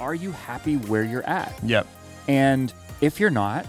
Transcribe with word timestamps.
Are 0.00 0.14
you 0.14 0.32
happy 0.32 0.76
where 0.76 1.04
you're 1.04 1.26
at? 1.26 1.54
Yep. 1.62 1.86
And 2.26 2.72
if 3.00 3.20
you're 3.20 3.30
not, 3.30 3.64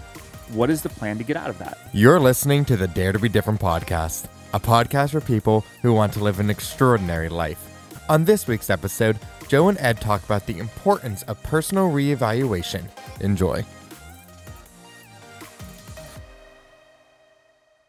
what 0.48 0.70
is 0.70 0.82
the 0.82 0.88
plan 0.88 1.18
to 1.18 1.24
get 1.24 1.36
out 1.36 1.50
of 1.50 1.58
that? 1.58 1.78
You're 1.92 2.18
listening 2.18 2.64
to 2.66 2.76
the 2.76 2.88
Dare 2.88 3.12
to 3.12 3.18
Be 3.18 3.28
Different 3.28 3.60
podcast, 3.60 4.26
a 4.52 4.60
podcast 4.60 5.10
for 5.12 5.20
people 5.20 5.64
who 5.82 5.92
want 5.92 6.12
to 6.14 6.24
live 6.24 6.40
an 6.40 6.50
extraordinary 6.50 7.28
life. 7.28 7.68
On 8.08 8.24
this 8.24 8.46
week's 8.46 8.70
episode, 8.70 9.18
Joe 9.48 9.68
and 9.68 9.78
Ed 9.78 10.00
talk 10.00 10.24
about 10.24 10.46
the 10.46 10.58
importance 10.58 11.22
of 11.24 11.42
personal 11.42 11.90
reevaluation. 11.90 12.88
Enjoy. 13.20 13.64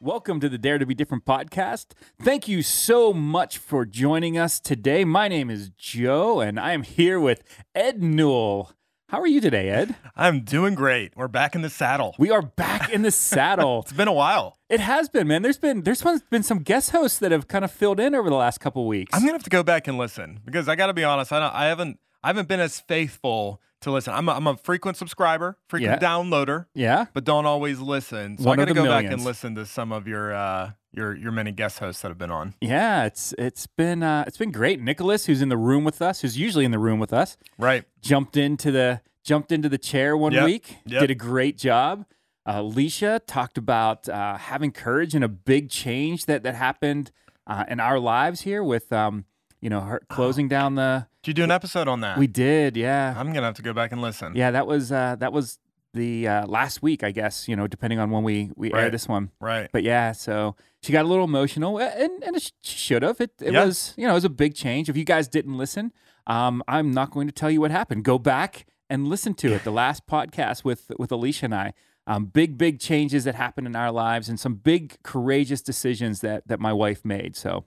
Welcome 0.03 0.41
to 0.41 0.49
the 0.49 0.57
Dare 0.57 0.79
to 0.79 0.85
Be 0.85 0.93
Different 0.93 1.23
podcast. 1.23 1.93
Thank 2.21 2.49
you 2.49 2.61
so 2.61 3.13
much 3.13 3.57
for 3.57 3.85
joining 3.85 4.37
us 4.37 4.59
today. 4.59 5.05
My 5.05 5.29
name 5.29 5.49
is 5.49 5.69
Joe, 5.77 6.41
and 6.41 6.59
I 6.59 6.73
am 6.73 6.83
here 6.83 7.21
with 7.21 7.41
Ed 7.73 8.03
Newell. 8.03 8.73
How 9.07 9.21
are 9.21 9.27
you 9.27 9.39
today, 9.39 9.69
Ed? 9.69 9.95
I'm 10.17 10.41
doing 10.41 10.75
great. 10.75 11.15
We're 11.15 11.29
back 11.29 11.55
in 11.55 11.61
the 11.61 11.69
saddle. 11.69 12.15
We 12.19 12.31
are 12.31 12.41
back 12.41 12.89
in 12.89 13.03
the 13.03 13.11
saddle. 13.11 13.83
It's 13.83 13.93
been 13.93 14.09
a 14.09 14.13
while. 14.13 14.57
It 14.67 14.81
has 14.81 15.07
been, 15.07 15.25
man. 15.25 15.41
There's 15.41 15.57
been 15.57 15.83
there's 15.83 16.03
been 16.29 16.43
some 16.43 16.59
guest 16.59 16.89
hosts 16.89 17.19
that 17.19 17.31
have 17.31 17.47
kind 17.47 17.63
of 17.63 17.71
filled 17.71 18.01
in 18.01 18.13
over 18.13 18.29
the 18.29 18.35
last 18.35 18.59
couple 18.59 18.85
weeks. 18.85 19.11
I'm 19.13 19.21
gonna 19.21 19.31
have 19.31 19.43
to 19.43 19.49
go 19.49 19.63
back 19.63 19.87
and 19.87 19.97
listen 19.97 20.41
because 20.43 20.67
I 20.67 20.75
got 20.75 20.87
to 20.87 20.93
be 20.93 21.05
honest. 21.05 21.31
I 21.31 21.39
don't, 21.39 21.55
I 21.55 21.67
haven't 21.67 21.97
I 22.21 22.27
haven't 22.27 22.49
been 22.49 22.59
as 22.59 22.77
faithful 22.77 23.61
to 23.83 23.91
listen. 23.91 24.13
I'm 24.13 24.27
a, 24.27 24.31
I'm 24.33 24.47
a 24.47 24.57
frequent 24.57 24.97
subscriber, 24.97 25.57
frequent 25.69 26.01
Yeah. 26.01 26.07
downloader, 26.07 26.65
yeah, 26.75 27.05
but 27.13 27.23
don't 27.23 27.45
always 27.45 27.79
listen. 27.79 28.37
So 28.37 28.45
One 28.45 28.59
I 28.59 28.63
got 28.63 28.67
to 28.69 28.73
go 28.73 28.85
back 28.85 29.05
and 29.05 29.23
listen 29.23 29.55
to 29.55 29.65
some 29.65 29.91
of 29.91 30.07
your 30.07 30.33
uh, 30.33 30.71
your 30.91 31.15
your 31.15 31.31
many 31.31 31.51
guest 31.51 31.79
hosts 31.79 32.01
that 32.01 32.09
have 32.09 32.17
been 32.17 32.31
on. 32.31 32.53
yeah. 32.61 33.05
It's 33.05 33.33
it's 33.37 33.67
been 33.67 34.03
uh, 34.03 34.23
it's 34.27 34.37
been 34.37 34.51
great. 34.51 34.81
Nicholas, 34.81 35.25
who's 35.25 35.41
in 35.41 35.49
the 35.49 35.57
room 35.57 35.83
with 35.83 36.01
us, 36.01 36.21
who's 36.21 36.37
usually 36.37 36.65
in 36.65 36.71
the 36.71 36.79
room 36.79 36.99
with 36.99 37.13
us, 37.13 37.37
Right. 37.57 37.83
jumped 38.01 38.37
into 38.37 38.71
the 38.71 39.01
jumped 39.23 39.51
into 39.51 39.69
the 39.69 39.77
chair 39.77 40.17
one 40.17 40.33
Yep. 40.33 40.45
week. 40.45 40.77
Yep. 40.85 41.01
Did 41.01 41.11
a 41.11 41.15
great 41.15 41.57
job. 41.57 42.05
Uh, 42.45 42.55
Alicia 42.57 43.21
talked 43.25 43.57
about 43.57 44.09
uh, 44.09 44.35
having 44.37 44.71
courage 44.73 45.15
in 45.15 45.23
a 45.23 45.29
big 45.29 45.69
change 45.69 46.25
that 46.25 46.43
that 46.43 46.55
happened 46.55 47.11
uh, 47.47 47.63
in 47.69 47.79
our 47.79 47.99
lives 47.99 48.41
here 48.41 48.61
with 48.63 48.91
um, 48.91 49.25
you 49.61 49.69
know 49.69 49.81
her 49.81 50.01
closing 50.09 50.47
down 50.47 50.75
the. 50.75 51.07
Did 51.23 51.29
you 51.29 51.33
do 51.35 51.43
an 51.45 51.51
episode 51.51 51.87
on 51.87 52.01
that? 52.01 52.17
We 52.17 52.27
did, 52.27 52.75
yeah, 52.77 53.13
I'm 53.17 53.31
gonna 53.33 53.45
have 53.45 53.55
to 53.55 53.61
go 53.61 53.73
back 53.73 53.91
and 53.91 54.01
listen. 54.01 54.35
yeah. 54.35 54.51
That 54.51 54.67
was 54.67 54.91
uh, 54.91 55.15
that 55.19 55.31
was 55.33 55.57
the 55.93 56.27
uh, 56.27 56.47
last 56.47 56.81
week, 56.81 57.03
I 57.03 57.11
guess. 57.11 57.47
You 57.47 57.55
know, 57.55 57.65
depending 57.67 57.99
on 57.99 58.11
when 58.11 58.23
we 58.23 58.51
we 58.55 58.73
air 58.73 58.89
this 58.89 59.07
one. 59.07 59.31
Right. 59.39 59.69
But 59.71 59.83
yeah, 59.83 60.11
so 60.11 60.55
she 60.81 60.91
got 60.91 61.05
a 61.05 61.07
little 61.07 61.23
emotional, 61.25 61.79
and 61.79 62.23
and 62.23 62.35
it 62.35 62.51
she 62.61 62.77
should 62.77 63.03
have. 63.03 63.21
It 63.21 63.31
it 63.41 63.53
Yeah. 63.53 63.65
was 63.65 63.93
you 63.95 64.05
know 64.05 64.11
it 64.11 64.15
was 64.15 64.25
a 64.25 64.29
big 64.29 64.53
change. 64.55 64.89
If 64.89 64.97
you 64.97 65.05
guys 65.05 65.27
didn't 65.29 65.57
listen, 65.57 65.93
um, 66.27 66.61
I'm 66.67 66.91
not 66.91 67.11
going 67.11 67.27
to 67.27 67.33
tell 67.33 67.49
you 67.49 67.61
what 67.61 67.71
happened. 67.71 68.03
Go 68.03 68.19
back 68.19 68.65
and 68.89 69.07
listen 69.07 69.33
to 69.35 69.53
it. 69.53 69.63
The 69.63 69.71
last 69.71 70.05
podcast 70.07 70.63
with 70.65 70.91
with 70.99 71.11
Alicia 71.11 71.45
and 71.45 71.55
I. 71.55 71.73
Um, 72.05 72.25
big 72.25 72.57
big 72.57 72.81
changes 72.81 73.23
that 73.23 73.35
happened 73.35 73.65
in 73.65 73.77
our 73.77 73.91
lives, 73.93 74.27
and 74.27 74.37
some 74.37 74.55
big 74.55 74.97
courageous 75.03 75.61
decisions 75.61 76.19
that 76.19 76.45
that 76.49 76.59
my 76.59 76.73
wife 76.73 77.05
made. 77.05 77.37
So 77.37 77.63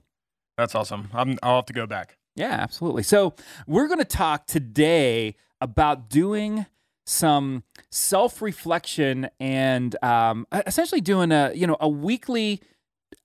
That's 0.57 0.75
awesome. 0.75 1.09
I'm, 1.11 1.39
I'll 1.41 1.55
have 1.55 1.65
to 1.67 1.73
go 1.73 1.87
back. 1.87 2.16
Yeah, 2.37 2.51
absolutely. 2.61 3.03
So 3.03 3.33
we're 3.67 3.87
going 3.87 3.99
to 3.99 4.05
talk 4.05 4.47
today 4.47 5.35
about 5.59 6.09
doing 6.09 6.65
some 7.05 7.63
self-reflection 7.89 9.29
and 9.39 9.95
um, 10.03 10.45
essentially 10.65 11.01
doing 11.01 11.31
a 11.31 11.51
you 11.53 11.65
know 11.67 11.77
a 11.79 11.87
weekly 11.89 12.61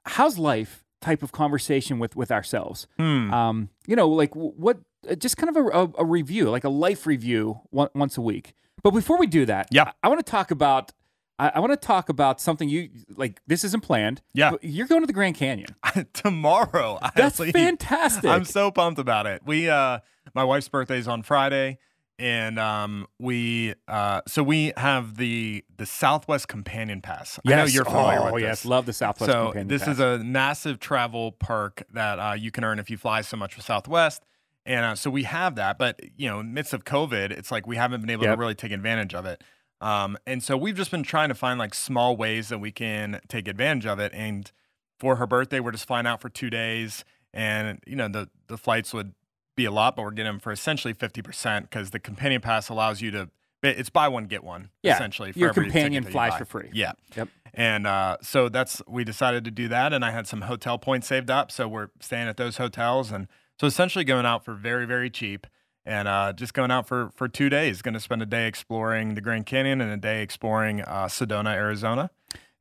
how's 0.06 0.38
life 0.38 0.84
type 1.00 1.22
of 1.22 1.33
conversation 1.33 1.98
with 1.98 2.16
with 2.16 2.30
ourselves. 2.30 2.86
Hmm. 2.98 3.33
Um, 3.34 3.68
you 3.86 3.96
know, 3.96 4.08
like 4.08 4.34
what 4.34 4.78
uh, 5.10 5.14
just 5.14 5.36
kind 5.36 5.55
of 5.55 5.56
a, 5.56 5.68
a, 5.68 5.92
a 5.98 6.05
review, 6.05 6.48
like 6.50 6.64
a 6.64 6.68
life 6.68 7.06
review 7.06 7.60
one, 7.70 7.88
once 7.94 8.16
a 8.16 8.20
week. 8.22 8.55
But 8.83 8.92
before 8.92 9.18
we 9.18 9.27
do 9.27 9.44
that, 9.46 9.68
Yeah. 9.70 9.92
I, 10.02 10.08
want 10.08 10.24
to 10.24 10.30
talk 10.30 10.50
about. 10.50 10.92
I, 11.38 11.52
I 11.55 11.61
want 11.61 11.73
to 11.73 11.77
talk 11.77 12.08
about 12.08 12.40
something 12.40 12.68
you 12.68 12.90
like. 13.17 13.40
This 13.46 13.64
isn't 13.64 13.83
planned. 13.83 14.23
Yeah. 14.34 14.52
you're 14.62 14.86
going 14.86 15.01
to 15.02 15.06
the 15.06 15.12
Grand 15.12 15.36
Canyon. 15.36 15.74
Tomorrow. 16.12 16.98
That's 17.17 17.39
leave. 17.39 17.52
fantastic. 17.52 18.24
I'm 18.30 18.45
so 18.45 18.70
pumped 18.70 18.98
about 19.01 19.27
it. 19.27 19.42
We 19.45 19.68
uh 19.68 20.01
my 20.34 20.45
wife's 20.45 20.68
birthday 20.68 20.98
is 20.98 21.08
on 21.08 21.23
Friday 21.23 21.79
and 22.18 22.58
um 22.58 23.06
we 23.18 23.74
uh 23.89 24.20
so 24.29 24.42
we 24.42 24.73
have 24.77 25.17
the 25.17 25.64
the 25.77 25.86
Southwest 25.86 26.48
Companion 26.48 27.01
Pass. 27.01 27.40
I 27.46 27.51
know 27.51 27.64
you're 27.64 27.85
familiar 27.85 28.20
oh, 28.20 28.33
with 28.35 28.42
yes, 28.42 28.64
love 28.64 28.86
the 28.86 28.92
Southwest. 28.92 29.33
so 29.33 29.45
Companion 29.46 29.68
this 29.68 29.85
Pass. 29.85 29.95
is 29.95 30.01
a 30.01 30.18
massive 30.18 30.79
travel 30.79 31.33
perk 31.33 31.83
that 31.92 32.18
uh, 32.18 32.35
you 32.35 32.51
can 32.51 32.62
earn 32.64 32.79
if 32.79 32.90
you 32.90 32.96
fly 32.96 33.23
so 33.23 33.36
much 33.36 33.56
with 33.56 33.64
Southwest. 33.64 34.23
And 34.64 34.85
uh, 34.85 34.95
so 34.95 35.11
we 35.11 35.24
have 35.24 35.56
that, 35.56 35.77
but 35.77 35.98
you 36.17 36.29
know, 36.29 36.39
in 36.39 36.46
the 36.46 36.52
midst 36.52 36.73
of 36.73 36.85
COVID, 36.85 37.33
it's 37.33 37.51
like 37.51 37.67
we 37.67 37.74
haven't 37.77 38.01
been 38.01 38.11
able 38.11 38.24
Yep. 38.24 38.35
to 38.36 38.39
really 38.39 38.55
take 38.55 38.70
advantage 38.70 39.12
of 39.12 39.27
it. 39.27 39.42
Um, 39.82 40.16
and 40.26 40.42
so 40.42 40.56
we've 40.56 40.76
just 40.76 40.92
been 40.92 41.02
trying 41.02 41.28
to 41.28 41.34
find 41.34 41.58
like 41.58 41.74
small 41.74 42.16
ways 42.16 42.48
that 42.50 42.58
we 42.58 42.70
can 42.70 43.20
take 43.28 43.48
advantage 43.48 43.84
of 43.84 43.98
it. 43.98 44.12
And 44.14 44.50
for 44.98 45.16
her 45.16 45.26
birthday, 45.26 45.58
we're 45.58 45.72
just 45.72 45.86
flying 45.86 46.06
out 46.06 46.20
for 46.20 46.28
two 46.28 46.48
days, 46.48 47.04
and 47.34 47.80
you 47.84 47.96
know 47.96 48.06
the 48.06 48.30
the 48.46 48.56
flights 48.56 48.94
would 48.94 49.14
be 49.56 49.64
a 49.64 49.72
lot, 49.72 49.96
but 49.96 50.02
we're 50.02 50.12
getting 50.12 50.32
them 50.32 50.38
for 50.38 50.52
essentially 50.52 50.94
fifty 50.94 51.20
percent 51.20 51.68
because 51.68 51.90
the 51.90 51.98
companion 51.98 52.40
pass 52.40 52.68
allows 52.68 53.02
you 53.02 53.10
to. 53.10 53.28
It's 53.64 53.90
buy 53.90 54.08
one 54.08 54.24
get 54.24 54.42
one 54.42 54.70
Yeah, 54.82 54.94
essentially. 54.94 55.32
For 55.32 55.38
your 55.38 55.48
every 55.50 55.64
companion 55.64 56.04
that 56.04 56.10
you 56.10 56.12
flies 56.12 56.34
for 56.36 56.44
free. 56.44 56.70
Yeah. 56.72 56.92
Yep. 57.16 57.28
And 57.54 57.86
uh, 57.86 58.16
so 58.22 58.48
that's 58.48 58.80
we 58.88 59.04
decided 59.04 59.44
to 59.44 59.50
do 59.50 59.68
that, 59.68 59.92
and 59.92 60.04
I 60.04 60.12
had 60.12 60.26
some 60.26 60.42
hotel 60.42 60.78
points 60.78 61.08
saved 61.08 61.30
up, 61.30 61.50
so 61.50 61.68
we're 61.68 61.88
staying 62.00 62.28
at 62.28 62.36
those 62.36 62.56
hotels, 62.56 63.10
and 63.10 63.26
so 63.60 63.66
essentially 63.66 64.04
going 64.04 64.26
out 64.26 64.44
for 64.44 64.54
very 64.54 64.86
very 64.86 65.10
cheap, 65.10 65.46
and 65.84 66.06
uh, 66.08 66.32
just 66.32 66.54
going 66.54 66.70
out 66.70 66.86
for 66.86 67.10
for 67.14 67.28
two 67.28 67.48
days. 67.48 67.82
Going 67.82 67.94
to 67.94 68.00
spend 68.00 68.22
a 68.22 68.26
day 68.26 68.46
exploring 68.46 69.14
the 69.14 69.20
Grand 69.20 69.46
Canyon 69.46 69.80
and 69.80 69.90
a 69.92 69.96
day 69.96 70.22
exploring 70.22 70.80
uh, 70.82 71.06
Sedona, 71.06 71.54
Arizona, 71.54 72.10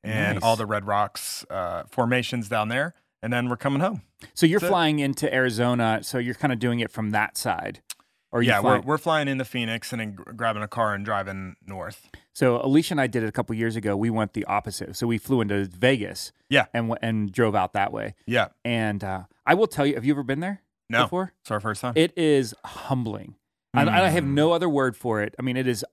and 0.04 0.36
Nice. 0.36 0.44
all 0.44 0.56
the 0.56 0.66
Red 0.66 0.86
Rocks 0.88 1.46
uh, 1.50 1.84
formations 1.90 2.50
down 2.50 2.70
there, 2.70 2.94
and 3.22 3.32
then 3.32 3.50
we're 3.50 3.58
coming 3.58 3.82
home. 3.82 4.02
So 4.34 4.46
you're 4.46 4.60
That's 4.60 4.70
it. 4.70 4.72
flying 4.72 5.00
into 5.00 5.34
Arizona, 5.34 6.00
so 6.04 6.18
you're 6.18 6.36
kind 6.36 6.52
of 6.54 6.60
doing 6.60 6.80
it 6.80 6.92
from 6.92 7.12
that 7.12 7.38
side. 7.38 7.82
Or 8.34 8.42
yeah, 8.42 8.62
flying? 8.62 8.82
we're 8.84 8.88
we're 8.94 8.98
flying 8.98 9.28
into 9.28 9.44
Phoenix 9.44 9.92
and 9.92 10.00
then 10.00 10.14
grabbing 10.16 10.64
a 10.64 10.68
car 10.68 10.94
and 10.94 11.04
driving 11.04 11.58
north. 11.68 12.10
so 12.34 12.62
Alicia 12.64 12.94
and 12.94 13.02
I 13.02 13.08
did 13.08 13.24
it 13.24 13.28
a 13.28 13.32
couple 13.34 13.54
years 13.56 13.76
ago. 13.76 13.98
We 13.98 14.10
went 14.10 14.32
the 14.34 14.46
opposite. 14.46 14.96
So 14.96 15.06
we 15.06 15.18
flew 15.18 15.42
into 15.42 15.66
Vegas. 15.66 16.32
Yeah. 16.50 16.68
And 16.74 16.86
w- 16.90 16.98
and 17.02 17.30
drove 17.34 17.56
out 17.56 17.74
that 17.74 17.92
way. 17.92 18.16
Yeah, 18.26 18.48
And 18.64 19.04
uh, 19.04 19.24
I 19.46 19.54
will 19.54 19.68
tell 19.68 19.86
you, 19.86 19.96
have 19.96 20.06
you 20.06 20.14
ever 20.14 20.24
been 20.24 20.40
there 20.40 20.62
no, 20.92 21.04
before? 21.04 21.34
it's 21.42 21.52
our 21.52 21.60
first 21.60 21.82
time. 21.82 21.94
It 21.96 22.18
is 22.18 22.54
humbling. 22.66 23.36
I, 23.74 23.84
I 24.04 24.10
have 24.10 24.24
Mm. 24.26 24.34
no 24.34 24.52
other 24.52 24.68
word 24.70 24.96
for 24.98 25.22
it. 25.22 25.34
I 25.40 25.42
mean, 25.42 25.56
it 25.58 25.68
is. 25.68 25.86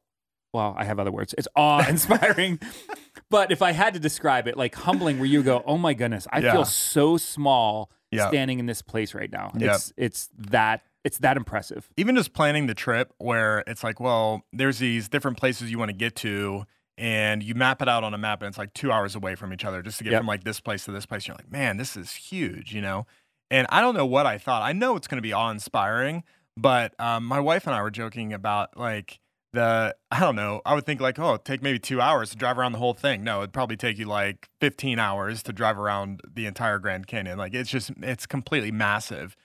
Well, 0.52 0.74
I 0.78 0.84
have 0.84 0.98
other 0.98 1.12
words. 1.12 1.34
It's 1.38 1.46
awe-inspiring. 1.54 2.58
but 3.30 3.52
if 3.52 3.62
I 3.62 3.72
had 3.72 3.94
to 3.94 4.00
describe 4.00 4.48
it, 4.48 4.56
like 4.56 4.74
humbling, 4.74 5.18
where 5.18 5.26
you 5.28 5.42
go, 5.42 5.62
"Oh 5.66 5.78
my 5.78 5.94
goodness, 5.94 6.26
I 6.32 6.40
Yeah. 6.40 6.52
feel 6.52 6.64
so 6.64 7.16
small 7.16 7.90
Yeah. 8.10 8.28
standing 8.28 8.58
in 8.58 8.66
this 8.66 8.82
place 8.82 9.14
right 9.14 9.30
now." 9.30 9.52
Yep. 9.56 9.74
It's 9.74 9.92
it's 9.96 10.28
that 10.38 10.82
it's 11.04 11.18
that 11.18 11.36
impressive. 11.36 11.88
even 11.96 12.16
just 12.16 12.32
planning 12.32 12.66
the 12.66 12.74
trip 12.74 13.12
where 13.18 13.62
it's 13.66 13.84
like, 13.84 14.00
well, 14.00 14.44
there's 14.52 14.78
these 14.78 15.08
different 15.08 15.36
places 15.38 15.70
you 15.70 15.78
want 15.78 15.90
to 15.90 15.96
get 15.96 16.16
to, 16.16 16.64
and 16.98 17.42
you 17.42 17.54
map 17.54 17.80
it 17.80 17.88
out 17.88 18.02
on 18.02 18.12
a 18.12 18.18
map, 18.18 18.42
and 18.42 18.48
it's 18.48 18.58
like 18.58 18.74
two 18.74 18.90
hours 18.90 19.14
away 19.14 19.34
from 19.36 19.52
each 19.52 19.64
other 19.64 19.80
just 19.82 19.98
to 19.98 20.04
get 20.04 20.10
Yep. 20.14 20.20
from 20.20 20.26
like 20.26 20.44
this 20.44 20.60
place 20.60 20.84
to 20.86 20.90
this 20.92 21.06
place. 21.06 21.26
You're 21.28 21.36
like, 21.36 21.50
man, 21.50 21.76
this 21.76 21.96
is 21.96 22.12
huge, 22.14 22.74
you 22.74 22.80
know? 22.82 23.06
And 23.50 23.66
I 23.70 23.80
don't 23.80 23.94
know 23.94 24.06
what 24.06 24.26
I 24.26 24.38
thought. 24.38 24.62
I 24.62 24.72
know 24.72 24.96
it's 24.96 25.06
going 25.06 25.18
to 25.18 25.22
be 25.22 25.32
awe 25.32 25.50
inspiring, 25.50 26.22
but 26.56 26.98
um, 27.00 27.24
my 27.24 27.40
wife 27.40 27.66
and 27.66 27.74
I 27.74 27.82
were 27.82 27.90
joking 27.90 28.32
about 28.32 28.76
like, 28.76 29.20
the 29.52 29.96
I 30.10 30.20
don't 30.20 30.36
know. 30.36 30.60
I 30.64 30.74
would 30.74 30.84
think 30.84 31.00
like, 31.00 31.18
oh, 31.18 31.36
take 31.36 31.62
maybe 31.62 31.78
two 31.78 32.00
hours 32.00 32.30
to 32.30 32.36
drive 32.36 32.58
around 32.58 32.72
the 32.72 32.78
whole 32.78 32.94
thing. 32.94 33.24
No, 33.24 33.38
it'd 33.38 33.52
probably 33.52 33.76
take 33.76 33.98
you 33.98 34.06
like 34.06 34.48
15 34.60 34.98
hours 34.98 35.42
to 35.44 35.52
drive 35.52 35.78
around 35.78 36.20
the 36.30 36.46
entire 36.46 36.78
Grand 36.78 37.06
Canyon. 37.06 37.38
Like 37.38 37.54
it's 37.54 37.70
just 37.70 37.90
it's 38.02 38.26
completely 38.26 38.70
massive, 38.70 39.36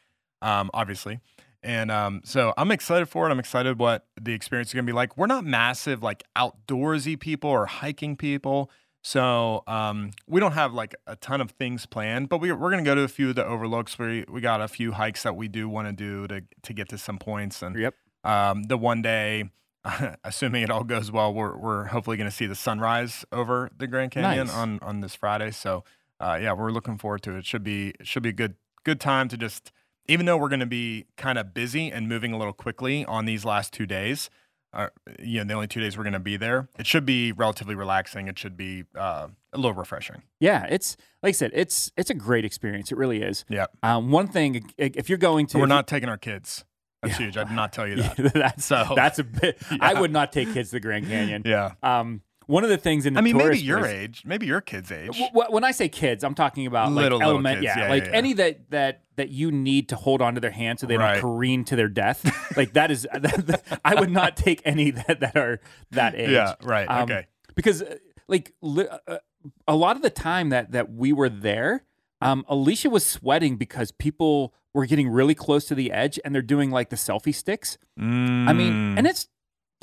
um, 0.42 0.70
obviously. 0.74 1.20
And 1.62 1.92
um, 1.92 2.22
so 2.26 2.54
I'm 2.58 2.72
excited 2.72 3.08
for 3.08 3.28
it. 3.28 3.32
I'm 3.32 3.40
excited 3.40 3.80
what 3.80 4.06
the 4.22 4.34
experience 4.34 4.70
is 4.70 4.74
gonna 4.74 4.86
be 4.86 4.92
like. 4.92 5.18
We're 5.18 5.28
not 5.28 5.46
massive 5.46 6.04
like 6.04 6.24
outdoorsy 6.36 7.18
people 7.18 7.50
or 7.50 7.66
hiking 7.66 8.18
people. 8.18 8.70
So 9.06 9.64
um, 9.68 10.12
we 10.28 10.40
don't 10.40 10.54
have 10.54 10.74
like 10.74 10.96
a 11.06 11.18
ton 11.18 11.42
of 11.42 11.52
things 11.52 11.86
planned, 11.86 12.30
but 12.30 12.40
we, 12.40 12.52
we're 12.54 12.70
gonna 12.72 12.84
go 12.84 12.96
to 12.96 13.02
a 13.02 13.08
few 13.10 13.30
of 13.30 13.36
the 13.36 13.46
overlooks. 13.46 14.00
We 14.00 14.24
we 14.30 14.40
got 14.40 14.62
a 14.62 14.68
few 14.70 14.94
hikes 14.94 15.24
that 15.24 15.36
we 15.36 15.50
do 15.50 15.68
want 15.68 15.88
to 15.90 15.94
do 15.94 16.26
to 16.28 16.42
to 16.64 16.74
get 16.74 16.88
to 16.90 16.98
some 16.98 17.18
points. 17.20 17.62
And 17.62 17.78
Yep. 17.78 17.94
um, 18.24 18.64
the 18.64 18.78
one 18.78 19.02
day, 19.02 19.50
assuming 20.24 20.64
it 20.64 20.70
all 20.70 20.86
goes 20.86 21.12
well, 21.12 21.34
we're 21.34 21.58
we're 21.58 21.84
hopefully 21.86 22.16
going 22.16 22.30
to 22.30 22.36
see 22.36 22.46
the 22.46 22.56
sunrise 22.56 23.26
over 23.34 23.70
the 23.78 23.88
Grand 23.88 24.12
Canyon 24.12 24.48
Nice. 24.48 24.56
on 24.56 24.80
on 24.82 25.02
this 25.02 25.16
Friday. 25.16 25.52
So 25.52 25.84
uh, 26.22 26.40
yeah, 26.42 26.54
we're 26.54 26.72
looking 26.72 26.98
forward 26.98 27.22
to 27.24 27.36
it. 27.36 27.40
it. 27.40 27.46
Should 27.46 27.64
be 27.64 27.90
it 28.00 28.08
should 28.08 28.24
be 28.24 28.30
a 28.30 28.34
good 28.34 28.56
good 28.86 29.02
time 29.02 29.28
to 29.28 29.36
just 29.38 29.74
even 30.08 30.26
though 30.26 30.38
we're 30.38 30.50
going 30.50 30.60
to 30.62 30.66
be 30.66 31.06
kind 31.18 31.38
of 31.38 31.54
busy 31.54 31.92
and 31.92 32.08
moving 32.08 32.32
a 32.34 32.38
little 32.38 32.54
quickly 32.54 33.04
on 33.06 33.26
these 33.26 33.44
last 33.44 33.74
two 33.74 33.86
days. 33.86 34.30
You 35.20 35.40
know, 35.40 35.48
the 35.48 35.54
only 35.54 35.68
two 35.68 35.80
days 35.82 35.98
we're 35.98 36.04
going 36.04 36.14
to 36.14 36.20
be 36.20 36.38
there. 36.38 36.68
It 36.80 36.88
should 36.88 37.06
be 37.06 37.32
relatively 37.32 37.76
relaxing. 37.76 38.28
It 38.28 38.38
should 38.40 38.58
be 38.58 38.84
uh, 38.98 39.28
a 39.54 39.58
little 39.58 39.74
refreshing. 39.74 40.24
Yeah, 40.40 40.66
it's 40.70 40.98
like 41.22 41.30
I 41.30 41.34
said, 41.34 41.52
it's 41.54 41.92
it's 41.98 42.10
a 42.10 42.14
great 42.16 42.46
experience. 42.46 42.92
It 42.92 42.98
really 42.98 43.22
is. 43.22 43.46
Yeah. 43.50 43.68
Um, 43.84 44.12
one 44.12 44.28
thing, 44.28 44.72
if 44.78 45.10
you're 45.10 45.18
going 45.18 45.48
to, 45.48 45.60
we're 45.60 45.66
not 45.68 45.88
taking 45.88 46.10
our 46.10 46.18
kids. 46.18 46.66
That's 47.02 47.18
huge. 47.18 47.36
I 47.38 47.44
did 47.44 47.54
not 47.54 47.74
tell 47.74 47.86
you 47.88 47.98
that. 48.18 48.32
that's 48.34 48.66
So- 48.66 48.94
that's 48.96 49.20
a 49.20 49.24
bit. 49.26 49.58
I 49.82 50.00
would 50.00 50.12
not 50.12 50.32
take 50.32 50.54
kids 50.54 50.70
to 50.70 50.78
the 50.78 50.80
Grand 50.80 51.06
Canyon. 51.08 51.44
Yeah. 51.46 51.72
Um, 51.84 52.22
one 52.54 52.64
of 52.64 52.70
the 52.70 52.78
things 52.78 53.06
in 53.06 53.14
the 53.14 53.20
I 53.20 53.22
mean, 53.22 53.36
maybe 53.38 53.60
your 53.60 53.86
age, 53.86 54.24
maybe 54.26 54.46
your 54.46 54.62
kid's 54.62 54.92
age. 54.92 55.18
W- 55.18 55.52
when 55.52 55.64
I 55.64 55.72
say 55.72 55.90
kids, 55.90 56.24
I'm 56.24 56.36
talking 56.36 56.66
about 56.68 56.92
like 56.92 57.04
Little, 57.04 57.18
little 57.20 57.32
element, 57.34 57.56
kids. 57.62 57.66
yeah, 57.76 57.84
Yeah, 57.86 57.90
like 57.90 58.06
yeah, 58.06 58.12
any 58.12 58.34
that 58.34 58.70
that 58.70 59.02
that 59.16 59.30
you 59.30 59.52
need 59.52 59.90
to 59.90 59.96
hold 59.96 60.22
onto 60.22 60.40
their 60.40 60.52
hand 60.52 60.80
so 60.80 60.88
they 60.88 60.98
Right. 60.98 61.14
don't 61.14 61.22
careen 61.22 61.64
to 61.66 61.76
their 61.76 61.88
death. 61.88 62.24
like 62.58 62.74
that 62.74 62.92
is, 62.92 63.08
I 63.86 63.96
would 63.96 64.10
not 64.12 64.38
take 64.38 64.62
any 64.66 64.92
that 64.92 65.20
that 65.20 65.36
are 65.36 65.60
that 65.92 66.16
age. 66.16 66.30
Yeah, 66.30 66.56
right. 66.64 66.88
Um, 66.90 67.04
okay. 67.04 67.26
because 67.56 67.82
uh, 67.82 67.98
like 68.28 68.54
li- 68.62 68.88
uh, 69.08 69.18
a 69.68 69.76
lot 69.76 69.96
of 69.96 70.02
the 70.02 70.10
time 70.10 70.50
that 70.50 70.72
that 70.72 70.92
we 70.94 71.12
were 71.12 71.30
there 71.30 71.84
um 72.22 72.46
alicia 72.48 72.90
was 72.90 73.06
sweating 73.06 73.58
because 73.58 73.92
people 73.92 74.54
were 74.74 74.86
getting 74.86 75.10
really 75.10 75.36
close 75.36 75.66
to 75.66 75.76
the 75.76 75.92
edge 75.92 76.18
and 76.24 76.34
they're 76.34 76.42
doing 76.42 76.72
like 76.72 76.90
the 76.90 76.96
selfie 76.96 77.36
sticks 77.36 77.78
i 78.00 78.54
mean 78.54 78.98
and 78.98 79.06
it's 79.06 79.28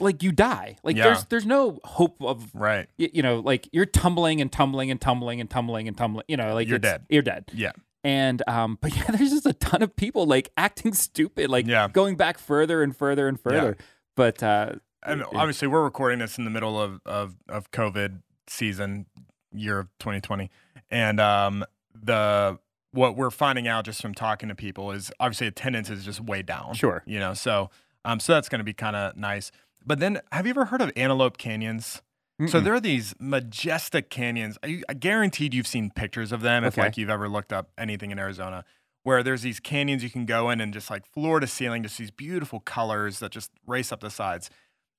like 0.01 0.23
you 0.23 0.33
die 0.33 0.77
like. 0.83 0.97
Yeah. 0.97 1.05
there's 1.05 1.25
there's 1.27 1.47
no 1.47 1.79
hope 1.85 2.23
of 2.23 2.51
right. 2.55 2.89
y- 2.99 3.11
you 3.13 3.23
know 3.23 3.41
like 3.41 3.69
you're 3.73 3.87
tumbling 3.87 4.41
and 4.41 4.51
tumbling 4.51 4.91
and 4.91 5.01
tumbling 5.01 5.41
and 5.41 5.49
tumbling 5.51 5.89
and 5.89 5.97
tumbling 5.97 6.25
you 6.29 6.37
know 6.37 6.55
like 6.55 6.69
You're 6.69 6.79
dead. 6.79 7.05
you're 7.09 7.23
dead 7.23 7.45
Yeah. 7.55 7.73
and 8.05 8.43
um 8.49 8.79
but 8.83 8.95
yeah 8.97 9.11
there's 9.11 9.31
just 9.31 9.47
a 9.47 9.53
ton 9.53 9.83
of 9.83 9.95
people 9.97 10.27
like 10.27 10.51
acting 10.57 10.93
stupid 10.95 11.51
like 11.51 11.67
Yeah. 11.67 11.89
going 11.89 12.17
back 12.17 12.39
further 12.39 12.83
and 12.83 12.97
further 12.97 13.29
and 13.29 13.39
further 13.41 13.77
but 14.17 14.43
uh 14.43 14.73
And 15.03 15.23
obviously, 15.35 15.67
we're 15.69 15.83
recording 15.83 16.19
this 16.19 16.37
in 16.37 16.45
the 16.45 16.51
middle 16.51 16.79
of, 16.79 17.01
of, 17.07 17.37
of 17.49 17.71
COVID 17.71 18.21
season, 18.49 19.07
year 19.51 19.79
of 19.79 19.89
2020. 19.99 20.51
And 20.91 21.19
um, 21.21 21.65
the 21.95 22.59
what 22.93 23.17
we're 23.17 23.31
finding 23.31 23.67
out 23.67 23.85
just 23.87 24.03
from 24.03 24.13
talking 24.15 24.49
to 24.51 24.55
people 24.55 24.91
is 24.93 25.11
obviously 25.19 25.47
attendance 25.47 25.89
is 25.89 26.05
just 26.05 26.21
way 26.21 26.43
down. 26.43 26.75
Sure. 26.75 27.03
You 27.07 27.19
know, 27.19 27.33
so 27.35 27.71
um, 28.05 28.21
so 28.21 28.35
that's 28.35 28.49
going 28.51 28.59
to 28.59 28.65
be 28.65 28.75
kind 28.75 28.95
of 28.97 29.17
nice. 29.17 29.51
But 29.85 29.99
then, 30.01 30.21
have 30.33 30.47
you 30.47 30.51
ever 30.51 30.67
heard 30.67 30.83
of 30.83 30.93
Antelope 30.97 31.39
Canyons? 31.39 32.03
So 32.47 32.59
Mm-mm. 32.59 32.65
there 32.65 32.75
are 32.75 32.81
these 32.81 33.15
majestic 33.19 34.09
canyons. 34.09 34.57
I, 34.65 34.83
I 34.89 34.95
guaranteed 34.95 35.53
you've 35.53 35.67
seen 35.67 35.91
pictures 35.91 36.33
of 36.33 36.41
them 36.41 36.65
if 36.65 36.73
Okay. 36.75 36.83
like 36.87 36.97
you've 36.97 37.11
ever 37.11 37.29
looked 37.29 37.53
up 37.53 37.71
anything 37.77 38.11
in 38.13 38.19
Arizona, 38.19 38.65
where 39.03 39.23
there's 39.23 39.43
these 39.43 39.61
canyons 39.61 40.03
you 40.03 40.09
can 40.09 40.25
go 40.25 40.49
in 40.49 40.59
and 40.61 40.73
just 40.73 40.89
like 40.91 41.05
floor 41.13 41.41
to 41.41 41.47
ceiling, 41.47 41.83
just 41.83 41.99
these 41.99 42.11
beautiful 42.11 42.61
colors 42.61 43.19
that 43.19 43.31
just 43.31 43.51
race 43.67 43.93
up 43.93 44.01
the 44.01 44.09
sides. 44.11 44.49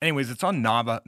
Anyways, 0.04 0.30
it's 0.32 0.44
on 0.44 0.62
Nava, 0.64 1.00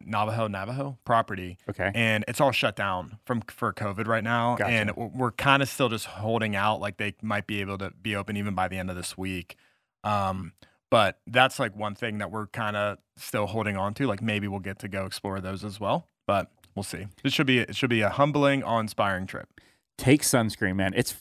Navajo 0.00 0.46
Navajo 0.46 0.98
property, 1.04 1.56
okay 1.70 1.90
and 1.94 2.22
it's 2.28 2.40
all 2.40 2.52
shut 2.52 2.76
down 2.76 3.18
from 3.24 3.40
for 3.42 3.72
COVID 3.72 4.06
right 4.06 4.24
now. 4.24 4.56
Gotcha. 4.56 4.70
And 4.70 4.90
we're- 4.96 5.10
we're 5.14 5.30
kind 5.32 5.62
of 5.62 5.68
still 5.68 5.88
just 5.88 6.06
holding 6.06 6.54
out, 6.56 6.80
like 6.80 6.96
they 6.98 7.14
might 7.22 7.46
be 7.46 7.60
able 7.60 7.78
to 7.78 7.90
be 7.90 8.14
open 8.16 8.36
even 8.36 8.54
by 8.54 8.68
the 8.68 8.76
end 8.78 8.88
of 8.90 8.96
this 8.96 9.16
week. 9.16 9.56
Um, 10.04 10.52
but 10.90 11.18
that's 11.26 11.58
like 11.58 11.74
one 11.76 11.94
thing 11.94 12.18
that 12.18 12.30
we're 12.30 12.46
kind 12.48 12.76
of 12.76 12.98
still 13.16 13.46
holding 13.46 13.76
on 13.76 13.94
to. 13.94 14.06
Like 14.06 14.22
maybe 14.22 14.48
we'll 14.48 14.60
get 14.60 14.78
to 14.80 14.88
go 14.88 15.06
explore 15.06 15.40
those 15.40 15.64
as 15.64 15.78
well, 15.80 16.08
but 16.26 16.50
we'll 16.74 16.82
see. 16.82 17.06
It 17.24 17.32
should 17.32 17.46
be 17.46 17.58
it 17.60 17.76
should 17.76 17.90
be 17.90 18.02
a 18.02 18.10
humbling, 18.10 18.62
awe-inspiring 18.62 19.26
trip. 19.26 19.48
take 19.98 20.22
sunscreen 20.22 20.76
man 20.76 20.92
it's 20.94 21.14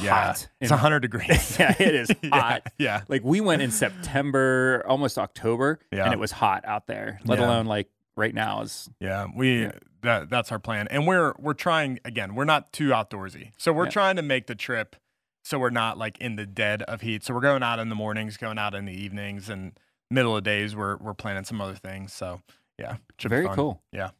Yeah, 0.00 0.14
hot 0.28 0.48
it's 0.60 0.70
in- 0.70 0.74
100 0.74 1.00
degrees. 1.00 1.56
Yeah, 1.60 1.74
it 1.78 1.94
is 1.94 2.10
Yeah, 2.22 2.40
hot. 2.40 2.72
Yeah, 2.78 3.02
Like 3.08 3.22
we 3.22 3.40
went 3.40 3.62
in 3.62 3.70
September, 3.70 4.82
almost 4.86 5.18
October, 5.18 5.78
Yeah. 5.92 6.04
and 6.04 6.12
it 6.12 6.18
was 6.18 6.32
hot 6.32 6.64
out 6.66 6.86
there. 6.86 7.20
Let 7.24 7.38
Yeah. 7.38 7.46
alone 7.46 7.66
like 7.66 7.88
right 8.16 8.34
now 8.34 8.62
is 8.62 8.88
yeah. 9.00 9.26
We 9.34 9.62
Yeah. 9.64 9.72
that 10.02 10.28
that's 10.30 10.50
our 10.52 10.58
plan, 10.58 10.86
and 10.90 11.06
we're 11.06 11.34
we're 11.38 11.54
trying 11.54 11.98
again. 12.04 12.34
We're 12.34 12.44
not 12.44 12.72
too 12.72 12.88
outdoorsy, 12.90 13.52
so 13.58 13.72
we're 13.72 13.84
Yeah. 13.86 13.90
trying 13.90 14.16
to 14.16 14.22
make 14.22 14.46
the 14.46 14.54
trip 14.54 14.96
so 15.44 15.58
we're 15.58 15.70
not 15.70 15.98
like 15.98 16.18
in 16.18 16.36
the 16.36 16.46
dead 16.46 16.82
of 16.82 17.02
heat. 17.02 17.22
So 17.22 17.34
we're 17.34 17.40
going 17.40 17.62
out 17.62 17.78
in 17.78 17.90
the 17.90 17.94
mornings, 17.94 18.36
going 18.36 18.58
out 18.58 18.74
in 18.74 18.86
the 18.86 18.92
evenings, 18.92 19.48
and 19.48 19.78
middle 20.10 20.36
of 20.36 20.42
days. 20.42 20.74
We're 20.74 20.96
we're 20.96 21.14
planning 21.14 21.44
some 21.44 21.60
other 21.60 21.74
things. 21.76 22.12
So 22.12 22.40
yeah, 22.78 22.96
very 23.20 23.48
cool. 23.48 23.82
Yeah. 23.92 24.10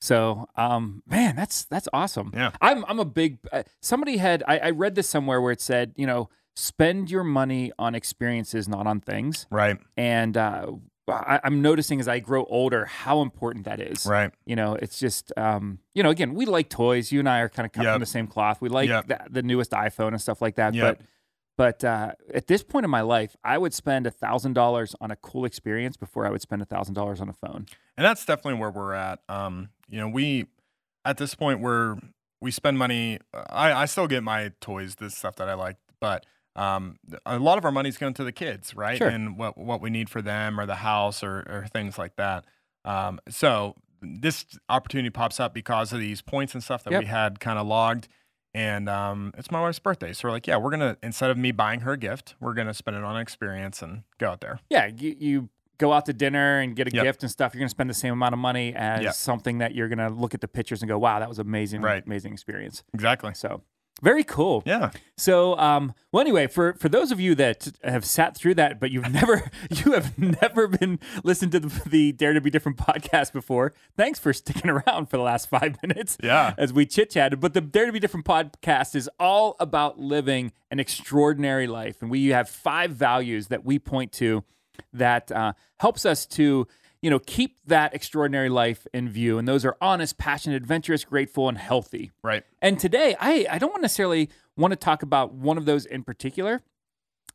So, 0.00 0.48
um, 0.56 1.04
man, 1.06 1.36
that's 1.36 1.64
that's 1.64 1.88
awesome. 1.92 2.32
Yeah. 2.34 2.50
I'm 2.60 2.84
I'm 2.86 2.98
a 2.98 3.04
big. 3.04 3.38
Uh, 3.52 3.62
somebody 3.80 4.16
had 4.16 4.42
I, 4.48 4.58
I 4.58 4.70
read 4.70 4.96
this 4.96 5.08
somewhere 5.08 5.40
where 5.40 5.52
it 5.52 5.60
said, 5.60 5.92
you 5.94 6.08
know, 6.08 6.28
spend 6.56 7.08
your 7.08 7.22
money 7.22 7.70
on 7.78 7.94
experiences, 7.94 8.68
not 8.68 8.88
on 8.88 9.00
things. 9.00 9.46
Right. 9.48 9.78
And 9.96 10.36
uh, 10.36 10.72
I, 11.08 11.40
I'm 11.44 11.60
noticing 11.62 11.98
as 12.00 12.06
I 12.08 12.20
grow 12.20 12.44
older 12.44 12.84
how 12.86 13.22
important 13.22 13.64
that 13.64 13.80
is. 13.80 14.06
Right. 14.06 14.32
You 14.46 14.54
know, 14.56 14.74
it's 14.74 14.98
just, 14.98 15.32
um, 15.36 15.78
you 15.94 16.02
know, 16.02 16.10
again, 16.10 16.34
we 16.34 16.46
like 16.46 16.68
toys. 16.68 17.10
You 17.10 17.18
and 17.18 17.28
I 17.28 17.40
are 17.40 17.48
kind 17.48 17.66
of 17.66 17.72
cut 17.72 17.84
Yep. 17.84 17.94
from 17.94 18.00
the 18.00 18.06
same 18.06 18.26
cloth. 18.28 18.60
We 18.60 18.68
like 18.68 18.88
Yep. 18.88 19.08
the, 19.08 19.20
the 19.30 19.42
newest 19.42 19.72
iPhone 19.72 20.08
and 20.08 20.20
stuff 20.20 20.40
like 20.40 20.54
that. 20.56 20.74
Yep. 20.74 20.98
But, 20.98 21.06
but 21.82 21.84
uh, 21.84 22.12
at 22.32 22.46
this 22.46 22.62
point 22.62 22.84
in 22.84 22.90
my 22.90 23.00
life, 23.02 23.36
I 23.44 23.58
would 23.58 23.74
spend 23.74 24.06
a 24.06 24.10
thousand 24.10 24.52
dollars 24.54 24.94
on 25.00 25.10
a 25.10 25.16
cool 25.16 25.44
experience 25.44 25.96
before 25.96 26.24
I 26.26 26.30
would 26.30 26.40
spend 26.40 26.62
a 26.62 26.64
thousand 26.64 26.94
dollars 26.94 27.20
on 27.20 27.28
a 27.28 27.32
phone. 27.34 27.66
and 27.96 28.04
that's 28.04 28.24
definitely 28.24 28.58
where 28.60 28.70
we're 28.70 28.94
at. 28.94 29.20
Um, 29.28 29.70
you 29.88 29.98
know, 30.00 30.08
we 30.08 30.46
at 31.04 31.18
this 31.18 31.34
point 31.34 31.60
where 31.60 31.98
we 32.40 32.50
spend 32.52 32.78
money. 32.78 33.18
I 33.34 33.72
I 33.72 33.84
still 33.84 34.06
get 34.06 34.22
my 34.22 34.52
toys, 34.60 34.94
this 34.94 35.16
stuff 35.16 35.36
that 35.36 35.48
I 35.48 35.54
like, 35.54 35.76
but 36.00 36.24
um, 36.56 36.96
a 37.26 37.38
lot 37.38 37.58
of 37.58 37.64
our 37.64 37.72
money's 37.72 37.96
going 37.96 38.14
to 38.14 38.24
the 38.24 38.32
kids, 38.32 38.74
right? 38.76 38.98
Sure. 38.98 39.08
And 39.08 39.36
what 39.38 39.56
what 39.56 39.80
we 39.80 39.90
need 39.90 40.08
for 40.10 40.20
them, 40.22 40.58
or 40.60 40.66
the 40.66 40.76
house, 40.76 41.22
or 41.22 41.38
or 41.48 41.66
things 41.72 41.98
like 41.98 42.16
that. 42.16 42.44
Um, 42.84 43.20
so 43.28 43.74
this 44.00 44.44
opportunity 44.68 45.10
pops 45.10 45.38
up 45.40 45.54
because 45.54 45.92
of 45.92 46.00
these 46.00 46.20
points 46.22 46.54
and 46.54 46.62
stuff 46.62 46.82
that 46.84 46.90
Yep. 46.92 47.00
we 47.00 47.06
had 47.06 47.40
kind 47.40 47.58
of 47.58 47.66
logged. 47.66 48.08
And 48.54 48.86
um, 48.88 49.32
it's 49.38 49.50
my 49.50 49.62
wife's 49.62 49.78
birthday, 49.78 50.12
so 50.12 50.28
we're 50.28 50.32
like, 50.32 50.46
yeah, 50.46 50.58
we're 50.58 50.70
gonna 50.70 50.98
instead 51.02 51.30
of 51.30 51.38
me 51.38 51.52
buying 51.52 51.80
her 51.80 51.92
a 51.92 51.96
gift, 51.96 52.34
we're 52.38 52.52
gonna 52.52 52.74
spend 52.74 52.96
it 52.98 53.02
on 53.04 53.16
an 53.16 53.22
experience 53.22 53.80
and 53.80 54.02
go 54.18 54.28
out 54.30 54.40
there. 54.42 54.58
Yeah, 54.68 54.88
you, 54.94 55.16
you 55.18 55.48
go 55.78 55.92
out 55.94 56.04
to 56.06 56.12
dinner 56.12 56.58
and 56.60 56.76
get 56.76 56.86
a 56.86 56.90
Yep. 56.94 57.02
gift 57.04 57.22
and 57.22 57.32
stuff. 57.32 57.54
You're 57.54 57.60
going 57.60 57.66
to 57.68 57.70
spend 57.70 57.90
the 57.90 57.94
same 57.94 58.12
amount 58.12 58.34
of 58.34 58.38
money 58.38 58.72
as 58.76 59.02
Yep. 59.02 59.14
something 59.14 59.58
that 59.58 59.74
you're 59.74 59.88
going 59.88 59.98
to 59.98 60.10
look 60.10 60.32
at 60.32 60.40
the 60.40 60.46
pictures 60.46 60.80
and 60.80 60.88
go, 60.88 60.96
"Wow, 60.98 61.18
that 61.18 61.28
was 61.28 61.40
amazing, 61.40 61.80
Right. 61.80 62.04
amazing 62.06 62.32
experience." 62.34 62.84
Exactly. 62.94 63.32
So 63.34 63.62
very 64.02 64.24
cool. 64.24 64.62
Yeah. 64.66 64.90
So, 65.16 65.56
um, 65.58 65.94
well, 66.10 66.20
anyway, 66.20 66.48
for 66.48 66.74
for 66.74 66.88
those 66.88 67.12
of 67.12 67.20
you 67.20 67.34
that 67.36 67.68
have 67.84 68.04
sat 68.04 68.36
through 68.36 68.54
that, 68.56 68.80
but 68.80 68.90
you've 68.90 69.10
never 69.12 69.50
you 69.70 69.92
have 69.92 70.18
never 70.18 70.66
been 70.66 70.98
listened 71.22 71.52
to 71.52 71.60
the, 71.60 71.82
the 71.88 72.12
Dare 72.12 72.32
to 72.32 72.40
Be 72.40 72.50
Different 72.50 72.78
podcast 72.78 73.32
before, 73.32 73.72
thanks 73.96 74.18
for 74.18 74.32
sticking 74.32 74.70
around 74.70 75.06
for 75.06 75.16
the 75.16 75.22
last 75.22 75.48
five 75.48 75.76
minutes. 75.86 76.18
Yeah. 76.22 76.54
as 76.58 76.72
we 76.72 76.84
chit 76.84 77.10
chatted. 77.10 77.40
But 77.40 77.54
the 77.54 77.60
Dare 77.60 77.86
to 77.86 77.92
Be 77.92 78.00
Different 78.00 78.26
podcast 78.26 78.94
is 78.96 79.08
all 79.20 79.56
about 79.60 79.98
living 79.98 80.52
an 80.70 80.80
extraordinary 80.80 81.66
life, 81.66 82.02
and 82.02 82.10
we 82.10 82.28
have 82.28 82.48
five 82.48 82.90
values 82.90 83.46
that 83.48 83.64
we 83.64 83.78
point 83.78 84.12
to 84.12 84.42
that 84.92 85.30
uh, 85.30 85.52
helps 85.78 86.04
us 86.04 86.26
to 86.26 86.66
you 87.02 87.10
know 87.10 87.18
keep 87.18 87.58
that 87.66 87.94
extraordinary 87.94 88.48
life 88.48 88.86
in 88.94 89.08
view. 89.08 89.36
And 89.38 89.46
those 89.46 89.64
are 89.64 89.76
honest, 89.80 90.16
passionate, 90.18 90.56
adventurous, 90.56 91.04
grateful, 91.04 91.48
and 91.48 91.58
healthy. 91.58 92.12
Right. 92.22 92.44
And 92.62 92.78
today, 92.78 93.16
I, 93.20 93.46
I 93.50 93.58
don't 93.58 93.80
necessarily 93.82 94.30
want 94.56 94.70
to 94.72 94.76
talk 94.76 95.02
about 95.02 95.34
one 95.34 95.58
of 95.58 95.64
those 95.64 95.84
in 95.84 96.04
particular. 96.04 96.62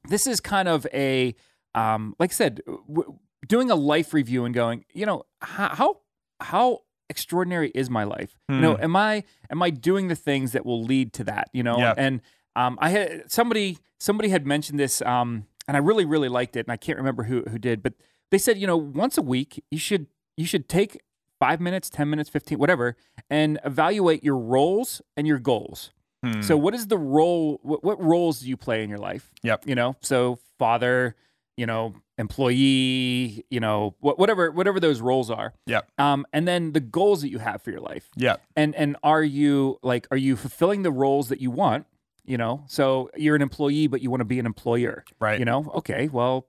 This 0.07 0.25
is 0.27 0.39
kind 0.39 0.67
of 0.67 0.87
a, 0.93 1.35
um, 1.75 2.15
like 2.19 2.31
I 2.31 2.33
said, 2.33 2.61
w- 2.87 3.17
doing 3.47 3.69
a 3.69 3.75
life 3.75 4.13
review 4.13 4.45
and 4.45 4.55
going, 4.55 4.85
you 4.93 5.05
know, 5.05 5.23
how 5.41 5.69
how, 5.75 5.97
how 6.39 6.79
extraordinary 7.09 7.71
is 7.73 7.89
my 7.89 8.03
life? 8.03 8.37
You 8.49 8.57
know, 8.59 8.75
Hmm. 8.75 8.83
am 8.83 8.95
I 8.95 9.23
am 9.49 9.61
I 9.61 9.69
doing 9.69 10.07
the 10.07 10.15
things 10.15 10.51
that 10.53 10.65
will 10.65 10.83
lead 10.83 11.13
to 11.13 11.23
that? 11.25 11.49
You 11.53 11.63
know, 11.63 11.77
Yeah. 11.77 11.93
and 11.97 12.21
um, 12.55 12.77
I 12.81 12.89
had 12.89 13.29
somebody 13.31 13.77
somebody 13.99 14.29
had 14.29 14.45
mentioned 14.47 14.79
this, 14.79 15.01
um, 15.01 15.45
and 15.67 15.75
I 15.75 15.79
really 15.81 16.05
really 16.05 16.29
liked 16.29 16.55
it, 16.55 16.65
and 16.65 16.71
I 16.71 16.77
can't 16.77 16.97
remember 16.97 17.23
who 17.23 17.41
who 17.49 17.57
did, 17.59 17.81
but 17.83 17.93
they 18.31 18.37
said, 18.37 18.57
you 18.57 18.67
know, 18.67 18.77
once 18.77 19.17
a 19.17 19.21
week 19.21 19.63
you 19.71 19.77
should 19.77 20.07
you 20.35 20.45
should 20.45 20.67
take 20.69 21.01
five 21.39 21.59
minutes, 21.61 21.89
ten 21.89 22.09
minutes, 22.09 22.29
fifteen, 22.29 22.57
whatever, 22.59 22.95
and 23.29 23.59
evaluate 23.63 24.23
your 24.23 24.37
roles 24.37 25.01
and 25.15 25.27
your 25.27 25.39
goals. 25.39 25.91
Hmm. 26.23 26.41
So, 26.41 26.57
what 26.57 26.73
is 26.73 26.87
the 26.87 26.97
role? 26.97 27.59
What, 27.61 27.83
what 27.83 28.01
roles 28.01 28.39
do 28.41 28.49
you 28.49 28.57
play 28.57 28.83
in 28.83 28.89
your 28.89 28.97
life? 28.99 29.31
Yep. 29.43 29.67
You 29.67 29.75
know, 29.75 29.95
so 30.01 30.39
father, 30.57 31.15
you 31.57 31.65
know, 31.67 31.93
employee, 32.17 33.43
you 33.49 33.59
know, 33.59 33.95
wh- 33.99 34.17
whatever, 34.17 34.51
whatever 34.51 34.79
those 34.79 35.01
roles 35.01 35.29
are. 35.29 35.53
Yep. 35.65 35.89
Um, 35.97 36.25
and 36.33 36.47
then 36.47 36.73
the 36.73 36.79
goals 36.79 37.21
that 37.21 37.29
you 37.29 37.39
have 37.39 37.61
for 37.61 37.71
your 37.71 37.81
life, 37.81 38.09
Yep. 38.15 38.41
and 38.55 38.75
and 38.75 38.95
are 39.03 39.23
you 39.23 39.77
like, 39.83 40.07
are 40.11 40.17
you 40.17 40.35
fulfilling 40.35 40.83
the 40.83 40.91
roles 40.91 41.29
that 41.29 41.41
you 41.41 41.51
want? 41.51 41.85
You 42.25 42.37
know, 42.37 42.63
so 42.67 43.09
you're 43.15 43.35
an 43.35 43.41
employee, 43.41 43.87
but 43.87 44.01
you 44.01 44.09
want 44.09 44.19
to 44.21 44.25
be 44.25 44.39
an 44.39 44.45
employer. 44.45 45.05
Right. 45.19 45.39
You 45.39 45.45
know, 45.45 45.71
okay, 45.75 46.09
well, 46.11 46.45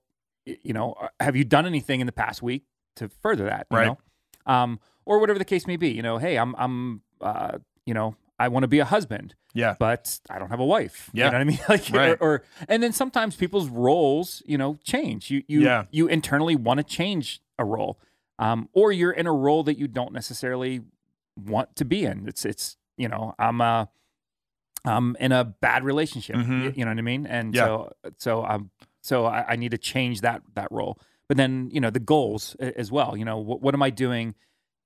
you 0.62 0.73
know, 0.73 0.93
uh, 1.00 1.09
have 1.21 1.37
you 1.37 1.45
done 1.45 1.67
anything 1.67 2.00
in 2.00 2.07
the 2.07 2.12
past 2.12 2.43
week 2.43 2.64
to 2.97 3.09
further 3.09 3.45
that? 3.45 3.67
You 3.71 3.76
Right. 3.76 3.87
Know? 3.87 3.99
Um, 4.52 4.81
or 5.05 5.19
whatever 5.19 5.38
the 5.38 5.45
case 5.45 5.67
may 5.67 5.76
be. 5.76 5.90
You 5.90 6.02
know, 6.02 6.19
hey, 6.19 6.37
I'm 6.38 6.55
I'm 6.57 7.02
uh, 7.21 7.59
you 7.87 7.95
know, 7.95 8.14
I 8.38 8.49
want 8.49 8.62
to 8.64 8.69
be 8.69 8.78
a 8.78 8.85
husband, 8.85 9.35
Yeah. 9.55 9.75
but 9.78 10.21
I 10.31 10.38
don't 10.38 10.50
have 10.50 10.61
a 10.61 10.64
wife. 10.64 11.11
Yeah. 11.12 11.26
You 11.26 11.31
know 11.33 11.37
what 11.38 11.40
I 11.40 11.45
mean? 11.45 11.59
Like, 11.69 11.90
Right. 11.90 12.19
or, 12.21 12.35
or 12.35 12.45
and 12.69 12.83
then 12.83 12.93
sometimes 12.93 13.35
people's 13.37 13.69
roles, 13.69 14.43
you 14.47 14.57
know, 14.59 14.78
change. 14.85 15.31
You 15.31 15.43
you 15.49 15.61
Yeah. 15.62 15.85
you 15.90 16.07
internally 16.09 16.55
want 16.57 16.78
to 16.78 16.85
change 16.85 17.40
a 17.59 17.64
role, 17.64 17.99
um, 18.38 18.69
or 18.73 18.93
you're 18.93 19.11
in 19.12 19.26
a 19.26 19.33
role 19.33 19.62
that 19.64 19.78
you 19.78 19.88
don't 19.88 20.12
necessarily 20.12 20.83
want 21.37 21.75
to 21.76 21.85
be 21.85 22.05
in. 22.05 22.26
It's 22.28 22.45
it's 22.45 22.76
you 22.97 23.09
know 23.09 23.35
I'm 23.38 23.61
uh 23.61 23.87
I'm 24.85 25.17
in 25.17 25.33
a 25.33 25.45
bad 25.45 25.85
relationship. 25.85 26.37
Mhm. 26.37 26.76
You 26.76 26.85
know 26.85 26.90
what 26.93 26.99
I 26.99 27.02
mean? 27.02 27.26
And 27.26 27.55
Yeah. 27.55 27.64
so 27.64 27.93
so 28.19 28.45
um 28.47 28.71
so 29.09 29.25
I, 29.27 29.53
I 29.53 29.57
need 29.57 29.71
to 29.71 29.79
change 29.79 30.21
that 30.21 30.43
that 30.55 30.69
role. 30.71 30.99
But 31.29 31.37
then 31.37 31.71
you 31.73 31.81
know 31.81 31.91
the 31.91 32.00
goals 32.00 32.55
as 32.57 32.91
well. 32.93 33.17
You 33.17 33.25
know 33.25 33.38
what 33.38 33.61
what 33.61 33.75
am 33.75 33.83
I 33.83 33.91
doing 33.91 34.35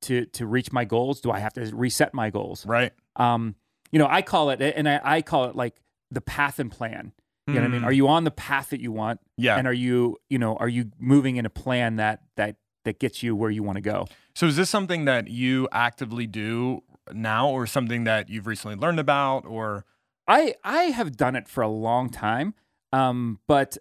to 0.03 0.27
to 0.27 0.47
reach 0.47 0.73
my 0.73 0.85
goals? 0.85 1.21
Do 1.21 1.31
I 1.31 1.39
have 1.39 1.53
to 1.55 1.71
reset 1.75 2.15
my 2.15 2.31
goals? 2.31 2.67
Right. 2.67 2.93
um, 3.17 3.57
you 3.93 3.99
know, 3.99 4.09
I 4.09 4.23
call 4.23 4.49
it, 4.51 4.61
and 4.63 4.89
I, 4.89 5.01
I 5.05 5.23
call 5.23 5.45
it 5.45 5.55
like 5.55 5.77
the 6.11 6.23
path 6.23 6.59
and 6.59 6.73
plan. 6.73 7.13
You 7.47 7.55
know 7.55 7.61
what 7.61 7.67
I 7.67 7.71
mean? 7.71 7.83
Mm. 7.83 7.87
Are 7.87 7.93
you 7.93 8.09
on 8.09 8.25
the 8.25 8.31
path 8.31 8.71
that 8.71 8.81
you 8.81 8.93
want? 8.93 9.21
Yeah. 9.37 9.59
And 9.59 9.67
are 9.67 9.73
you, 9.73 10.17
you 10.31 10.39
know, 10.39 10.57
are 10.57 10.69
you 10.69 10.93
moving 10.99 11.37
in 11.37 11.45
a 11.45 11.51
plan 11.51 11.97
that 11.97 12.23
that 12.37 12.57
that 12.85 13.01
gets 13.01 13.23
you 13.23 13.35
where 13.37 13.51
you 13.51 13.63
want 13.63 13.77
to 13.77 13.83
go? 13.83 14.07
So 14.35 14.47
is 14.47 14.57
this 14.57 14.71
something 14.71 15.05
that 15.07 15.29
you 15.29 15.69
actively 15.73 16.27
do 16.27 16.83
now 17.13 17.49
or 17.49 17.67
something 17.67 18.05
that 18.05 18.29
you've 18.29 18.47
recently 18.47 18.77
learned 18.77 19.01
about 19.01 19.45
or 19.45 19.85
I 20.29 20.55
I 20.63 20.85
have 20.85 21.17
done 21.17 21.35
it 21.35 21.49
for 21.49 21.63
a 21.63 21.69
long 21.69 22.11
time, 22.11 22.55
um, 22.93 23.41
but 23.49 23.77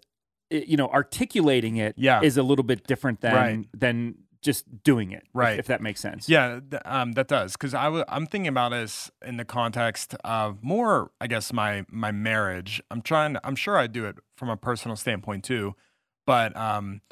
you 0.52 0.76
know, 0.76 0.88
articulating 0.88 1.76
it 1.76 1.96
is 1.96 2.02
Yeah. 2.04 2.20
is 2.22 2.36
a 2.36 2.42
little 2.42 2.64
bit 2.64 2.86
different 2.86 3.20
than 3.20 3.34
Right. 3.34 3.68
than 3.72 4.14
just 4.40 4.82
doing 4.82 5.12
it. 5.12 5.22
Right. 5.32 5.58
If, 5.60 5.66
that 5.66 5.80
makes 5.80 6.00
sense. 6.00 6.28
Yeah, 6.28 6.58
th- 6.68 6.82
um, 6.84 7.12
that 7.12 7.28
does 7.28 7.52
because 7.52 7.74
I 7.74 7.84
w- 7.84 8.04
I'm 8.08 8.26
thinking 8.26 8.48
about 8.48 8.70
this 8.72 9.08
in 9.24 9.36
the 9.36 9.44
context 9.44 10.16
of 10.24 10.62
more, 10.64 11.10
I 11.20 11.26
guess 11.28 11.52
my 11.52 11.84
my 11.90 12.10
marriage. 12.10 12.82
I'm 12.90 13.02
trying. 13.02 13.36
I'm 13.44 13.54
sure 13.56 13.76
I 13.78 13.86
do 13.86 14.04
it 14.04 14.16
from 14.36 14.48
a 14.48 14.56
personal 14.56 14.96
standpoint 14.96 15.44
too, 15.44 15.76
but 16.26 16.56
um, 16.56 17.02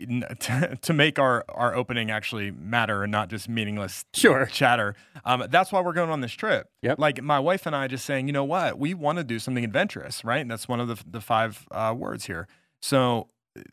n- 0.00 0.24
to, 0.40 0.78
to 0.80 0.92
make 0.94 1.18
our 1.18 1.44
our 1.50 1.74
opening 1.74 2.10
actually 2.10 2.50
matter 2.52 3.02
and 3.02 3.12
not 3.12 3.28
just 3.28 3.50
meaningless 3.50 4.06
Sure. 4.14 4.46
chatter. 4.46 4.94
Um, 5.26 5.44
that's 5.50 5.70
why 5.70 5.82
we're 5.82 5.92
going 5.92 6.08
on 6.08 6.22
this 6.22 6.32
trip. 6.32 6.70
Yep. 6.80 6.98
Like 6.98 7.22
my 7.22 7.38
wife 7.38 7.66
and 7.66 7.76
I 7.76 7.86
just 7.88 8.06
saying, 8.06 8.28
you 8.28 8.32
know 8.32 8.44
what, 8.44 8.78
we 8.78 8.94
want 8.94 9.18
to 9.18 9.24
do 9.24 9.38
something 9.38 9.62
adventurous, 9.64 10.24
right? 10.24 10.40
And 10.40 10.50
that's 10.50 10.66
one 10.68 10.80
of 10.80 10.88
the 10.88 10.96
the 11.06 11.20
five 11.20 11.66
uh, 11.70 11.94
words 11.94 12.24
here. 12.24 12.48
So 12.82 13.28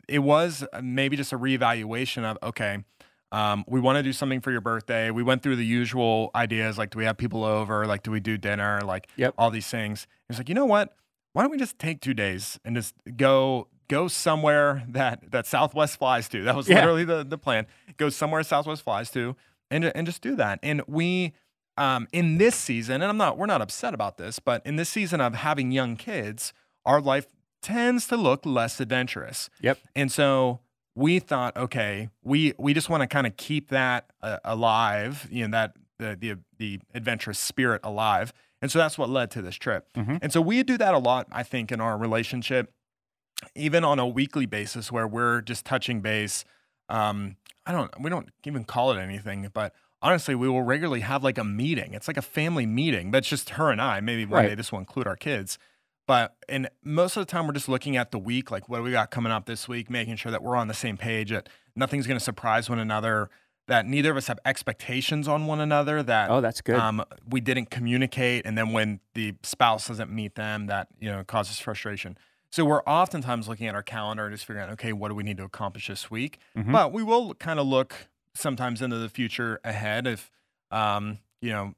it 0.08 0.18
was 0.20 0.64
maybe 0.82 1.16
just 1.16 1.32
a 1.32 1.38
reevaluation 1.38 2.24
of 2.24 2.38
okay. 2.42 2.84
Um, 3.32 3.64
we 3.66 3.80
want 3.80 3.96
to 3.96 4.02
do 4.04 4.12
something 4.12 4.40
for 4.40 4.52
your 4.52 4.60
birthday. 4.60 5.10
We 5.10 5.22
went 5.22 5.42
through 5.42 5.56
the 5.56 5.66
usual 5.66 6.30
ideas 6.34 6.78
like, 6.78 6.90
do 6.90 6.98
we 6.98 7.04
have 7.04 7.16
people 7.18 7.44
over? 7.44 7.84
Like, 7.86 8.04
do 8.04 8.10
we 8.12 8.20
do 8.20 8.38
dinner? 8.38 8.80
Like, 8.84 9.08
Yep. 9.16 9.34
all 9.36 9.50
these 9.50 9.66
things. 9.66 10.06
It's 10.30 10.38
like, 10.38 10.48
you 10.48 10.54
know 10.54 10.64
what? 10.64 10.94
Why 11.32 11.42
don't 11.42 11.50
we 11.50 11.58
just 11.58 11.78
take 11.78 12.00
two 12.00 12.14
days 12.14 12.58
and 12.64 12.76
just 12.76 12.94
go 13.16 13.68
go 13.88 14.08
somewhere 14.08 14.84
that 14.88 15.30
that 15.32 15.46
Southwest 15.46 15.98
flies 15.98 16.28
to? 16.30 16.42
That 16.44 16.54
was 16.56 16.68
Yeah. 16.68 16.76
literally 16.76 17.04
the 17.04 17.24
the 17.24 17.36
plan. 17.36 17.66
Go 17.96 18.08
somewhere 18.10 18.42
Southwest 18.42 18.82
flies 18.82 19.10
to, 19.10 19.36
and 19.70 19.84
and 19.84 20.06
just 20.06 20.22
do 20.22 20.34
that. 20.36 20.58
And 20.62 20.82
we, 20.86 21.34
um, 21.76 22.06
in 22.12 22.38
this 22.38 22.54
season, 22.54 22.94
and 23.02 23.04
I'm 23.04 23.18
not 23.18 23.36
we're 23.36 23.46
not 23.46 23.60
upset 23.60 23.92
about 23.92 24.16
this, 24.18 24.38
but 24.38 24.64
in 24.64 24.76
this 24.76 24.88
season 24.88 25.20
of 25.20 25.34
having 25.34 25.72
young 25.72 25.96
kids, 25.96 26.52
our 26.86 27.00
life 27.02 27.26
tends 27.62 28.06
to 28.08 28.16
look 28.16 28.44
less 28.46 28.80
adventurous. 28.80 29.48
Yep. 29.60 29.78
And 29.94 30.10
so 30.12 30.60
we 30.94 31.18
thought, 31.18 31.56
okay, 31.56 32.08
we 32.22 32.54
we 32.58 32.72
just 32.74 32.88
want 32.88 33.02
to 33.02 33.06
kind 33.06 33.26
of 33.26 33.36
keep 33.36 33.68
that 33.70 34.06
uh, 34.22 34.38
alive, 34.44 35.28
you 35.30 35.46
know, 35.46 35.50
that 35.56 35.74
the, 35.98 36.16
the 36.18 36.36
the 36.58 36.80
adventurous 36.94 37.38
spirit 37.38 37.80
alive. 37.84 38.32
And 38.62 38.70
so 38.70 38.78
that's 38.78 38.96
what 38.96 39.10
led 39.10 39.30
to 39.32 39.42
this 39.42 39.56
trip. 39.56 39.88
Mhm. 39.94 40.18
And 40.22 40.32
so 40.32 40.40
we 40.40 40.62
do 40.62 40.78
that 40.78 40.94
a 40.94 40.98
lot, 40.98 41.26
I 41.30 41.42
think, 41.42 41.70
in 41.70 41.80
our 41.80 41.98
relationship, 41.98 42.72
even 43.54 43.84
on 43.84 43.98
a 43.98 44.06
weekly 44.06 44.46
basis, 44.46 44.90
where 44.90 45.06
we're 45.06 45.42
just 45.42 45.64
touching 45.66 46.00
base. 46.00 46.44
Um, 46.88 47.36
I 47.66 47.72
don't, 47.72 47.90
we 48.00 48.08
don't 48.10 48.30
even 48.44 48.64
call 48.64 48.92
it 48.92 48.98
anything, 48.98 49.48
but 49.52 49.74
honestly, 50.00 50.34
we 50.34 50.48
will 50.48 50.62
regularly 50.62 51.00
have 51.00 51.22
like 51.24 51.36
a 51.36 51.44
meeting. 51.44 51.94
It's 51.94 52.06
like 52.08 52.16
a 52.16 52.22
family 52.22 52.64
meeting, 52.64 53.10
but 53.10 53.18
it's 53.18 53.28
just 53.28 53.50
her 53.50 53.70
and 53.70 53.80
I. 53.82 54.00
Maybe 54.00 54.24
one 54.24 54.42
Right. 54.42 54.48
day 54.50 54.54
this 54.54 54.70
will 54.72 54.78
include 54.78 55.06
our 55.06 55.16
kids. 55.16 55.58
But 56.06 56.36
and 56.48 56.68
most 56.84 57.16
of 57.16 57.26
the 57.26 57.30
time 57.30 57.46
we're 57.46 57.52
just 57.52 57.68
looking 57.68 57.96
at 57.96 58.10
the 58.12 58.18
week, 58.18 58.50
like 58.50 58.68
what 58.68 58.78
do 58.78 58.82
we 58.84 58.92
got 58.92 59.10
coming 59.10 59.32
up 59.32 59.46
this 59.46 59.66
week, 59.68 59.90
making 59.90 60.16
sure 60.16 60.30
that 60.32 60.42
we're 60.42 60.56
on 60.56 60.68
the 60.68 60.74
same 60.74 60.96
page, 60.96 61.30
that 61.30 61.48
nothing's 61.74 62.06
going 62.06 62.18
to 62.18 62.24
surprise 62.24 62.70
one 62.70 62.78
another, 62.78 63.28
that 63.66 63.86
neither 63.86 64.12
of 64.12 64.16
us 64.16 64.28
have 64.28 64.38
expectations 64.44 65.26
on 65.26 65.46
one 65.46 65.60
another, 65.60 66.02
that 66.04 66.30
Oh, 66.30 66.40
that's 66.40 66.60
good. 66.60 66.76
um, 66.76 67.02
we 67.28 67.40
didn't 67.40 67.70
communicate, 67.70 68.46
and 68.46 68.56
then 68.56 68.70
when 68.72 69.00
the 69.14 69.34
spouse 69.42 69.88
doesn't 69.88 70.10
meet 70.10 70.36
them, 70.36 70.66
that 70.66 70.88
you 71.00 71.10
know 71.10 71.24
causes 71.24 71.58
frustration. 71.58 72.16
So 72.50 72.64
we're 72.64 72.82
oftentimes 72.84 73.48
looking 73.48 73.66
at 73.66 73.74
our 73.74 73.82
calendar 73.82 74.26
and 74.26 74.32
just 74.34 74.46
figuring 74.46 74.68
out, 74.68 74.72
okay, 74.74 74.92
what 74.92 75.08
do 75.08 75.14
we 75.16 75.24
need 75.24 75.36
to 75.38 75.44
accomplish 75.44 75.88
this 75.88 76.10
week? 76.10 76.38
Mhm. 76.56 76.70
But 76.70 76.92
we 76.92 77.02
will 77.02 77.34
kind 77.34 77.58
of 77.58 77.66
look 77.66 78.06
sometimes 78.34 78.80
into 78.80 78.98
the 78.98 79.08
future 79.08 79.60
ahead. 79.64 80.06
If 80.06 80.30
um, 80.70 81.18
you 81.40 81.50
know, 81.50 81.74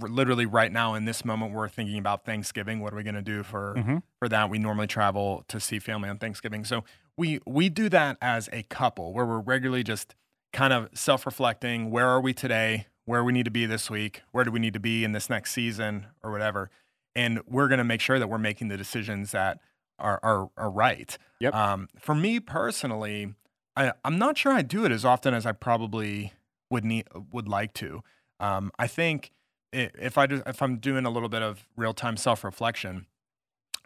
literally 0.00 0.46
right 0.46 0.72
now 0.72 0.94
in 0.94 1.04
this 1.04 1.24
moment, 1.24 1.52
we're 1.52 1.68
thinking 1.68 1.98
about 1.98 2.24
Thanksgiving. 2.24 2.80
What 2.80 2.92
are 2.92 2.96
we 2.96 3.02
going 3.02 3.14
to 3.14 3.22
do 3.22 3.42
for 3.42 3.74
Mhm. 3.76 4.02
for 4.18 4.28
that? 4.28 4.48
We 4.50 4.58
normally 4.58 4.86
travel 4.86 5.44
to 5.48 5.60
see 5.60 5.78
family 5.78 6.08
on 6.08 6.18
Thanksgiving, 6.18 6.64
so 6.64 6.84
we 7.16 7.40
we 7.46 7.68
do 7.68 7.88
that 7.88 8.16
as 8.20 8.48
a 8.52 8.62
couple, 8.64 9.12
where 9.12 9.26
we're 9.26 9.40
regularly 9.40 9.82
just 9.82 10.14
kind 10.52 10.72
of 10.72 10.88
self-reflecting. 10.94 11.90
Where 11.90 12.06
are 12.08 12.20
we 12.20 12.32
today? 12.32 12.86
Where 13.06 13.24
we 13.24 13.32
need 13.32 13.44
to 13.44 13.50
be 13.50 13.66
this 13.66 13.90
week? 13.90 14.22
Where 14.32 14.44
do 14.44 14.50
we 14.50 14.60
need 14.60 14.72
to 14.74 14.80
be 14.80 15.04
in 15.04 15.12
this 15.12 15.28
next 15.28 15.52
season 15.52 16.06
or 16.22 16.30
whatever? 16.30 16.70
And 17.14 17.40
we're 17.46 17.68
going 17.68 17.78
to 17.78 17.84
make 17.84 18.00
sure 18.00 18.18
that 18.18 18.28
we're 18.28 18.38
making 18.38 18.68
the 18.68 18.76
decisions 18.76 19.32
that 19.32 19.60
are 19.98 20.18
are, 20.22 20.48
are 20.56 20.70
right. 20.70 21.16
Yep. 21.40 21.54
Um, 21.54 21.88
for 21.98 22.14
me 22.14 22.40
personally, 22.40 23.34
I, 23.76 23.92
I'm 24.04 24.18
not 24.18 24.38
sure 24.38 24.52
I 24.52 24.62
do 24.62 24.84
it 24.84 24.92
as 24.92 25.04
often 25.04 25.34
as 25.34 25.44
I 25.44 25.52
probably 25.52 26.32
would 26.70 26.84
need 26.84 27.06
would 27.32 27.48
like 27.48 27.72
to. 27.74 28.02
Um, 28.40 28.70
I 28.78 28.86
think 28.86 29.32
if 29.72 30.18
I 30.18 30.26
do, 30.26 30.42
if 30.46 30.62
I'm 30.62 30.78
doing 30.78 31.04
a 31.04 31.10
little 31.10 31.28
bit 31.28 31.42
of 31.42 31.66
real 31.76 31.94
time 31.94 32.16
self 32.16 32.44
reflection, 32.44 33.06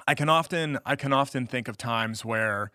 I 0.07 0.15
can 0.15 0.29
often 0.29 0.79
I 0.85 0.97
can 0.97 1.13
often 1.13 1.47
think 1.47 1.69
of 1.69 1.77
times 1.77 2.25
where 2.25 2.71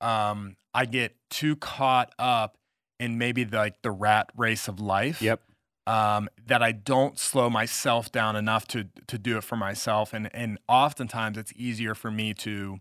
um, 0.00 0.56
I 0.72 0.86
get 0.86 1.16
too 1.30 1.56
caught 1.56 2.14
up 2.18 2.56
in 2.98 3.18
maybe 3.18 3.44
the, 3.44 3.56
like 3.56 3.82
the 3.82 3.90
rat 3.90 4.30
race 4.36 4.68
of 4.68 4.80
life. 4.80 5.20
Yep. 5.20 5.40
Um, 5.86 6.30
that 6.46 6.62
I 6.62 6.72
don't 6.72 7.18
slow 7.18 7.50
myself 7.50 8.10
down 8.10 8.36
enough 8.36 8.66
to 8.68 8.86
to 9.06 9.18
do 9.18 9.36
it 9.36 9.44
for 9.44 9.56
myself, 9.56 10.14
and 10.14 10.34
and 10.34 10.58
oftentimes 10.66 11.36
it's 11.36 11.52
easier 11.56 11.94
for 11.94 12.10
me 12.10 12.32
to 12.34 12.78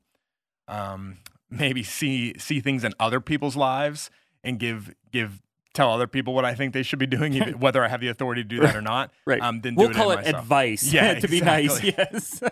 um, 0.69 1.17
maybe 1.50 1.83
see 1.83 2.33
see 2.39 2.62
things 2.62 2.85
in 2.85 2.93
other 3.01 3.19
people's 3.19 3.57
lives 3.57 4.09
and 4.41 4.57
give 4.57 4.95
give 5.12 5.41
tell 5.73 5.91
other 5.91 6.07
people 6.07 6.33
what 6.33 6.45
I 6.45 6.53
think 6.55 6.73
they 6.73 6.83
should 6.83 6.99
be 6.99 7.07
doing, 7.07 7.33
even- 7.33 7.59
whether 7.65 7.83
I 7.83 7.87
have 7.87 7.99
the 8.01 8.07
authority 8.09 8.43
to 8.43 8.47
do 8.47 8.59
that 8.61 8.75
or 8.75 8.81
not. 8.81 9.11
Right. 9.25 9.41
Um, 9.41 9.61
than 9.61 9.75
we'll 9.75 9.87
do 9.89 9.93
call 9.95 10.11
it, 10.11 10.17
myself. 10.17 10.41
advice. 10.43 10.93
Yeah, 10.93 11.13
to 11.19 11.27
be 11.27 11.41
nice. 11.41 11.83
Yes. 11.83 12.41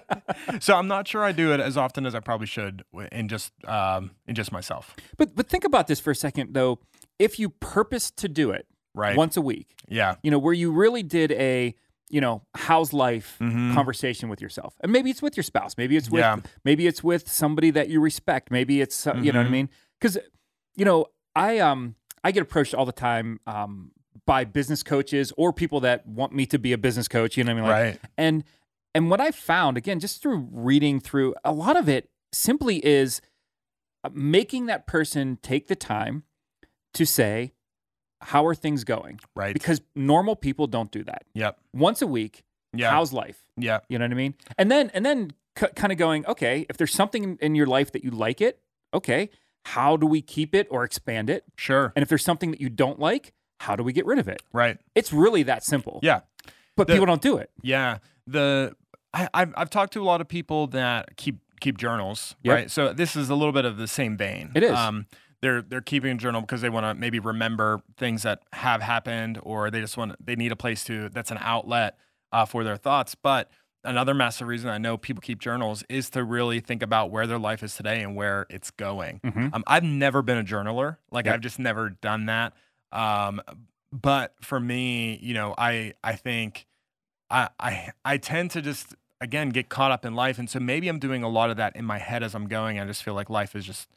So 0.60 0.76
I'm 0.76 0.88
not 0.88 1.08
sure 1.08 1.24
I 1.24 1.32
do 1.32 1.54
it 1.54 1.60
as 1.60 1.78
often 1.78 2.06
as 2.06 2.16
I 2.16 2.20
probably 2.20 2.48
should 2.48 2.84
in 3.12 3.28
just 3.28 3.54
um, 3.68 4.12
in 4.28 4.34
just 4.36 4.52
myself. 4.52 4.96
but 5.18 5.36
but 5.36 5.48
think 5.48 5.64
about 5.64 5.88
this 5.88 6.00
for 6.00 6.12
a 6.12 6.16
second 6.16 6.54
though. 6.54 6.80
If 7.20 7.38
you 7.40 7.50
purpose 7.50 8.10
to 8.12 8.28
do 8.28 8.50
it 8.52 8.66
Right. 8.96 9.16
once 9.16 9.38
a 9.38 9.42
week, 9.42 9.76
yeah. 9.88 10.16
you 10.24 10.32
know, 10.32 10.40
where 10.40 10.54
you 10.54 10.72
really 10.72 11.04
did 11.04 11.32
a, 11.34 11.76
you 12.10 12.20
know, 12.20 12.42
how's 12.56 12.92
life 12.92 13.38
Mhm. 13.40 13.74
conversation 13.74 14.28
with 14.28 14.42
yourself. 14.42 14.74
And 14.82 14.92
maybe 14.92 15.10
it's 15.12 15.22
with 15.22 15.38
your 15.38 15.44
spouse, 15.44 15.78
maybe 15.78 15.96
it's 15.96 16.10
with 16.10 16.22
Yeah. 16.22 16.38
maybe 16.66 16.88
it's 16.88 17.04
with 17.04 17.30
somebody 17.30 17.70
that 17.72 17.88
you 17.90 18.02
respect, 18.02 18.52
maybe 18.52 18.82
it's 18.82 19.06
uh, 19.08 19.14
you 19.22 19.32
know 19.32 19.40
what 19.40 19.46
I 19.46 19.50
Mhm. 19.50 19.52
mean? 19.52 19.70
Cuz 20.02 20.18
you 20.76 20.84
know, 20.86 21.06
I 21.36 21.60
um 21.60 21.96
I 22.24 22.32
get 22.32 22.42
approached 22.44 22.74
all 22.74 22.86
the 22.86 22.92
time 22.92 23.40
um 23.48 23.92
by 24.26 24.44
business 24.44 24.84
coaches 24.84 25.32
or 25.38 25.52
people 25.54 25.80
that 25.82 26.06
want 26.06 26.34
me 26.34 26.46
to 26.46 26.60
be 26.60 26.74
a 26.74 26.78
business 26.78 27.08
coach, 27.08 27.38
you 27.38 27.44
know 27.44 27.54
what 27.56 27.60
I 27.60 27.62
mean? 27.62 27.70
Like, 27.70 28.02
Right. 28.02 28.12
and 28.18 28.44
and 28.94 29.10
what 29.10 29.22
I 29.22 29.32
found 29.32 29.78
again 29.78 30.00
just 30.00 30.22
through 30.22 30.48
reading 30.52 31.00
through 31.00 31.34
a 31.44 31.52
lot 31.54 31.78
of 31.78 31.88
it 31.90 32.10
simply 32.34 32.86
is 32.86 33.22
uh, 34.04 34.10
making 34.14 34.66
that 34.68 34.86
person 34.88 35.38
take 35.42 35.68
the 35.68 35.76
time 35.76 36.24
to 36.94 37.06
say 37.06 37.54
how 38.22 38.46
are 38.46 38.54
things 38.54 38.84
going? 38.84 39.20
Right. 39.36 39.54
Because 39.54 39.82
normal 39.96 40.36
people 40.36 40.68
don't 40.68 40.92
do 40.92 41.04
that. 41.06 41.24
Yep. 41.34 41.58
Once 41.74 42.02
a 42.04 42.08
week, 42.08 42.44
Yeah. 42.74 42.92
how's 42.92 43.12
life? 43.14 43.44
yeah. 43.58 43.80
You 43.90 43.98
know 43.98 44.06
what 44.06 44.12
I 44.12 44.16
mean? 44.16 44.36
And 44.58 44.70
then 44.70 44.92
and 44.94 45.04
then 45.06 45.32
c- 45.58 45.68
kind 45.76 45.92
of 45.92 45.98
going, 45.98 46.26
okay, 46.28 46.66
if 46.70 46.78
there's 46.78 46.94
something 46.94 47.38
in 47.42 47.56
your 47.56 47.66
life 47.66 47.92
that 47.94 48.04
you 48.04 48.12
like 48.12 48.40
it, 48.42 48.62
okay, 48.94 49.30
how 49.66 49.98
do 49.98 50.06
we 50.08 50.22
keep 50.22 50.56
it 50.56 50.68
or 50.72 50.84
expand 50.84 51.30
it? 51.30 51.44
Sure. 51.58 51.94
And 51.96 52.04
if 52.04 52.10
there's 52.10 52.24
something 52.24 52.52
that 52.52 52.62
you 52.62 52.70
don't 52.70 53.00
like, 53.00 53.34
how 53.60 53.76
do 53.76 53.84
we 53.84 53.94
get 53.94 54.06
rid 54.06 54.20
of 54.20 54.28
it? 54.28 54.42
Right. 54.54 54.78
It's 54.96 55.14
really 55.14 55.44
that 55.44 55.64
simple. 55.64 56.00
Yeah. 56.02 56.22
But 56.76 56.88
The- 56.88 56.94
people 56.94 57.06
don't 57.06 57.22
do 57.22 57.38
it. 57.38 57.52
Yeah. 57.62 58.00
The 58.28 58.76
I, 59.14 59.28
I've 59.34 59.54
I've 59.58 59.70
talked 59.70 59.94
to 59.94 60.02
a 60.02 60.06
lot 60.06 60.22
of 60.22 60.28
people 60.28 60.68
that 60.68 61.18
keep 61.18 61.40
keep 61.60 61.78
journals. 61.78 62.36
Yep. 62.44 62.56
Right. 62.56 62.72
So 62.72 62.94
this 62.94 63.16
is 63.16 63.30
a 63.30 63.36
little 63.36 63.52
bit 63.52 63.66
of 63.66 63.78
the 63.78 63.88
same 63.88 64.18
vein. 64.18 64.52
It 64.56 64.64
is. 64.64 64.72
Um, 64.72 65.06
they're 65.42 65.62
they're 65.62 65.82
keeping 65.82 66.12
a 66.12 66.16
journal 66.16 66.42
because 66.42 66.62
they 66.62 66.70
want 66.70 66.86
to 66.86 66.94
maybe 66.94 67.20
remember 67.20 67.82
things 67.98 68.24
that 68.24 68.42
have 68.54 68.82
happened, 68.82 69.40
or 69.44 69.70
they 69.70 69.82
just 69.82 69.98
want 69.98 70.16
they 70.26 70.36
need 70.36 70.52
a 70.52 70.56
place 70.56 70.84
to 70.86 71.10
that's 71.10 71.32
an 71.32 71.40
outlet 71.42 71.98
uh, 72.32 72.46
for 72.46 72.64
their 72.64 72.78
thoughts. 72.78 73.16
But 73.16 73.50
another 73.84 74.14
massive 74.14 74.48
reason 74.48 74.70
I 74.70 74.78
know 74.78 74.98
people 74.98 75.22
keep 75.22 75.40
journals 75.40 75.84
is 75.90 76.10
to 76.12 76.24
really 76.24 76.60
think 76.60 76.84
about 76.84 77.10
where 77.12 77.26
their 77.28 77.40
life 77.40 77.64
is 77.64 77.76
today 77.76 78.02
and 78.04 78.16
where 78.16 78.46
it's 78.50 78.72
going. 78.72 79.20
Mhm. 79.24 79.54
Um, 79.54 79.64
I've 79.68 79.84
never 79.84 80.22
been 80.22 80.38
a 80.38 80.44
journaler. 80.44 80.98
Like 81.12 81.26
Yep. 81.26 81.36
I've 81.36 81.42
just 81.42 81.60
never 81.60 81.90
done 81.90 82.26
that. 82.28 82.54
Um, 82.92 83.42
but 83.92 84.36
for 84.42 84.60
me, 84.60 85.18
you 85.22 85.34
know, 85.34 85.54
I 85.58 85.94
I 86.04 86.16
think 86.16 86.66
I 87.30 87.50
I 87.60 87.92
I 88.06 88.18
tend 88.18 88.52
to 88.52 88.62
just 88.62 88.96
again 89.20 89.50
get 89.50 89.70
caught 89.70 89.92
up 89.92 90.06
in 90.06 90.14
life, 90.16 90.40
and 90.40 90.50
so 90.50 90.60
maybe 90.60 90.88
I'm 90.88 91.00
doing 91.00 91.24
a 91.24 91.30
lot 91.30 91.50
of 91.50 91.58
that 91.58 91.76
in 91.76 91.86
my 91.86 91.98
head 91.98 92.24
as 92.24 92.34
I'm 92.36 92.48
going. 92.48 92.80
I 92.80 92.86
just 92.86 93.04
feel 93.04 93.14
like 93.14 93.30
life 93.30 93.56
is 93.56 93.66
just 93.66 93.90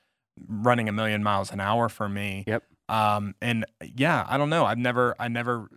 running 0.49 0.89
a 0.89 0.93
million 0.93 1.23
miles 1.23 1.53
an 1.53 1.61
hour 1.61 1.89
for 1.89 2.09
me. 2.09 2.45
Yep. 2.47 2.65
Um, 2.89 3.35
and 3.41 3.65
yeah, 3.83 4.27
I 4.29 4.37
don't 4.37 4.51
know. 4.51 4.65
I've 4.65 4.79
never 4.79 5.15
I 5.19 5.29
never 5.29 5.69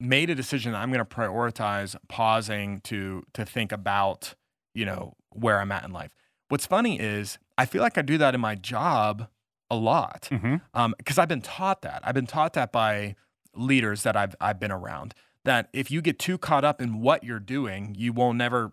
made 0.00 0.30
a 0.30 0.34
decision 0.34 0.72
that 0.72 0.78
I'm 0.78 0.92
going 0.92 1.04
to 1.04 1.14
prioritize 1.14 1.96
pausing 2.08 2.80
to 2.82 3.22
to 3.34 3.44
think 3.44 3.72
about 3.72 4.34
you 4.74 4.84
know 4.84 5.14
where 5.30 5.60
I'm 5.60 5.72
at 5.72 5.84
in 5.84 5.92
life. 5.92 6.10
What's 6.48 6.66
funny 6.66 6.98
is 6.98 7.38
I 7.56 7.66
feel 7.66 7.82
like 7.82 7.98
I 7.98 8.02
do 8.02 8.18
that 8.18 8.34
in 8.34 8.40
my 8.40 8.54
job 8.54 9.28
a 9.70 9.76
lot 9.76 10.28
mm-hmm. 10.30 10.56
um, 10.72 10.94
because 10.96 11.18
I've 11.18 11.28
been 11.28 11.42
taught 11.42 11.82
that. 11.82 12.00
I've 12.04 12.14
been 12.14 12.26
taught 12.26 12.54
that 12.54 12.72
by 12.72 13.16
leaders 13.54 14.02
that 14.04 14.16
I've 14.16 14.34
I've 14.40 14.60
been 14.60 14.72
around. 14.72 15.14
That 15.44 15.68
if 15.72 15.90
you 15.90 16.02
get 16.02 16.18
too 16.18 16.38
caught 16.38 16.64
up 16.64 16.80
in 16.80 17.00
what 17.00 17.24
you're 17.24 17.40
doing, 17.40 17.94
you 17.96 18.12
will 18.12 18.34
never 18.34 18.72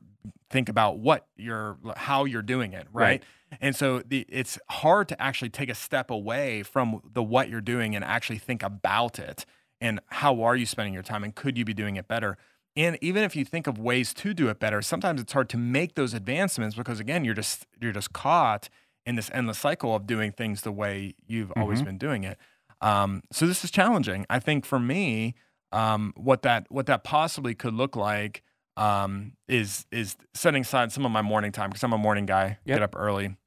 think 0.50 0.70
about 0.70 1.00
what 1.00 1.27
you're 1.36 1.77
how 1.96 2.25
you're 2.25 2.41
doing 2.41 2.74
it, 2.74 2.88
right? 2.91 3.03
Right. 3.03 3.24
And 3.62 3.75
so 3.75 4.00
the, 4.00 4.25
it's 4.27 4.60
hard 4.70 5.08
to 5.10 5.22
actually 5.22 5.50
take 5.50 5.70
a 5.70 5.75
step 5.75 6.10
away 6.10 6.63
from 6.63 7.01
the 7.13 7.24
what 7.24 7.50
you're 7.50 7.62
doing 7.62 7.96
and 7.96 8.03
actually 8.03 8.39
think 8.39 8.63
about 8.63 9.20
it 9.20 9.46
and 9.82 10.00
how 10.08 10.41
are 10.41 10.55
you 10.55 10.65
spending 10.65 10.94
your 10.94 11.03
time 11.03 11.24
and 11.24 11.36
could 11.36 11.58
you 11.58 11.65
be 11.65 11.74
doing 11.74 11.96
it 11.96 12.08
better? 12.08 12.38
And 12.77 12.98
even 13.01 13.24
if 13.24 13.36
you 13.36 13.46
think 13.46 13.67
of 13.67 13.77
ways 13.77 14.13
to 14.15 14.34
do 14.34 14.50
it 14.50 14.60
better, 14.60 14.82
sometimes 14.82 15.22
it's 15.22 15.32
hard 15.34 15.48
to 15.50 15.58
make 15.58 15.96
those 15.96 16.13
advancements 16.13 16.75
because 16.75 17.00
again, 17.00 17.24
you're 17.24 17.34
just 17.34 17.65
you're 17.79 17.94
just 17.94 18.12
caught 18.13 18.67
in 19.05 19.15
this 19.15 19.29
endless 19.34 19.60
cycle 19.60 19.96
of 19.96 20.08
doing 20.08 20.32
things 20.32 20.62
the 20.62 20.72
way 20.72 21.13
you've 21.27 21.51
always 21.53 21.82
Mhm. 21.82 21.86
been 21.86 21.98
doing 21.98 22.24
it. 22.24 22.38
Um, 22.82 23.22
so 23.32 23.48
this 23.48 23.63
is 23.63 23.72
challenging. 23.72 24.25
I 24.29 24.39
think 24.39 24.65
for 24.65 24.79
me, 24.79 25.36
um, 25.72 26.12
what 26.17 26.41
that 26.41 26.67
what 26.70 26.86
that 26.88 27.03
possibly 27.03 27.55
could 27.55 27.74
look 27.74 27.96
like 27.96 28.44
um, 28.77 29.34
is 29.48 29.86
is 29.91 30.17
setting 30.34 30.62
aside 30.63 30.91
some 30.91 31.05
of 31.05 31.12
my 31.12 31.22
morning 31.22 31.53
time 31.53 31.70
because 31.70 31.84
I'm 31.84 31.94
a 31.94 31.98
morning 31.98 32.25
guy, 32.25 32.58
Yep. 32.65 32.75
get 32.75 32.82
up 32.84 32.96
early, 32.98 33.38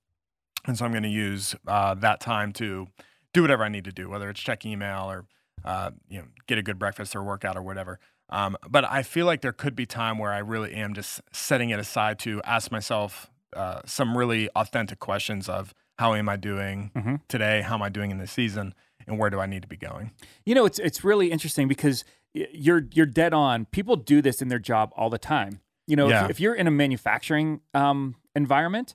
and 0.67 0.79
so 0.79 0.85
I'm 0.87 0.91
going 0.93 1.03
to 1.03 1.09
use 1.11 1.55
uh, 1.67 1.95
that 1.95 2.21
time 2.21 2.53
to 2.55 2.89
do 3.35 3.43
whatever 3.43 3.63
I 3.65 3.69
need 3.69 3.85
to 3.85 3.93
do, 3.93 4.09
whether 4.09 4.31
it's 4.31 4.41
check 4.41 4.65
email 4.65 5.11
or 5.11 5.27
uh, 5.69 5.91
you 6.09 6.19
know 6.19 6.25
get 6.49 6.59
a 6.59 6.63
good 6.63 6.79
breakfast 6.79 7.15
or 7.15 7.23
workout 7.23 7.57
or 7.57 7.63
whatever. 7.63 8.01
Um, 8.31 8.57
but 8.69 8.85
I 8.85 9.03
feel 9.05 9.27
like 9.27 9.41
there 9.43 9.53
could 9.53 9.75
be 9.77 9.87
time 9.87 10.19
where 10.19 10.33
I 10.33 10.39
really 10.39 10.75
am 10.75 10.95
just 10.95 11.21
setting 11.33 11.71
it 11.71 11.79
aside 11.79 12.19
to 12.21 12.43
ask 12.45 12.71
myself 12.73 13.31
uh, 13.55 13.81
some 13.87 14.17
really 14.19 14.49
authentic 14.57 14.99
questions 14.99 15.49
of 15.49 15.73
how 15.99 16.15
am 16.15 16.29
I 16.29 16.37
doing 16.37 16.91
Mhm. 16.95 17.21
today? 17.29 17.63
How 17.63 17.75
am 17.75 17.83
I 17.83 17.89
doing 17.89 18.11
in 18.11 18.19
this 18.19 18.33
season? 18.33 18.75
And 19.07 19.19
where 19.19 19.31
do 19.31 19.41
I 19.41 19.47
need 19.47 19.63
to 19.63 19.69
be 19.69 19.77
going? 19.77 20.11
You 20.45 20.55
know, 20.55 20.67
it's 20.67 20.79
it's 20.79 21.03
really 21.05 21.31
interesting 21.31 21.69
because 21.69 22.05
you're 22.35 22.87
you're 22.93 23.07
dead 23.23 23.33
on. 23.33 23.65
People 23.67 23.97
do 23.97 24.21
this 24.23 24.43
in 24.43 24.49
their 24.49 24.59
job 24.59 24.93
all 24.97 25.11
the 25.11 25.19
time. 25.19 25.61
You 25.87 25.97
know, 25.97 26.09
Yeah. 26.09 26.25
if, 26.25 26.31
if 26.33 26.41
you're 26.41 26.55
in 26.55 26.67
a 26.67 26.71
manufacturing 26.71 27.61
um, 27.75 28.15
environment, 28.35 28.95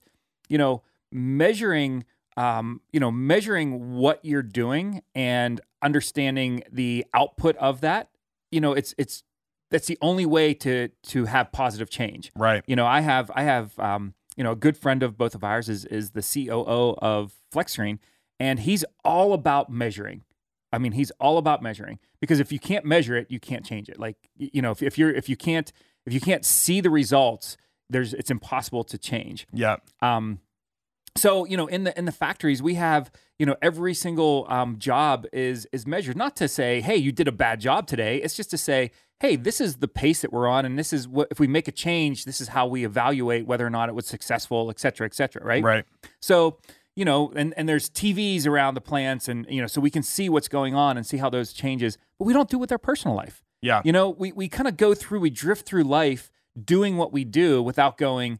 you 0.49 0.57
know, 0.59 0.83
measuring, 1.11 2.05
um, 2.37 2.81
you 2.91 2.99
know, 2.99 3.11
measuring 3.11 3.93
what 3.95 4.19
you're 4.23 4.43
doing 4.43 5.01
and 5.13 5.61
understanding 5.81 6.63
the 6.71 7.05
output 7.13 7.55
of 7.57 7.81
that. 7.81 8.09
You 8.51 8.61
know, 8.61 8.73
it's 8.73 8.93
it's 8.97 9.23
that's 9.69 9.87
the 9.87 9.97
only 10.01 10.25
way 10.25 10.53
to 10.55 10.89
to 11.03 11.25
have 11.25 11.51
positive 11.51 11.89
change. 11.89 12.31
Right. 12.35 12.63
You 12.67 12.75
know, 12.75 12.85
I 12.85 13.01
have 13.01 13.31
I 13.35 13.43
have 13.43 13.77
um, 13.79 14.13
you 14.35 14.43
know 14.43 14.51
a 14.51 14.55
good 14.55 14.77
friend 14.77 15.03
of 15.03 15.17
both 15.17 15.35
of 15.35 15.43
ours 15.43 15.69
is 15.69 15.85
is 15.85 16.11
the 16.11 16.21
COO 16.21 16.95
of 16.99 17.33
FlexScreen, 17.53 17.99
and 18.39 18.59
he's 18.59 18.85
all 19.03 19.33
about 19.33 19.71
measuring. 19.71 20.23
I 20.71 20.79
mean, 20.79 20.93
he's 20.93 21.11
all 21.19 21.37
about 21.37 21.61
measuring 21.61 21.99
because 22.19 22.39
if 22.39 22.51
you 22.51 22.59
can't 22.59 22.83
measure 22.83 23.15
it, 23.15 23.29
you 23.29 23.39
can't 23.39 23.65
change 23.65 23.89
it. 23.89 23.99
Like 23.99 24.17
you 24.35 24.61
know, 24.61 24.71
if, 24.71 24.81
if 24.81 24.97
you're 24.97 25.11
if 25.11 25.29
you 25.29 25.35
can't 25.35 25.71
if 26.05 26.13
you 26.13 26.21
can't 26.21 26.45
see 26.45 26.81
the 26.81 26.89
results, 26.89 27.57
there's 27.89 28.13
it's 28.13 28.31
impossible 28.31 28.83
to 28.85 28.97
change. 28.97 29.47
Yeah. 29.53 29.77
Um, 30.01 30.39
so 31.15 31.45
you 31.45 31.57
know, 31.57 31.67
in 31.67 31.83
the 31.83 31.97
in 31.97 32.05
the 32.05 32.11
factories, 32.11 32.61
we 32.61 32.75
have 32.75 33.11
you 33.39 33.45
know 33.45 33.55
every 33.61 33.93
single 33.93 34.45
um, 34.49 34.77
job 34.77 35.25
is 35.31 35.67
is 35.71 35.85
measured. 35.85 36.17
Not 36.17 36.35
to 36.37 36.47
say, 36.47 36.81
hey, 36.81 36.95
you 36.95 37.11
did 37.11 37.27
a 37.27 37.31
bad 37.31 37.59
job 37.59 37.87
today. 37.87 38.17
It's 38.17 38.35
just 38.35 38.49
to 38.51 38.57
say, 38.57 38.91
hey, 39.19 39.35
this 39.35 39.61
is 39.61 39.77
the 39.77 39.87
pace 39.87 40.21
that 40.21 40.33
we're 40.33 40.47
on, 40.47 40.65
and 40.65 40.77
this 40.77 40.93
is 40.93 41.07
what 41.07 41.27
if 41.31 41.39
we 41.39 41.47
make 41.47 41.67
a 41.67 41.71
change, 41.71 42.25
this 42.25 42.41
is 42.41 42.49
how 42.49 42.67
we 42.67 42.83
evaluate 42.85 43.45
whether 43.45 43.65
or 43.65 43.69
not 43.69 43.89
it 43.89 43.95
was 43.95 44.05
successful, 44.05 44.69
et 44.69 44.79
cetera, 44.79 45.05
et 45.05 45.13
cetera. 45.13 45.43
Right. 45.43 45.63
Right. 45.63 45.85
So 46.21 46.57
you 46.95 47.05
know, 47.05 47.31
and 47.35 47.53
and 47.57 47.67
there's 47.67 47.89
TVs 47.89 48.45
around 48.45 48.75
the 48.75 48.81
plants, 48.81 49.27
and 49.27 49.45
you 49.49 49.61
know, 49.61 49.67
so 49.67 49.81
we 49.81 49.89
can 49.89 50.03
see 50.03 50.29
what's 50.29 50.47
going 50.47 50.75
on 50.75 50.97
and 50.97 51.05
see 51.05 51.17
how 51.17 51.29
those 51.29 51.53
changes. 51.53 51.97
But 52.19 52.25
we 52.25 52.33
don't 52.33 52.49
do 52.49 52.57
it 52.57 52.61
with 52.61 52.71
our 52.71 52.77
personal 52.77 53.15
life. 53.15 53.43
Yeah. 53.63 53.81
You 53.85 53.93
know, 53.93 54.09
we, 54.09 54.33
we 54.33 54.49
kind 54.49 54.67
of 54.67 54.75
go 54.75 54.93
through, 54.93 55.21
we 55.21 55.29
drift 55.29 55.65
through 55.65 55.85
life 55.85 56.29
doing 56.61 56.97
what 56.97 57.13
we 57.13 57.23
do 57.23 57.63
without 57.63 57.97
going, 57.97 58.39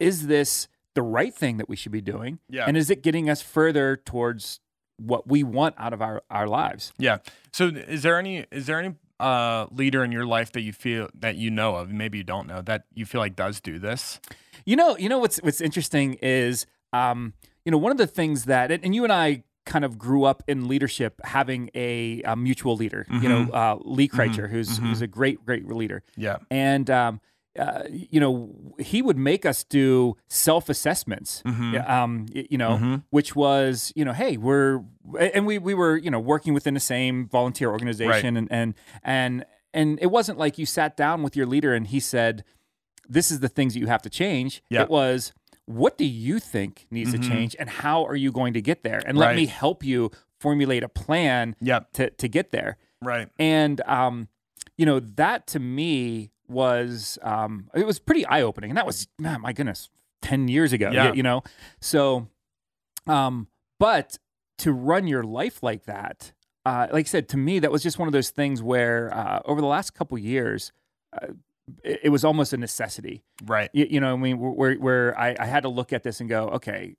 is 0.00 0.26
this 0.26 0.66
the 0.94 1.02
right 1.02 1.34
thing 1.34 1.56
that 1.58 1.68
we 1.68 1.76
should 1.76 1.92
be 1.92 2.00
doing? 2.00 2.38
Yeah. 2.48 2.64
And 2.66 2.76
is 2.76 2.90
it 2.90 3.02
getting 3.02 3.28
us 3.28 3.42
further 3.42 3.96
towards 3.96 4.60
what 4.96 5.28
we 5.28 5.42
want 5.42 5.74
out 5.78 5.92
of 5.92 6.00
our, 6.00 6.22
our 6.30 6.46
lives? 6.46 6.92
Yeah. 6.98 7.18
So 7.52 7.68
is 7.68 8.02
there 8.02 8.18
any 8.18 8.46
is 8.50 8.66
there 8.66 8.78
any 8.78 8.94
uh 9.20 9.66
leader 9.70 10.02
in 10.02 10.10
your 10.10 10.26
life 10.26 10.52
that 10.52 10.62
you 10.62 10.72
feel 10.72 11.08
that 11.14 11.36
you 11.36 11.50
know 11.50 11.76
of, 11.76 11.90
maybe 11.90 12.18
you 12.18 12.24
don't 12.24 12.46
know, 12.46 12.62
that 12.62 12.84
you 12.94 13.04
feel 13.06 13.20
like 13.20 13.36
does 13.36 13.60
do 13.60 13.78
this? 13.78 14.20
You 14.64 14.76
know, 14.76 14.96
you 14.96 15.08
know 15.08 15.18
what's 15.18 15.38
what's 15.38 15.60
interesting 15.60 16.14
is 16.14 16.66
um, 16.92 17.34
you 17.64 17.72
know, 17.72 17.78
one 17.78 17.92
of 17.92 17.98
the 17.98 18.06
things 18.06 18.44
that 18.44 18.70
and, 18.70 18.94
you 18.94 19.04
and 19.04 19.12
I 19.12 19.42
kind 19.66 19.84
of 19.84 19.98
grew 19.98 20.24
up 20.24 20.42
in 20.46 20.68
leadership 20.68 21.20
having 21.24 21.70
a, 21.74 22.22
a 22.22 22.36
mutual 22.36 22.76
leader, 22.76 23.06
you 23.10 23.28
know, 23.28 23.50
uh, 23.52 23.78
Lee 23.80 24.08
Kreitcher, 24.08 24.48
who's 24.50 24.76
who's 24.76 25.00
a 25.00 25.06
great, 25.06 25.44
great 25.44 25.66
leader. 25.66 26.02
Yeah. 26.16 26.36
and 26.50 26.88
um, 26.90 27.20
uh, 27.58 27.84
you 27.90 28.18
know 28.20 28.74
he 28.80 29.00
would 29.02 29.16
make 29.16 29.46
us 29.46 29.62
do 29.64 30.16
self 30.28 30.68
assessments 30.68 31.42
Mhm. 31.46 31.88
um, 31.88 32.26
you 32.34 32.58
know 32.58 32.78
Mhm. 32.78 33.02
which 33.10 33.36
was 33.36 33.92
you 33.94 34.04
know 34.04 34.12
hey 34.12 34.36
we're 34.36 34.82
and 35.18 35.46
we 35.46 35.58
we 35.58 35.74
were 35.74 35.96
you 35.96 36.10
know 36.10 36.18
working 36.20 36.52
within 36.54 36.74
the 36.74 36.80
same 36.80 37.28
volunteer 37.28 37.70
organization 37.70 38.36
and 38.36 38.48
and 38.50 38.74
and 39.02 39.44
and 39.72 39.98
it 40.02 40.06
wasn't 40.10 40.38
like 40.38 40.58
you 40.58 40.66
sat 40.66 40.96
down 40.96 41.22
with 41.22 41.36
your 41.36 41.46
leader 41.46 41.74
and 41.74 41.86
he 41.88 42.00
said 42.00 42.44
this 43.08 43.30
is 43.30 43.40
the 43.40 43.48
things 43.48 43.74
that 43.74 43.80
you 43.80 43.86
have 43.86 44.02
to 44.02 44.10
change 44.10 44.62
Yeah. 44.70 44.82
it 44.82 44.88
was 44.90 45.32
what 45.66 45.96
do 45.96 46.04
you 46.04 46.38
think 46.40 46.86
needs 46.90 47.10
Mhm. 47.14 47.22
to 47.22 47.28
change 47.28 47.56
and 47.58 47.70
how 47.70 48.04
are 48.04 48.16
you 48.16 48.32
going 48.32 48.52
to 48.54 48.60
get 48.60 48.82
there 48.82 49.00
and 49.06 49.16
let 49.16 49.26
Right. 49.28 49.36
me 49.36 49.46
help 49.46 49.84
you 49.84 50.10
formulate 50.40 50.82
a 50.82 50.88
plan 50.88 51.54
Yep. 51.60 51.92
to 51.92 52.10
to 52.10 52.28
get 52.28 52.50
there 52.50 52.76
Right. 53.00 53.28
and 53.38 53.80
um, 53.86 54.28
you 54.76 54.84
know 54.86 54.98
that 55.00 55.46
to 55.48 55.60
me 55.60 56.30
was 56.48 57.18
um, 57.22 57.70
it 57.74 57.86
was 57.86 57.98
pretty 57.98 58.24
eye 58.26 58.42
opening, 58.42 58.70
and 58.70 58.76
that 58.76 58.86
was 58.86 59.08
man, 59.18 59.40
my 59.40 59.52
goodness, 59.52 59.90
ten 60.22 60.48
years 60.48 60.72
ago. 60.72 60.90
Yeah. 60.92 61.12
you 61.12 61.22
know, 61.22 61.42
so 61.80 62.28
um, 63.06 63.48
but 63.78 64.18
to 64.58 64.72
run 64.72 65.06
your 65.06 65.22
life 65.24 65.62
like 65.62 65.84
that, 65.84 66.32
uh, 66.64 66.86
like 66.92 67.06
I 67.06 67.08
said, 67.08 67.28
to 67.30 67.36
me, 67.36 67.58
that 67.58 67.70
was 67.72 67.82
just 67.82 67.98
one 67.98 68.08
of 68.08 68.12
those 68.12 68.30
things 68.30 68.62
where 68.62 69.12
uh, 69.12 69.40
over 69.44 69.60
the 69.60 69.66
last 69.66 69.94
couple 69.94 70.16
years. 70.18 70.72
Uh, 71.12 71.28
it 71.82 72.00
it 72.04 72.08
was 72.10 72.26
almost 72.26 72.52
a 72.52 72.58
necessity 72.58 73.22
Right. 73.46 73.70
you, 73.72 73.86
you 73.88 73.98
know 73.98 74.12
i 74.12 74.16
mean 74.16 74.38
where 74.38 74.74
where 74.74 75.18
I, 75.18 75.34
I 75.40 75.46
had 75.46 75.62
to 75.62 75.70
look 75.70 75.94
at 75.94 76.02
this 76.02 76.20
and 76.20 76.28
go 76.28 76.48
okay 76.48 76.94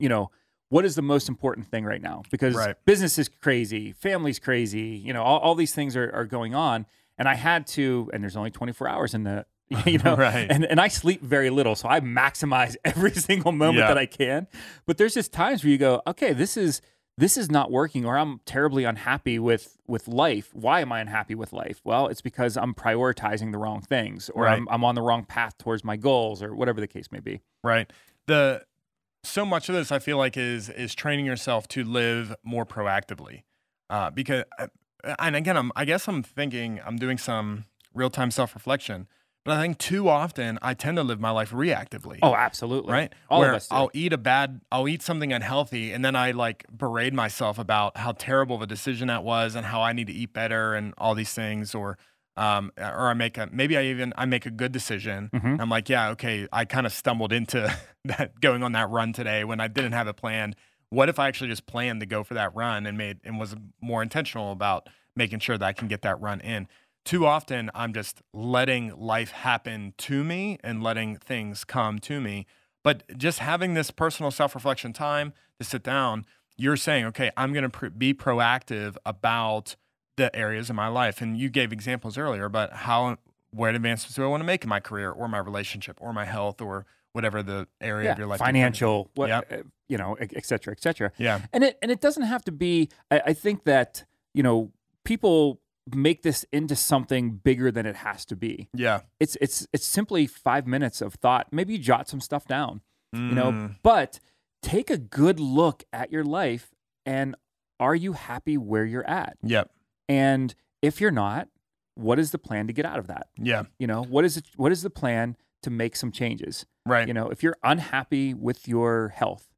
you 0.00 0.08
know 0.08 0.30
what 0.70 0.86
is 0.86 0.94
the 0.94 1.02
most 1.02 1.28
important 1.28 1.66
thing 1.66 1.84
right 1.84 2.00
now 2.00 2.22
because 2.30 2.54
Right. 2.56 2.76
business 2.86 3.18
is 3.18 3.28
crazy 3.28 3.92
family's 3.92 4.38
crazy 4.38 4.96
you 5.04 5.12
know 5.12 5.22
all, 5.22 5.38
all 5.40 5.54
these 5.54 5.74
things 5.74 5.96
are, 5.96 6.10
are 6.14 6.24
going 6.24 6.54
on 6.54 6.86
and 7.18 7.28
i 7.28 7.34
had 7.34 7.66
to 7.66 8.10
and 8.12 8.22
there's 8.22 8.36
only 8.36 8.50
24 8.50 8.88
hours 8.88 9.14
in 9.14 9.24
the 9.24 9.44
you 9.86 9.98
know 10.04 10.14
Right. 10.16 10.46
and, 10.50 10.64
and 10.64 10.80
i 10.80 10.88
sleep 10.88 11.22
very 11.22 11.50
little 11.50 11.74
so 11.74 11.88
i 11.88 12.00
maximize 12.00 12.76
every 12.84 13.12
single 13.12 13.52
moment 13.52 13.78
Yeah. 13.78 13.88
that 13.88 13.98
i 13.98 14.06
can 14.06 14.46
but 14.86 14.96
there's 14.98 15.14
just 15.14 15.32
times 15.32 15.64
where 15.64 15.70
you 15.70 15.78
go 15.78 16.02
okay 16.06 16.32
this 16.32 16.56
is 16.56 16.80
this 17.18 17.36
is 17.36 17.50
not 17.50 17.70
working 17.72 18.04
or 18.04 18.16
i'm 18.18 18.40
terribly 18.44 18.84
unhappy 18.84 19.38
with 19.38 19.78
with 19.86 20.06
life 20.06 20.50
why 20.54 20.80
am 20.82 20.92
i 20.92 21.00
unhappy 21.00 21.34
with 21.34 21.52
life 21.52 21.80
well 21.84 22.06
it's 22.08 22.20
because 22.20 22.56
i'm 22.56 22.74
prioritizing 22.74 23.50
the 23.52 23.58
wrong 23.58 23.80
things 23.80 24.30
or 24.34 24.44
Right. 24.44 24.56
I'm, 24.58 24.68
I'm 24.70 24.84
on 24.84 24.94
the 24.94 25.02
wrong 25.02 25.24
path 25.24 25.56
towards 25.58 25.82
my 25.82 25.96
goals 25.96 26.42
or 26.42 26.54
whatever 26.54 26.80
the 26.80 26.86
case 26.88 27.10
may 27.10 27.20
be 27.20 27.40
Right. 27.64 27.90
The 28.26 28.64
so 29.24 29.44
much 29.44 29.68
of 29.68 29.74
this 29.74 29.90
I 29.90 29.98
feel 29.98 30.18
like 30.18 30.36
is 30.36 30.68
is 30.68 30.94
training 30.94 31.26
yourself 31.26 31.66
to 31.68 31.82
live 31.82 32.32
more 32.44 32.64
proactively. 32.64 33.42
Uh, 33.90 34.10
because 34.10 34.44
uh, 34.58 34.68
and 35.18 35.36
again 35.36 35.56
I'm 35.56 35.72
I 35.76 35.84
guess 35.84 36.08
I'm 36.08 36.22
thinking 36.22 36.80
I'm 36.84 36.96
doing 36.96 37.18
some 37.18 37.64
real 37.94 38.10
time 38.10 38.30
self 38.30 38.54
reflection, 38.54 39.06
but 39.44 39.56
I 39.56 39.60
think 39.62 39.78
too 39.78 40.08
often 40.08 40.58
I 40.62 40.74
tend 40.74 40.96
to 40.98 41.02
live 41.02 41.20
my 41.20 41.30
life 41.30 41.50
reactively. 41.50 42.18
oh 42.22 42.34
absolutely 42.34 42.92
right? 42.92 43.12
all 43.30 43.40
Where 43.40 43.50
of 43.50 43.56
us 43.56 43.68
do. 43.68 43.74
I'll 43.76 43.90
eat 43.94 44.12
a 44.12 44.18
bad, 44.18 44.60
I'll 44.70 44.88
eat 44.88 45.02
something 45.02 45.32
unhealthy, 45.32 45.92
and 45.92 46.04
then 46.04 46.14
I 46.16 46.32
like 46.32 46.64
berate 46.70 47.12
myself 47.14 47.58
about 47.58 47.96
how 47.96 48.12
terrible 48.12 48.56
of 48.56 48.62
a 48.62 48.66
decision 48.66 49.08
that 49.08 49.24
was 49.24 49.54
and 49.54 49.66
how 49.66 49.80
I 49.80 49.92
need 49.92 50.08
to 50.08 50.12
eat 50.12 50.32
better 50.32 50.74
and 50.74 50.92
all 50.98 51.14
these 51.14 51.32
things. 51.32 51.74
Or 51.74 51.96
um, 52.38 52.70
or 52.76 53.08
I 53.08 53.14
make 53.14 53.38
a 53.38 53.48
maybe 53.50 53.78
I 53.78 53.84
even 53.84 54.12
I 54.18 54.26
make 54.26 54.44
a 54.44 54.50
good 54.50 54.70
decision. 54.72 55.30
Mhm. 55.32 55.58
I'm 55.60 55.70
like, 55.70 55.88
yeah, 55.88 56.10
okay, 56.10 56.46
I 56.52 56.64
kind 56.66 56.84
of 56.86 56.92
stumbled 56.92 57.32
into 57.32 57.74
that 58.04 58.38
going 58.40 58.62
on 58.62 58.72
that 58.72 58.90
run 58.90 59.12
today 59.14 59.42
when 59.44 59.58
I 59.60 59.68
didn't 59.68 59.92
have 59.92 60.06
it 60.08 60.16
planned. 60.16 60.54
What 60.90 61.08
if 61.08 61.18
I 61.18 61.28
actually 61.28 61.50
just 61.50 61.66
planned 61.66 62.00
to 62.00 62.06
go 62.06 62.22
for 62.22 62.34
that 62.34 62.54
run 62.54 62.86
and 62.86 62.96
made 62.96 63.18
and 63.24 63.38
was 63.38 63.56
more 63.80 64.02
intentional 64.02 64.52
about 64.52 64.88
making 65.14 65.40
sure 65.40 65.58
that 65.58 65.66
I 65.66 65.72
can 65.72 65.88
get 65.88 66.02
that 66.02 66.20
run 66.20 66.40
in? 66.40 66.68
Too 67.04 67.26
often 67.26 67.70
I'm 67.74 67.92
just 67.92 68.22
letting 68.32 68.96
life 68.96 69.30
happen 69.30 69.94
to 69.98 70.24
me 70.24 70.58
and 70.62 70.82
letting 70.82 71.16
things 71.16 71.64
come 71.64 71.98
to 72.00 72.20
me. 72.20 72.46
But 72.82 73.02
just 73.16 73.40
having 73.40 73.74
this 73.74 73.90
personal 73.90 74.30
self-reflection 74.30 74.92
time 74.92 75.32
to 75.60 75.66
sit 75.66 75.82
down, 75.82 76.24
you're 76.56 76.76
saying, 76.76 77.04
okay, 77.06 77.30
I'm 77.36 77.52
going 77.52 77.64
to 77.64 77.68
pr- 77.68 77.88
be 77.88 78.14
proactive 78.14 78.96
about 79.04 79.76
the 80.16 80.34
areas 80.34 80.70
in 80.70 80.76
my 80.76 80.88
life. 80.88 81.20
And 81.20 81.36
you 81.36 81.48
gave 81.48 81.72
examples 81.72 82.16
earlier 82.16 82.44
about 82.44 82.72
how 82.72 83.18
what 83.50 83.74
advancements 83.74 84.16
do 84.16 84.24
I 84.24 84.26
want 84.26 84.40
to 84.40 84.46
make 84.46 84.62
in 84.64 84.68
my 84.68 84.80
career 84.80 85.10
or 85.10 85.28
my 85.28 85.38
relationship 85.38 85.98
or 86.00 86.12
my 86.12 86.24
health 86.24 86.60
or 86.60 86.86
whatever 87.16 87.42
the 87.42 87.66
area 87.80 88.12
of 88.12 88.18
your 88.18 88.26
life. 88.28 88.38
you're 88.38 88.44
trying 88.46 88.54
to- 88.54 88.58
financial, 88.60 89.10
what, 89.14 89.28
Yep. 89.28 89.52
uh, 89.52 89.56
you 89.88 89.98
know, 89.98 90.14
et 90.20 90.30
et 90.36 90.44
cetera, 90.46 90.72
et 90.72 90.80
cetera. 90.82 91.10
Yeah. 91.18 91.40
And 91.52 91.64
it 91.64 91.78
and 91.82 91.90
it 91.90 92.00
doesn't 92.00 92.22
have 92.34 92.44
to 92.44 92.52
be. 92.52 92.88
I, 93.10 93.16
I 93.30 93.32
think 93.32 93.64
that 93.64 94.04
you 94.34 94.42
know 94.42 94.70
people 95.04 95.60
make 95.94 96.22
this 96.22 96.44
into 96.52 96.74
something 96.76 97.24
bigger 97.48 97.70
than 97.70 97.86
it 97.86 97.96
has 97.96 98.24
to 98.26 98.36
be. 98.36 98.68
Yeah. 98.74 99.00
It's 99.20 99.36
it's 99.40 99.66
it's 99.72 99.86
simply 99.86 100.26
five 100.26 100.66
minutes 100.66 101.00
of 101.00 101.14
thought. 101.14 101.46
Maybe 101.52 101.72
you 101.74 101.78
jot 101.78 102.08
some 102.08 102.20
stuff 102.20 102.44
down, 102.46 102.80
you 103.12 103.34
know, 103.40 103.50
Mm, 103.52 103.76
but 103.82 104.18
take 104.62 104.90
a 104.90 104.98
good 104.98 105.38
look 105.38 105.84
at 105.92 106.10
your 106.10 106.24
life 106.24 106.74
and 107.04 107.36
are 107.78 107.94
you 107.94 108.12
happy 108.14 108.56
where 108.58 108.84
you're 108.84 109.08
at? 109.08 109.36
Yep. 109.44 109.70
And 110.08 110.54
if 110.82 111.00
you're 111.00 111.12
not, 111.12 111.48
what 111.94 112.18
is 112.18 112.30
the 112.32 112.38
plan 112.38 112.66
to 112.66 112.72
get 112.72 112.84
out 112.84 112.98
of 112.98 113.06
that? 113.06 113.28
Yeah. 113.38 113.64
You 113.78 113.86
know, 113.86 114.02
what 114.02 114.24
is 114.24 114.36
it, 114.38 114.44
what 114.56 114.72
is 114.72 114.82
the 114.82 114.90
plan 114.90 115.36
to 115.62 115.70
make 115.70 115.94
some 115.94 116.10
changes? 116.10 116.66
Right. 116.86 117.06
You 117.08 117.14
know, 117.14 117.28
if 117.30 117.42
you're 117.42 117.56
unhappy 117.62 118.32
with 118.32 118.66
your 118.68 119.08
health, 119.08 119.48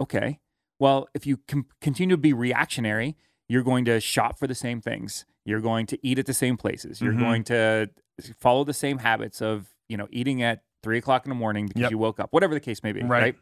okay. 0.00 0.40
Well, 0.80 1.08
if 1.14 1.26
you 1.26 1.36
com- 1.48 1.66
continue 1.80 2.16
to 2.16 2.20
be 2.20 2.32
reactionary, 2.32 3.16
you're 3.48 3.62
going 3.62 3.84
to 3.84 4.00
shop 4.00 4.38
for 4.38 4.46
the 4.46 4.54
same 4.54 4.80
things. 4.80 5.24
You're 5.44 5.60
going 5.60 5.86
to 5.86 5.98
eat 6.06 6.18
at 6.18 6.26
the 6.26 6.34
same 6.34 6.56
places. 6.56 7.00
You're 7.00 7.12
Mhm. 7.12 7.18
going 7.20 7.44
to 7.44 7.90
follow 8.38 8.64
the 8.64 8.72
same 8.74 8.98
habits 8.98 9.40
of, 9.42 9.68
you 9.88 9.96
know, 9.96 10.08
eating 10.10 10.42
at 10.42 10.62
three 10.82 10.98
o'clock 10.98 11.24
in 11.24 11.28
the 11.28 11.34
morning 11.36 11.66
because 11.66 11.82
Yep. 11.82 11.90
you 11.92 11.98
woke 11.98 12.18
up, 12.18 12.32
whatever 12.32 12.54
the 12.54 12.60
case 12.60 12.82
may 12.82 12.92
be. 12.92 13.00
Right. 13.02 13.36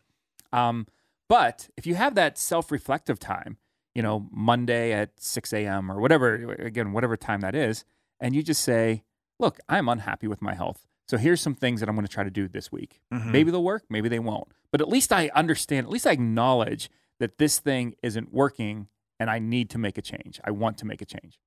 Right. 0.53 0.69
Um, 0.69 0.87
but 1.29 1.71
if 1.77 1.87
you 1.87 1.95
have 1.95 2.15
that 2.17 2.37
self 2.39 2.71
reflective 2.73 3.19
time, 3.19 3.57
you 3.95 4.03
know, 4.03 4.29
Monday 4.33 4.93
at 4.93 5.19
6 5.21 5.53
a.m. 5.53 5.91
or 5.91 6.01
whatever, 6.01 6.35
again, 6.61 6.93
whatever 6.93 7.17
time 7.17 7.41
that 7.41 7.55
is, 7.55 7.85
and 8.21 8.35
you 8.35 8.43
just 8.43 8.63
say, 8.63 9.05
look, 9.39 9.59
I'm 9.69 9.89
unhappy 9.89 10.27
with 10.27 10.43
my 10.43 10.55
health. 10.55 10.87
So 11.11 11.17
here's 11.19 11.41
some 11.41 11.57
things 11.57 11.81
that 11.81 11.89
I'm 11.89 11.97
going 11.97 12.07
to 12.07 12.13
try 12.13 12.23
to 12.23 12.31
do 12.31 12.47
this 12.47 12.71
week. 12.71 13.01
Mhm. 13.13 13.33
Maybe 13.33 13.51
they'll 13.51 13.65
work, 13.65 13.83
maybe 13.91 14.09
they 14.09 14.21
won't. 14.21 14.47
But 14.71 14.81
at 14.81 14.89
least 14.89 15.13
I 15.13 15.29
understand, 15.35 15.85
at 15.87 15.91
least 15.91 16.07
I 16.07 16.13
acknowledge 16.13 16.89
that 17.19 17.39
this 17.39 17.59
thing 17.59 17.95
isn't 18.01 18.33
working 18.33 18.87
and 19.19 19.29
I 19.29 19.41
need 19.41 19.71
to 19.71 19.79
make 19.79 19.99
a 19.99 20.03
change. 20.03 20.41
I 20.45 20.53
want 20.53 20.79
to 20.79 20.87
make 20.87 21.03
a 21.03 21.05
change. 21.05 21.41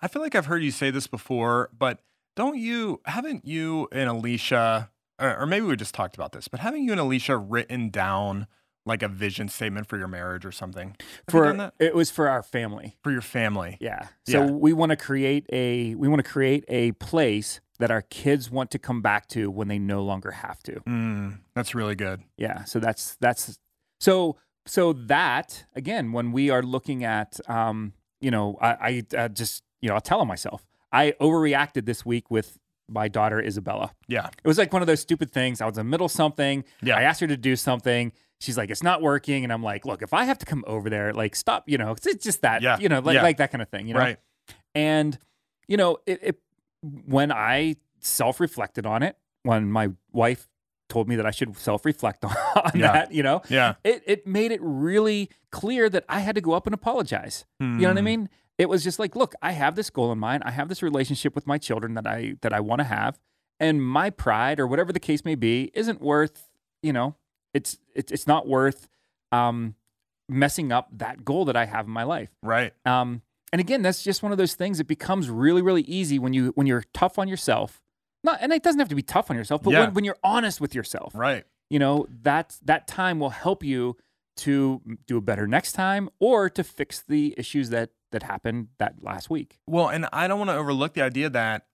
I 0.00 0.08
feel 0.08 0.22
like 0.22 0.34
I've 0.34 0.46
heard 0.46 0.62
you 0.62 0.70
say 0.70 0.90
this 0.90 1.06
before, 1.06 1.68
but 1.78 2.00
don't 2.34 2.56
you, 2.56 3.02
haven't 3.04 3.44
you 3.46 3.88
and 3.92 4.08
Alicia, 4.08 4.90
or, 5.20 5.44
maybe 5.44 5.66
we 5.66 5.76
just 5.76 5.94
talked 5.94 6.14
about 6.14 6.32
this, 6.32 6.48
but 6.48 6.60
haven't 6.60 6.82
you 6.84 6.92
and 6.92 7.00
Alicia 7.00 7.36
written 7.36 7.90
down 7.90 8.46
like 8.86 9.02
a 9.02 9.08
vision 9.08 9.48
statement 9.50 9.86
for 9.86 9.98
your 9.98 10.08
marriage 10.08 10.46
or 10.46 10.50
something? 10.52 10.96
Have 10.98 11.28
For 11.28 11.72
it 11.78 11.94
was 11.94 12.10
for 12.10 12.26
our 12.26 12.42
family. 12.42 12.96
For 13.04 13.12
your 13.12 13.20
family. 13.20 13.76
Yeah. 13.80 14.08
So 14.26 14.44
Yeah. 14.46 14.50
we 14.50 14.72
want 14.72 14.90
to 14.90 14.96
create 14.96 15.44
a 15.52 15.94
we 15.96 16.08
want 16.08 16.24
to 16.24 16.28
create 16.30 16.64
a 16.68 16.92
place 16.92 17.60
that 17.80 17.90
our 17.90 18.02
kids 18.02 18.50
want 18.50 18.70
to 18.70 18.78
come 18.78 19.02
back 19.02 19.26
to 19.28 19.50
when 19.50 19.68
they 19.68 19.78
no 19.78 20.02
longer 20.04 20.30
have 20.30 20.62
to. 20.64 20.80
Mm, 20.80 21.38
that's 21.54 21.74
really 21.74 21.94
good. 21.94 22.22
Yeah. 22.36 22.64
So 22.64 22.78
that's 22.80 23.16
that's 23.20 23.58
so 24.00 24.36
so 24.66 24.92
that 24.92 25.64
again 25.74 26.12
when 26.12 26.32
we 26.32 26.50
are 26.50 26.62
looking 26.62 27.02
at 27.04 27.40
um 27.48 27.92
you 28.20 28.30
know 28.30 28.56
I, 28.60 29.02
I 29.12 29.16
uh, 29.16 29.28
just 29.28 29.62
you 29.80 29.88
know 29.88 29.94
I'll 29.94 30.00
tell 30.00 30.24
myself 30.24 30.64
I 30.92 31.12
overreacted 31.20 31.86
this 31.86 32.04
week 32.06 32.30
with 32.30 32.58
my 32.88 33.06
daughter 33.08 33.40
Isabella. 33.40 33.92
Yeah. 34.08 34.26
It 34.26 34.48
was 34.48 34.58
like 34.58 34.72
one 34.72 34.82
of 34.82 34.86
those 34.88 35.00
stupid 35.00 35.30
things. 35.30 35.60
I 35.60 35.66
was 35.66 35.78
in 35.78 35.86
the 35.86 35.90
middle 35.90 36.06
of 36.06 36.12
something. 36.12 36.64
Yeah. 36.82 36.96
I 36.96 37.02
asked 37.02 37.20
her 37.20 37.28
to 37.28 37.36
do 37.36 37.54
something. 37.54 38.10
She's 38.40 38.56
like, 38.58 38.68
it's 38.68 38.82
not 38.82 39.00
working. 39.00 39.44
And 39.44 39.52
I'm 39.52 39.62
like, 39.62 39.84
look, 39.86 40.02
if 40.02 40.12
I 40.12 40.24
have 40.24 40.38
to 40.38 40.46
come 40.46 40.64
over 40.66 40.90
there, 40.90 41.12
like, 41.12 41.36
stop, 41.36 41.68
you 41.68 41.78
know, 41.78 41.92
it's 41.92 42.24
just 42.24 42.42
that, 42.42 42.62
Yeah. 42.62 42.78
you 42.80 42.88
know, 42.88 42.98
like, 42.98 43.14
Yeah. 43.14 43.22
like 43.22 43.36
that 43.36 43.52
kind 43.52 43.62
of 43.62 43.68
thing, 43.68 43.86
you 43.86 43.94
know? 43.94 44.00
Right. 44.00 44.16
And, 44.74 45.16
you 45.68 45.76
know, 45.76 45.98
it, 46.04 46.18
it 46.20 46.40
when 46.82 47.30
I 47.32 47.76
self 48.00 48.40
reflected 48.40 48.86
on 48.86 49.02
it, 49.02 49.16
when 49.42 49.70
my 49.70 49.90
wife 50.12 50.48
told 50.88 51.08
me 51.08 51.16
that 51.16 51.26
I 51.26 51.30
should 51.30 51.56
self 51.56 51.84
reflect 51.84 52.24
on, 52.24 52.34
Yeah. 52.74 52.92
that, 52.92 53.12
you 53.12 53.22
know, 53.22 53.42
Yeah. 53.48 53.74
it, 53.84 54.02
it 54.06 54.26
made 54.26 54.50
it 54.52 54.60
really 54.62 55.30
clear 55.50 55.88
that 55.88 56.04
I 56.08 56.20
had 56.20 56.34
to 56.34 56.40
go 56.40 56.52
up 56.52 56.66
and 56.66 56.74
apologize. 56.74 57.44
You 57.60 57.66
know 57.66 57.88
what 57.88 57.98
I 57.98 58.00
Mm, 58.00 58.04
mean? 58.04 58.28
It 58.58 58.68
was 58.68 58.84
just 58.84 58.98
like, 58.98 59.16
look, 59.16 59.34
I 59.40 59.52
have 59.52 59.74
this 59.74 59.88
goal 59.88 60.12
in 60.12 60.18
mind. 60.18 60.42
I 60.44 60.50
have 60.50 60.68
this 60.68 60.82
relationship 60.82 61.34
with 61.34 61.46
my 61.46 61.56
children 61.58 61.94
that 61.94 62.06
I 62.06 62.34
that 62.42 62.52
I 62.52 62.60
want 62.60 62.80
to 62.80 62.84
have, 62.84 63.18
and 63.58 63.82
my 63.82 64.10
pride 64.10 64.60
or 64.60 64.66
whatever 64.66 64.92
the 64.92 65.00
case 65.00 65.24
may 65.24 65.34
be 65.34 65.70
isn't 65.72 66.00
worth, 66.02 66.50
you 66.82 66.92
know, 66.92 67.16
it's 67.54 67.78
it's 67.94 68.12
it's 68.12 68.26
not 68.26 68.46
worth 68.46 68.86
um 69.32 69.76
messing 70.28 70.72
up 70.72 70.88
that 70.92 71.24
goal 71.24 71.44
that 71.46 71.56
I 71.56 71.64
have 71.66 71.86
in 71.86 71.92
my 71.92 72.02
life. 72.02 72.28
Right. 72.42 72.72
Um 72.84 73.22
and 73.52 73.60
again, 73.60 73.82
that's 73.82 74.02
just 74.02 74.22
one 74.22 74.32
of 74.32 74.38
those 74.38 74.54
things 74.54 74.78
that 74.78 74.86
becomes 74.86 75.28
really 75.30 75.62
really 75.62 75.82
easy 75.82 76.18
when 76.18 76.32
you 76.32 76.52
when 76.54 76.66
you're 76.66 76.84
tough 76.94 77.18
on 77.18 77.28
yourself. 77.28 77.80
Not 78.22 78.38
and 78.42 78.52
it 78.52 78.62
doesn't 78.62 78.78
have 78.78 78.88
to 78.90 78.94
be 78.94 79.02
tough 79.02 79.30
on 79.30 79.36
yourself, 79.36 79.62
but 79.62 79.70
Yeah. 79.72 79.80
when, 79.86 79.94
when 79.94 80.04
you're 80.04 80.18
honest 80.22 80.60
with 80.60 80.74
yourself 80.74 81.14
Right. 81.14 81.44
you 81.70 81.78
know 81.78 82.06
that 82.22 82.56
that 82.62 82.86
time 82.86 83.18
will 83.18 83.30
help 83.30 83.62
you 83.64 83.96
to 84.36 84.80
do 85.06 85.18
it 85.18 85.24
better 85.24 85.46
next 85.46 85.72
time 85.72 86.08
or 86.18 86.48
to 86.50 86.62
fix 86.64 87.02
the 87.02 87.34
issues 87.36 87.70
that 87.70 87.90
that 88.12 88.22
happened 88.24 88.68
that 88.78 88.94
last 89.02 89.30
week 89.30 89.58
Well, 89.66 89.88
and 89.88 90.06
I 90.12 90.28
don't 90.28 90.38
want 90.38 90.50
to 90.50 90.56
overlook 90.56 90.94
the 90.94 91.02
idea 91.02 91.28
that 91.30 91.66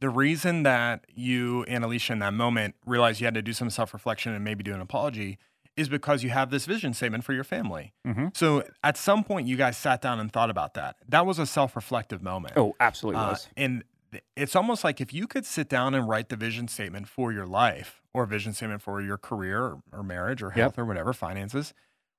the 0.00 0.10
reason 0.10 0.64
that 0.64 1.04
you 1.14 1.62
and 1.68 1.84
Alicia 1.84 2.12
in 2.14 2.18
that 2.20 2.34
moment 2.34 2.74
realized 2.84 3.20
you 3.20 3.26
had 3.26 3.34
to 3.34 3.42
do 3.42 3.52
some 3.52 3.70
self 3.70 3.92
reflection 3.94 4.32
and 4.34 4.42
maybe 4.44 4.62
do 4.64 4.74
an 4.74 4.80
apology 4.80 5.38
is 5.76 5.88
because 5.88 6.22
you 6.22 6.30
have 6.30 6.50
this 6.50 6.66
vision 6.66 6.92
statement 6.94 7.24
for 7.24 7.32
your 7.32 7.44
family. 7.44 7.92
mm-hmm. 8.06 8.26
So 8.34 8.62
at 8.84 8.96
some 8.96 9.24
point, 9.24 9.46
you 9.46 9.56
guys 9.56 9.76
sat 9.76 10.02
down 10.02 10.20
and 10.20 10.30
thought 10.32 10.50
about 10.50 10.74
that. 10.74 10.96
That 11.08 11.24
was 11.26 11.38
a 11.38 11.46
self 11.46 11.74
reflective 11.76 12.22
moment. 12.22 12.54
oh 12.56 12.74
absolutely 12.80 13.20
Uh, 13.22 13.30
was 13.30 13.48
and 13.56 13.82
it's 14.36 14.54
almost 14.54 14.84
like 14.84 15.00
if 15.00 15.14
you 15.14 15.26
could 15.26 15.46
sit 15.46 15.70
down 15.70 15.94
and 15.94 16.06
write 16.06 16.28
the 16.28 16.36
vision 16.36 16.68
statement 16.68 17.08
for 17.08 17.32
your 17.32 17.46
life 17.46 18.02
or 18.12 18.26
vision 18.26 18.52
statement 18.52 18.82
for 18.82 19.00
your 19.00 19.16
career 19.16 19.62
or, 19.62 19.82
or 19.90 20.02
marriage 20.02 20.42
or 20.42 20.48
Yep. 20.48 20.56
health 20.56 20.78
or 20.78 20.84
whatever, 20.84 21.14
finances, 21.14 21.72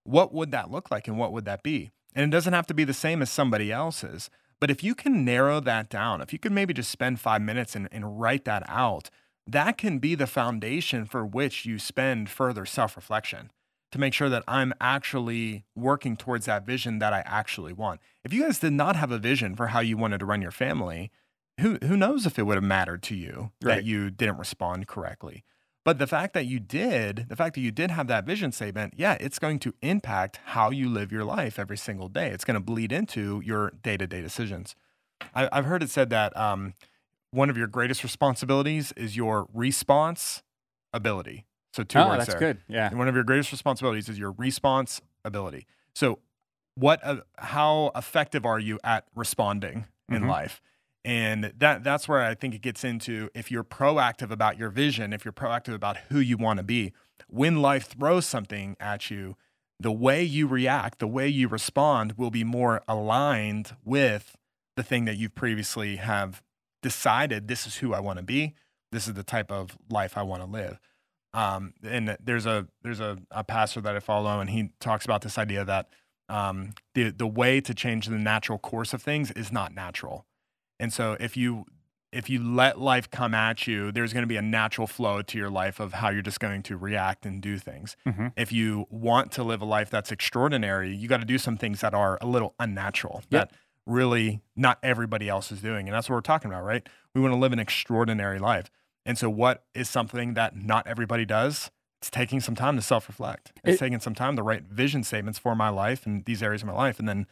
what 0.03 0.33
would 0.33 0.49
that 0.51 0.71
look 0.71 0.89
like 0.89 1.07
and 1.07 1.19
what 1.19 1.31
would 1.31 1.45
that 1.45 1.61
be? 1.61 1.91
And 2.15 2.23
it 2.25 2.35
doesn't 2.35 2.53
have 2.53 2.65
to 2.67 2.73
be 2.73 2.83
the 2.83 2.93
same 2.95 3.21
as 3.21 3.29
somebody 3.29 3.71
else's. 3.71 4.29
But 4.59 4.71
if 4.71 4.83
you 4.83 4.95
can 4.95 5.23
narrow 5.25 5.59
that 5.59 5.89
down, 5.89 6.21
if 6.21 6.33
you 6.33 6.39
could 6.39 6.51
maybe 6.51 6.73
just 6.73 6.89
spend 6.89 7.19
five 7.19 7.41
minutes 7.41 7.75
and, 7.75 7.87
and 7.91 8.19
write 8.19 8.45
that 8.45 8.63
out, 8.67 9.09
that 9.47 9.77
can 9.77 9.99
be 9.99 10.15
the 10.15 10.27
foundation 10.27 11.05
for 11.05 11.25
which 11.25 11.65
you 11.65 11.79
spend 11.79 12.29
further 12.29 12.65
self 12.65 12.95
reflection 12.95 13.51
to 13.91 13.99
make 13.99 14.13
sure 14.13 14.29
that 14.29 14.43
I'm 14.47 14.73
actually 14.81 15.65
working 15.75 16.17
towards 16.17 16.45
that 16.47 16.65
vision 16.65 16.99
that 16.99 17.13
I 17.13 17.21
actually 17.25 17.73
want. 17.73 18.01
If 18.23 18.33
you 18.33 18.41
guys 18.43 18.57
did 18.59 18.73
not 18.73 18.95
have 18.95 19.11
a 19.11 19.19
vision 19.19 19.55
for 19.55 19.67
how 19.67 19.81
you 19.81 19.97
wanted 19.97 20.19
to 20.19 20.25
run 20.25 20.41
your 20.41 20.51
family, 20.51 21.11
who 21.59 21.77
who 21.83 21.95
knows 21.95 22.25
if 22.25 22.39
it 22.39 22.43
would 22.43 22.55
have 22.55 22.63
mattered 22.63 23.03
to 23.03 23.15
you 23.15 23.51
Right. 23.61 23.75
that 23.75 23.83
you 23.83 24.09
didn't 24.09 24.37
respond 24.37 24.87
correctly. 24.87 25.43
But 25.85 25.99
the 25.99 26.07
fact 26.07 26.33
that 26.33 26.45
you 26.45 26.59
did, 26.61 27.25
the 27.27 27.35
fact 27.35 27.55
that 27.55 27.61
you 27.61 27.69
did 27.69 27.91
have 27.91 28.07
that 28.07 28.25
vision 28.25 28.53
statement, 28.53 28.93
yeah, 28.95 29.17
it's 29.19 29.37
going 29.37 29.59
to 29.59 29.73
impact 29.81 30.39
how 30.45 30.69
you 30.71 30.87
live 30.89 31.11
your 31.11 31.25
life 31.25 31.59
every 31.59 31.75
single 31.77 32.07
day. 32.07 32.29
It's 32.29 32.45
going 32.45 32.55
to 32.55 32.61
bleed 32.61 32.93
into 32.93 33.41
your 33.43 33.71
day 33.83 33.97
to 33.97 34.07
day 34.07 34.21
decisions. 34.21 34.75
I, 35.35 35.49
I've 35.51 35.65
heard 35.65 35.83
it 35.83 35.89
said 35.89 36.09
that 36.09 36.35
um, 36.37 36.73
one 37.33 37.49
of 37.49 37.57
your 37.57 37.67
greatest 37.67 38.03
responsibilities 38.03 38.93
is 38.95 39.17
your 39.17 39.47
response 39.53 40.43
ability. 40.93 41.45
So 41.73 41.83
two 41.83 41.99
oh 41.99 42.07
words 42.07 42.19
that's 42.19 42.29
there. 42.29 42.39
good 42.39 42.57
yeah 42.67 42.89
And 42.89 42.99
one 42.99 43.07
of 43.07 43.15
your 43.15 43.23
greatest 43.23 43.51
responsibilities 43.51 44.07
is 44.09 44.19
your 44.19 44.31
response 44.31 45.01
ability. 45.25 45.65
So, 45.95 46.19
what, 46.75 47.03
uh, 47.03 47.21
how 47.37 47.91
effective 47.95 48.45
are 48.45 48.59
you 48.59 48.79
at 48.83 49.05
responding 49.15 49.85
in 50.09 50.23
Mhm. 50.23 50.27
life? 50.27 50.61
And 51.05 51.53
that 51.57 51.83
that's 51.83 52.07
where 52.07 52.21
I 52.21 52.33
think 52.35 52.55
it 52.55 52.61
gets 52.61 52.83
into 52.83 53.29
if 53.35 53.51
you're 53.51 53.63
proactive 53.63 54.31
about 54.31 54.57
your 54.57 54.69
vision, 54.69 55.13
if 55.13 55.25
you're 55.25 55.33
proactive 55.33 55.73
about 55.73 55.97
who 56.09 56.19
you 56.19 56.37
want 56.37 56.57
to 56.57 56.63
be, 56.63 56.93
when 57.27 57.61
life 57.61 57.87
throws 57.89 58.25
something 58.25 58.75
at 58.79 59.11
you, 59.11 59.35
the 59.79 59.91
way 59.91 60.23
you 60.23 60.47
react, 60.47 60.99
the 60.99 61.07
way 61.07 61.27
you 61.27 61.47
respond 61.47 62.13
will 62.17 62.31
be 62.31 62.43
more 62.43 62.81
aligned 62.87 63.75
with 63.83 64.37
the 64.77 64.83
thing 64.83 65.05
that 65.05 65.17
you've 65.17 65.35
previously 65.35 65.97
have 65.97 66.41
decided 66.83 67.47
this 67.47 67.65
is 67.65 67.77
who 67.77 67.93
I 67.95 67.99
want 67.99 68.19
to 68.19 68.23
be. 68.23 68.53
This 68.91 69.07
is 69.07 69.15
the 69.15 69.23
type 69.23 69.51
of 69.51 69.75
life 69.89 70.15
I 70.15 70.21
want 70.21 70.43
to 70.43 70.47
live. 70.49 70.79
Um, 71.33 71.73
and 71.83 72.15
there's 72.23 72.45
a 72.45 72.67
there's 72.83 72.99
a, 72.99 73.17
a 73.31 73.43
pastor 73.43 73.81
that 73.81 73.95
I 73.95 73.99
follow, 73.99 74.39
and 74.39 74.51
he 74.51 74.69
talks 74.79 75.03
about 75.03 75.21
this 75.23 75.39
idea 75.39 75.65
that 75.65 75.89
um, 76.29 76.73
the 76.93 77.09
the 77.09 77.25
way 77.25 77.59
to 77.61 77.73
change 77.73 78.05
the 78.05 78.19
natural 78.19 78.59
course 78.59 78.93
of 78.93 79.01
things 79.01 79.31
is 79.31 79.51
not 79.51 79.73
natural. 79.73 80.27
And 80.79 80.93
so 80.93 81.17
if 81.19 81.35
you 81.35 81.65
if 82.11 82.29
you 82.29 82.43
let 82.43 82.79
life 82.79 83.09
come 83.09 83.33
at 83.33 83.65
you, 83.65 83.91
there's 83.91 84.13
going 84.13 84.21
to 84.21 84.27
be 84.27 84.35
a 84.37 84.41
natural 84.43 84.85
flow 84.85 85.23
to 85.23 85.35
your 85.39 85.49
life 85.49 85.79
of 85.79 85.93
how 85.93 86.09
you're 86.09 86.21
just 86.21 86.39
going 86.39 86.61
to 86.61 86.77
react 86.77 87.25
and 87.25 87.41
do 87.41 87.57
things. 87.57 87.97
Mhm. 88.05 88.31
If 88.37 88.51
you 88.51 88.85
want 88.91 89.31
to 89.31 89.43
live 89.43 89.63
a 89.63 89.65
life 89.65 89.89
that's 89.89 90.11
extraordinary, 90.11 90.95
you 90.95 91.07
got 91.07 91.21
to 91.21 91.25
do 91.25 91.39
some 91.39 91.57
things 91.57 91.81
that 91.81 91.95
are 91.95 92.19
a 92.21 92.27
little 92.27 92.53
unnatural 92.59 93.23
Yep. 93.31 93.49
that 93.49 93.57
really 93.85 94.41
not 94.55 94.79
everybody 94.83 95.27
else 95.29 95.51
is 95.51 95.61
doing. 95.61 95.87
And 95.87 95.95
that's 95.95 96.09
what 96.09 96.15
we're 96.15 96.21
talking 96.21 96.49
about, 96.51 96.63
right? 96.63 96.87
We 97.13 97.21
want 97.21 97.33
to 97.33 97.37
live 97.37 97.51
an 97.53 97.59
extraordinary 97.59 98.39
life. 98.39 98.69
And 99.05 99.17
so, 99.17 99.29
what 99.29 99.65
is 99.75 99.89
something 99.89 100.33
that 100.35 100.55
not 100.55 100.87
everybody 100.87 101.25
does? 101.25 101.69
It's 102.01 102.09
taking 102.09 102.39
some 102.41 102.55
time 102.55 102.75
to 102.75 102.81
self 102.81 103.07
reflect. 103.07 103.53
It's 103.63 103.75
It- 103.75 103.79
taking 103.79 103.99
some 103.99 104.15
time 104.15 104.35
to 104.37 104.43
write 104.43 104.63
vision 104.63 105.03
statements 105.03 105.39
for 105.39 105.55
my 105.55 105.69
life 105.69 106.05
and 106.05 106.23
these 106.25 106.41
areas 106.41 106.61
of 106.61 106.67
my 106.67 106.73
life, 106.73 106.99
and 106.99 107.07
then 107.07 107.27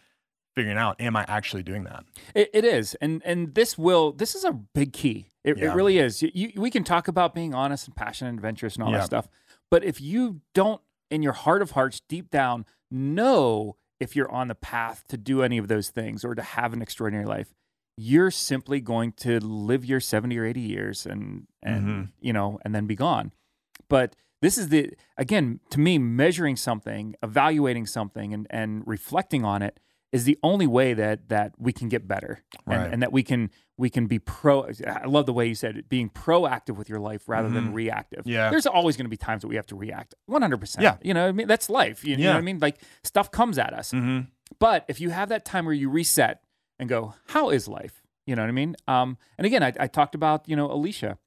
figuring 0.53 0.77
out, 0.77 0.99
am 0.99 1.15
I 1.15 1.23
actually 1.29 1.63
doing 1.63 1.85
that? 1.85 2.03
It, 2.35 2.49
it 2.53 2.65
is, 2.65 2.95
and 2.95 3.21
and 3.25 3.55
this 3.55 3.77
will 3.77 4.11
this 4.11 4.35
is 4.35 4.43
a 4.43 4.51
big 4.51 4.91
key. 4.91 5.27
It, 5.45 5.57
it 5.57 5.69
really 5.73 5.97
is. 5.97 6.21
You, 6.21 6.29
you, 6.33 6.51
we 6.61 6.69
can 6.69 6.83
talk 6.83 7.07
about 7.07 7.33
being 7.33 7.53
honest 7.55 7.87
and 7.87 7.95
passionate 7.95 8.29
and 8.31 8.37
adventurous 8.39 8.75
and 8.75 8.83
all 8.83 8.91
Yeah. 8.91 8.97
that 8.99 9.05
stuff, 9.05 9.27
but 9.71 9.83
if 9.83 9.99
you 10.01 10.41
don't, 10.53 10.81
in 11.09 11.23
your 11.23 11.33
heart 11.33 11.61
of 11.61 11.71
hearts, 11.71 12.01
deep 12.07 12.29
down, 12.29 12.65
know 12.91 13.77
if 14.01 14.15
you're 14.15 14.31
on 14.31 14.47
the 14.49 14.55
path 14.55 15.05
to 15.09 15.17
do 15.17 15.41
any 15.43 15.57
of 15.57 15.67
those 15.67 15.89
things 15.89 16.25
or 16.25 16.33
to 16.35 16.41
have 16.41 16.73
an 16.73 16.81
extraordinary 16.81 17.25
life, 17.25 17.53
you're 17.97 18.31
simply 18.31 18.81
going 18.81 19.11
to 19.13 19.39
live 19.39 19.85
your 19.85 19.99
seventy 19.99 20.37
or 20.37 20.45
eighty 20.45 20.61
years 20.61 21.05
and 21.05 21.47
and 21.61 21.85
Mhm. 21.87 22.11
you 22.19 22.33
know 22.33 22.59
and 22.65 22.73
then 22.75 22.87
be 22.87 22.95
gone. 22.95 23.31
But 23.87 24.15
this 24.41 24.57
is 24.57 24.69
the 24.69 24.91
again 25.17 25.59
to 25.69 25.79
me 25.79 25.97
measuring 25.99 26.55
something, 26.55 27.15
evaluating 27.21 27.85
something, 27.85 28.33
and 28.33 28.47
and 28.49 28.83
reflecting 28.87 29.45
on 29.45 29.61
it 29.61 29.79
is 30.11 30.25
the 30.25 30.37
only 30.43 30.67
way 30.67 30.93
that 30.93 31.29
that 31.29 31.53
we 31.57 31.71
can 31.71 31.87
get 31.89 32.07
better 32.07 32.43
and, 32.67 32.81
Right. 32.81 32.93
and 32.93 33.01
that 33.01 33.11
we 33.11 33.23
can 33.23 33.49
we 33.77 33.89
can 33.89 34.07
be 34.07 34.19
pro 34.19 34.67
i 34.87 35.05
love 35.05 35.25
the 35.25 35.33
way 35.33 35.47
you 35.47 35.55
said 35.55 35.77
it 35.77 35.87
being 35.89 36.09
proactive 36.09 36.75
with 36.75 36.89
your 36.89 36.99
life 36.99 37.27
rather 37.27 37.49
than 37.49 37.69
Mhm. 37.69 37.73
reactive 37.73 38.27
Yeah. 38.27 38.49
there's 38.49 38.65
always 38.67 38.97
going 38.97 39.05
to 39.05 39.09
be 39.09 39.17
times 39.17 39.41
that 39.41 39.47
we 39.47 39.55
have 39.55 39.67
to 39.67 39.75
react 39.75 40.13
100% 40.29 40.81
Yeah. 40.81 40.97
you 41.01 41.13
know 41.13 41.23
what 41.23 41.29
i 41.29 41.31
mean 41.31 41.47
that's 41.47 41.69
life 41.69 42.03
you, 42.03 42.15
you 42.15 42.23
know 42.25 42.31
what 42.33 42.37
i 42.37 42.41
mean 42.41 42.59
like 42.59 42.77
stuff 43.03 43.31
comes 43.31 43.57
at 43.57 43.73
us 43.73 43.91
Mm-hmm. 43.91 44.29
but 44.59 44.85
if 44.87 44.99
you 45.01 45.09
have 45.11 45.29
that 45.29 45.45
time 45.45 45.65
where 45.65 45.73
you 45.73 45.89
reset 45.89 46.41
and 46.77 46.89
go 46.89 47.13
how 47.27 47.49
is 47.49 47.67
life 47.67 48.01
you 48.27 48.35
know 48.35 48.41
what 48.43 48.49
i 48.49 48.51
mean 48.51 48.75
um 48.87 49.17
and 49.37 49.45
again 49.47 49.63
i, 49.63 49.71
I 49.79 49.87
talked 49.87 50.13
about 50.15 50.47
you 50.49 50.55
know 50.55 50.69
alicia 50.71 51.17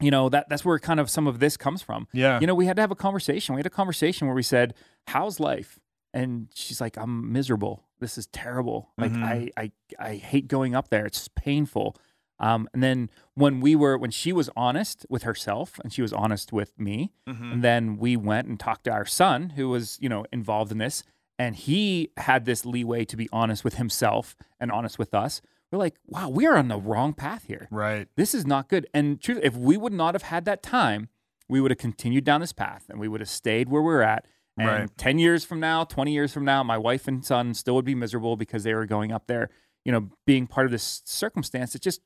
you 0.00 0.10
know 0.10 0.28
that 0.28 0.48
that's 0.48 0.64
where 0.64 0.78
kind 0.78 1.00
of 1.00 1.10
some 1.10 1.26
of 1.26 1.38
this 1.40 1.56
comes 1.56 1.82
from 1.82 2.06
Yeah. 2.12 2.40
you 2.40 2.46
know, 2.46 2.54
we 2.54 2.66
had 2.66 2.76
to 2.76 2.82
have 2.82 2.90
a 2.90 2.96
conversation. 2.96 3.54
We 3.54 3.60
had 3.60 3.66
a 3.66 3.70
conversation 3.70 4.26
where 4.26 4.34
we 4.34 4.42
said, 4.42 4.74
"How's 5.06 5.38
life?" 5.38 5.78
And 6.12 6.48
she's 6.52 6.80
like, 6.80 6.96
"I'm 6.96 7.30
miserable. 7.32 7.84
This 8.00 8.18
is 8.18 8.26
terrible. 8.28 8.90
Like 8.98 9.12
Mhm. 9.12 9.24
I, 9.24 9.50
I, 9.56 9.72
I 9.98 10.14
hate 10.16 10.48
going 10.48 10.74
up 10.74 10.88
there. 10.88 11.06
It's 11.06 11.28
painful." 11.28 11.96
Um, 12.40 12.68
and 12.74 12.82
then 12.82 13.10
when 13.34 13.60
we 13.60 13.76
were, 13.76 13.96
when 13.96 14.10
she 14.10 14.32
was 14.32 14.50
honest 14.56 15.06
with 15.08 15.22
herself 15.22 15.78
and 15.84 15.92
she 15.92 16.02
was 16.02 16.12
honest 16.12 16.52
with 16.52 16.76
me, 16.78 17.12
Mhm. 17.28 17.52
and 17.52 17.62
then 17.64 17.96
we 17.96 18.16
went 18.16 18.48
and 18.48 18.58
talked 18.58 18.84
to 18.84 18.90
our 18.92 19.04
son, 19.06 19.50
who 19.50 19.68
was, 19.68 19.98
you 20.00 20.08
know, 20.08 20.24
involved 20.32 20.72
in 20.72 20.78
this, 20.78 21.04
and 21.38 21.54
he 21.54 22.10
had 22.16 22.44
this 22.44 22.66
leeway 22.66 23.04
to 23.04 23.16
be 23.16 23.28
honest 23.32 23.62
with 23.64 23.74
himself 23.76 24.36
and 24.58 24.72
honest 24.72 24.98
with 24.98 25.14
us. 25.14 25.40
We're 25.70 25.78
like, 25.78 25.96
wow, 26.06 26.28
we 26.28 26.44
are 26.46 26.56
on 26.56 26.68
the 26.68 26.76
wrong 26.78 27.14
path 27.14 27.44
here 27.44 27.66
Right. 27.70 28.08
this 28.16 28.34
is 28.34 28.44
not 28.46 28.68
good. 28.68 28.86
And 28.92 29.20
truly, 29.20 29.42
if 29.44 29.56
we 29.56 29.76
would 29.76 29.92
not 29.92 30.14
have 30.14 30.22
had 30.22 30.44
that 30.44 30.62
time, 30.62 31.08
we 31.48 31.60
would 31.60 31.70
have 31.70 31.78
continued 31.78 32.24
down 32.24 32.40
this 32.40 32.52
path 32.52 32.86
and 32.88 32.98
we 32.98 33.06
would 33.08 33.20
have 33.20 33.28
stayed 33.28 33.68
where 33.68 33.82
we're 33.82 34.02
at. 34.02 34.26
And 34.56 34.68
Right. 34.68 34.96
10 34.96 35.18
years 35.18 35.44
from 35.44 35.58
now, 35.60 35.84
20 35.84 36.12
years 36.12 36.32
from 36.32 36.44
now, 36.44 36.62
my 36.62 36.78
wife 36.78 37.08
and 37.08 37.24
son 37.24 37.54
still 37.54 37.74
would 37.74 37.84
be 37.84 37.94
miserable 37.94 38.36
because 38.36 38.62
they 38.62 38.74
were 38.74 38.86
going 38.86 39.10
up 39.10 39.26
there, 39.26 39.50
you 39.84 39.90
know, 39.90 40.10
being 40.26 40.46
part 40.46 40.66
of 40.66 40.72
this 40.72 41.02
circumstance 41.04 41.72
that 41.72 41.82
just 41.82 42.00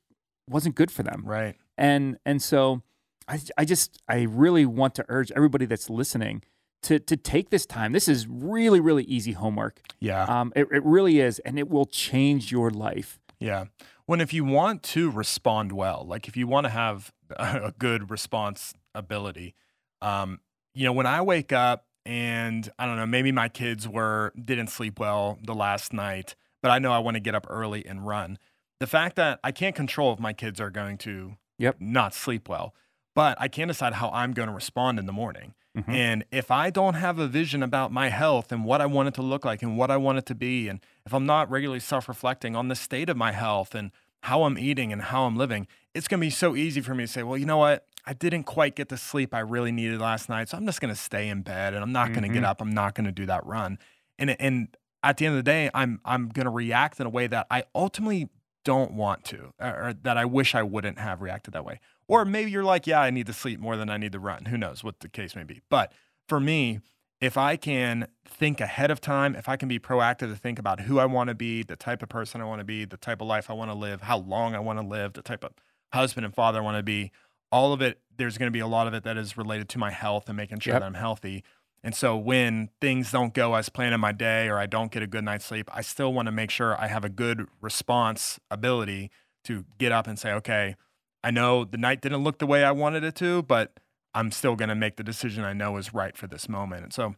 wasn't 0.49 0.75
good 0.75 0.89
for 0.91 1.03
them. 1.03 1.23
Right. 1.25 1.55
And 1.77 2.17
and 2.25 2.41
so 2.41 2.81
I 3.27 3.39
I 3.57 3.65
just 3.65 4.01
I 4.07 4.23
really 4.23 4.65
want 4.65 4.95
to 4.95 5.05
urge 5.09 5.31
everybody 5.35 5.65
that's 5.65 5.89
listening 5.89 6.41
to 6.83 6.97
to 6.99 7.15
take 7.15 7.51
this 7.51 7.65
time. 7.67 7.91
This 7.91 8.07
is 8.07 8.27
really 8.27 8.79
really 8.79 9.03
easy 9.03 9.33
homework. 9.33 9.81
Yeah. 9.99 10.23
Um 10.23 10.51
it, 10.55 10.67
it 10.71 10.83
really 10.83 11.19
is 11.19 11.39
and 11.39 11.59
it 11.59 11.69
will 11.69 11.85
change 11.85 12.51
your 12.51 12.71
life. 12.71 13.19
Yeah. 13.39 13.65
When 14.07 14.21
if 14.21 14.33
you 14.33 14.43
want 14.43 14.81
to 14.83 15.11
respond 15.11 15.71
well, 15.71 16.03
like 16.07 16.27
if 16.27 16.35
you 16.35 16.47
want 16.47 16.65
to 16.65 16.71
have 16.71 17.13
a 17.37 17.73
good 17.77 18.09
response 18.09 18.73
ability, 18.95 19.53
um, 20.01 20.39
you 20.73 20.83
know, 20.85 20.93
when 20.93 21.05
I 21.05 21.21
wake 21.21 21.51
up 21.53 21.85
and 22.05 22.69
I 22.79 22.85
don't 22.85 22.97
know, 22.97 23.05
maybe 23.05 23.31
my 23.31 23.49
kids 23.49 23.87
were 23.87 24.33
didn't 24.41 24.67
sleep 24.67 24.99
well 24.99 25.37
the 25.43 25.53
last 25.53 25.93
night, 25.93 26.35
but 26.61 26.71
I 26.71 26.79
know 26.79 26.91
I 26.91 26.99
want 26.99 27.15
to 27.15 27.19
get 27.21 27.35
up 27.35 27.45
early 27.49 27.85
and 27.85 28.05
run. 28.05 28.37
The 28.79 28.87
fact 28.87 29.15
that 29.17 29.39
I 29.43 29.51
can't 29.51 29.75
control 29.75 30.13
if 30.13 30.19
my 30.19 30.33
kids 30.33 30.59
are 30.61 30.69
going 30.69 30.97
to 30.99 31.35
Yep. 31.57 31.77
not 31.81 32.13
sleep 32.13 32.47
well, 32.47 32.73
but 33.13 33.35
I 33.39 33.49
can 33.49 33.67
decide 33.67 33.93
how 33.93 34.09
I'm 34.11 34.31
going 34.31 34.47
to 34.47 34.55
respond 34.55 34.97
in 34.97 35.05
the 35.05 35.11
morning. 35.11 35.53
Mhm. 35.77 35.89
And 35.93 36.25
if 36.31 36.49
I 36.49 36.69
don't 36.69 36.93
have 36.95 37.19
a 37.19 37.27
vision 37.27 37.61
about 37.61 37.91
my 37.91 38.09
health 38.09 38.51
and 38.51 38.63
what 38.63 38.81
I 38.81 38.85
want 38.85 39.09
it 39.09 39.13
to 39.15 39.21
look 39.21 39.43
like 39.45 39.61
and 39.61 39.77
what 39.77 39.91
I 39.91 39.97
want 39.97 40.17
it 40.17 40.25
to 40.27 40.35
be, 40.35 40.67
and 40.69 40.79
if 41.05 41.13
I'm 41.13 41.25
not 41.25 41.49
regularly 41.51 41.81
self 41.81 42.07
reflecting 42.07 42.55
on 42.55 42.69
the 42.69 42.75
state 42.75 43.09
of 43.09 43.17
my 43.17 43.33
health 43.33 43.75
and 43.75 43.91
how 44.23 44.43
I'm 44.43 44.57
eating 44.57 44.91
and 44.91 45.01
how 45.01 45.25
I'm 45.25 45.35
living, 45.35 45.67
it's 45.93 46.07
going 46.07 46.19
to 46.19 46.25
be 46.25 46.31
so 46.31 46.55
easy 46.55 46.81
for 46.81 46.95
me 46.95 47.03
to 47.03 47.07
say, 47.07 47.23
well, 47.23 47.37
you 47.37 47.45
know 47.45 47.57
what? 47.57 47.85
I 48.09 48.13
didn't 48.13 48.45
quite 48.45 48.75
get 48.75 48.89
the 48.89 48.97
sleep 48.97 49.35
I 49.35 49.39
really 49.41 49.71
needed 49.71 50.01
last 50.01 50.29
night. 50.29 50.49
So 50.49 50.57
I'm 50.57 50.65
just 50.65 50.81
going 50.81 50.91
to 50.91 50.99
stay 50.99 51.29
in 51.29 51.43
bed 51.43 51.75
and 51.75 51.83
I'm 51.83 51.91
not 51.91 52.07
going 52.07 52.23
to 52.23 52.27
get 52.27 52.37
mm-hmm. 52.37 52.45
up. 52.45 52.59
I'm 52.59 52.71
not 52.71 52.95
going 52.95 53.05
to 53.05 53.11
do 53.11 53.27
that 53.27 53.45
run. 53.45 53.77
And, 54.17 54.31
and 54.41 54.75
at 55.03 55.17
the 55.17 55.27
end 55.27 55.33
of 55.33 55.37
the 55.37 55.43
day, 55.43 55.69
I'm, 55.75 56.01
I'm 56.03 56.29
going 56.29 56.45
to 56.45 56.51
react 56.51 56.99
in 56.99 57.05
a 57.05 57.09
way 57.11 57.27
that 57.27 57.45
I 57.51 57.65
ultimately 57.75 58.29
don't 58.63 58.93
want 58.93 59.25
to, 59.25 59.53
or, 59.59 59.89
or 59.89 59.93
that 60.01 60.17
I 60.17 60.25
wish 60.25 60.55
I 60.55 60.63
wouldn't 60.63 60.97
have 60.97 61.21
reacted 61.21 61.53
that 61.53 61.63
way. 61.63 61.81
Or 62.07 62.25
maybe 62.25 62.49
you're 62.49 62.63
like, 62.63 62.87
yeah, 62.87 62.99
I 62.99 63.11
need 63.11 63.27
to 63.27 63.33
sleep 63.33 63.59
more 63.59 63.77
than 63.77 63.91
I 63.91 63.97
need 63.97 64.13
to 64.13 64.19
run. 64.19 64.45
Who 64.45 64.57
knows 64.57 64.83
what 64.83 65.01
the 65.01 65.07
case 65.07 65.35
may 65.35 65.43
be. 65.43 65.61
But 65.69 65.93
for 66.27 66.39
me, 66.39 66.79
if 67.21 67.37
I 67.37 67.57
can 67.57 68.07
think 68.25 68.59
ahead 68.59 68.89
of 68.89 68.99
time, 68.99 69.35
if 69.35 69.47
I 69.47 69.55
can 69.55 69.69
be 69.69 69.77
proactive 69.77 70.31
to 70.31 70.35
think 70.35 70.57
about 70.57 70.79
who 70.81 70.97
I 70.97 71.05
want 71.05 71.27
to 71.27 71.35
be, 71.35 71.61
the 71.61 71.75
type 71.75 72.01
of 72.01 72.09
person 72.09 72.41
I 72.41 72.45
want 72.45 72.59
to 72.59 72.65
be, 72.65 72.85
the 72.85 72.97
type 72.97 73.21
of 73.21 73.27
life 73.27 73.51
I 73.51 73.53
want 73.53 73.69
to 73.69 73.77
live, 73.77 74.01
how 74.01 74.17
long 74.17 74.55
I 74.55 74.59
want 74.59 74.79
to 74.79 74.85
live, 74.85 75.13
the 75.13 75.21
type 75.21 75.43
of 75.43 75.51
husband 75.93 76.25
and 76.25 76.33
father 76.33 76.57
I 76.57 76.63
want 76.63 76.77
to 76.77 76.83
be, 76.83 77.11
all 77.51 77.73
of 77.73 77.81
it, 77.81 77.99
there's 78.17 78.37
going 78.37 78.47
to 78.47 78.51
be 78.51 78.59
a 78.59 78.67
lot 78.67 78.87
of 78.87 78.93
it 78.93 79.03
that 79.03 79.17
is 79.17 79.37
related 79.37 79.69
to 79.69 79.77
my 79.77 79.91
health 79.91 80.27
and 80.27 80.37
making 80.37 80.59
sure 80.59 80.73
Yep. 80.73 80.81
that 80.81 80.85
I'm 80.85 80.93
healthy. 80.93 81.43
And 81.83 81.95
so 81.95 82.17
when 82.17 82.69
things 82.81 83.11
don't 83.11 83.33
go 83.33 83.55
as 83.55 83.69
planned 83.69 83.93
in 83.93 84.01
my 84.01 84.11
day 84.11 84.49
or 84.49 84.57
I 84.59 84.65
don't 84.65 84.91
get 84.91 85.01
a 85.01 85.07
good 85.07 85.23
night's 85.23 85.45
sleep, 85.45 85.69
I 85.73 85.81
still 85.81 86.13
want 86.13 86.25
to 86.25 86.31
make 86.31 86.51
sure 86.51 86.79
I 86.79 86.87
have 86.87 87.05
a 87.05 87.09
good 87.09 87.47
response 87.61 88.39
ability 88.51 89.11
to 89.45 89.63
get 89.77 89.91
up 89.91 90.05
and 90.05 90.19
say, 90.19 90.33
okay, 90.33 90.75
I 91.23 91.31
know 91.31 91.63
the 91.63 91.77
night 91.77 92.01
didn't 92.01 92.23
look 92.23 92.39
the 92.39 92.45
way 92.45 92.63
I 92.65 92.71
wanted 92.71 93.03
it 93.05 93.15
to, 93.15 93.43
but 93.43 93.79
I'm 94.13 94.31
still 94.31 94.55
going 94.55 94.69
to 94.69 94.75
make 94.75 94.97
the 94.97 95.03
decision 95.03 95.43
I 95.45 95.53
know 95.53 95.77
is 95.77 95.93
right 95.93 96.17
for 96.17 96.27
this 96.27 96.49
moment. 96.49 96.83
And 96.83 96.93
so 96.93 97.15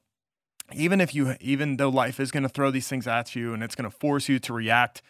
even 0.73 1.01
if 1.01 1.13
you 1.15 1.35
even 1.41 1.77
though 1.77 1.89
life 1.89 2.19
is 2.19 2.31
going 2.31 2.43
to 2.43 2.49
throw 2.49 2.69
these 2.71 2.87
things 2.87 3.07
at 3.07 3.35
you 3.35 3.53
and 3.53 3.63
it's 3.63 3.75
going 3.75 3.89
to 3.89 3.95
force 3.95 4.29
you 4.29 4.39
to 4.39 4.53
react 4.53 5.01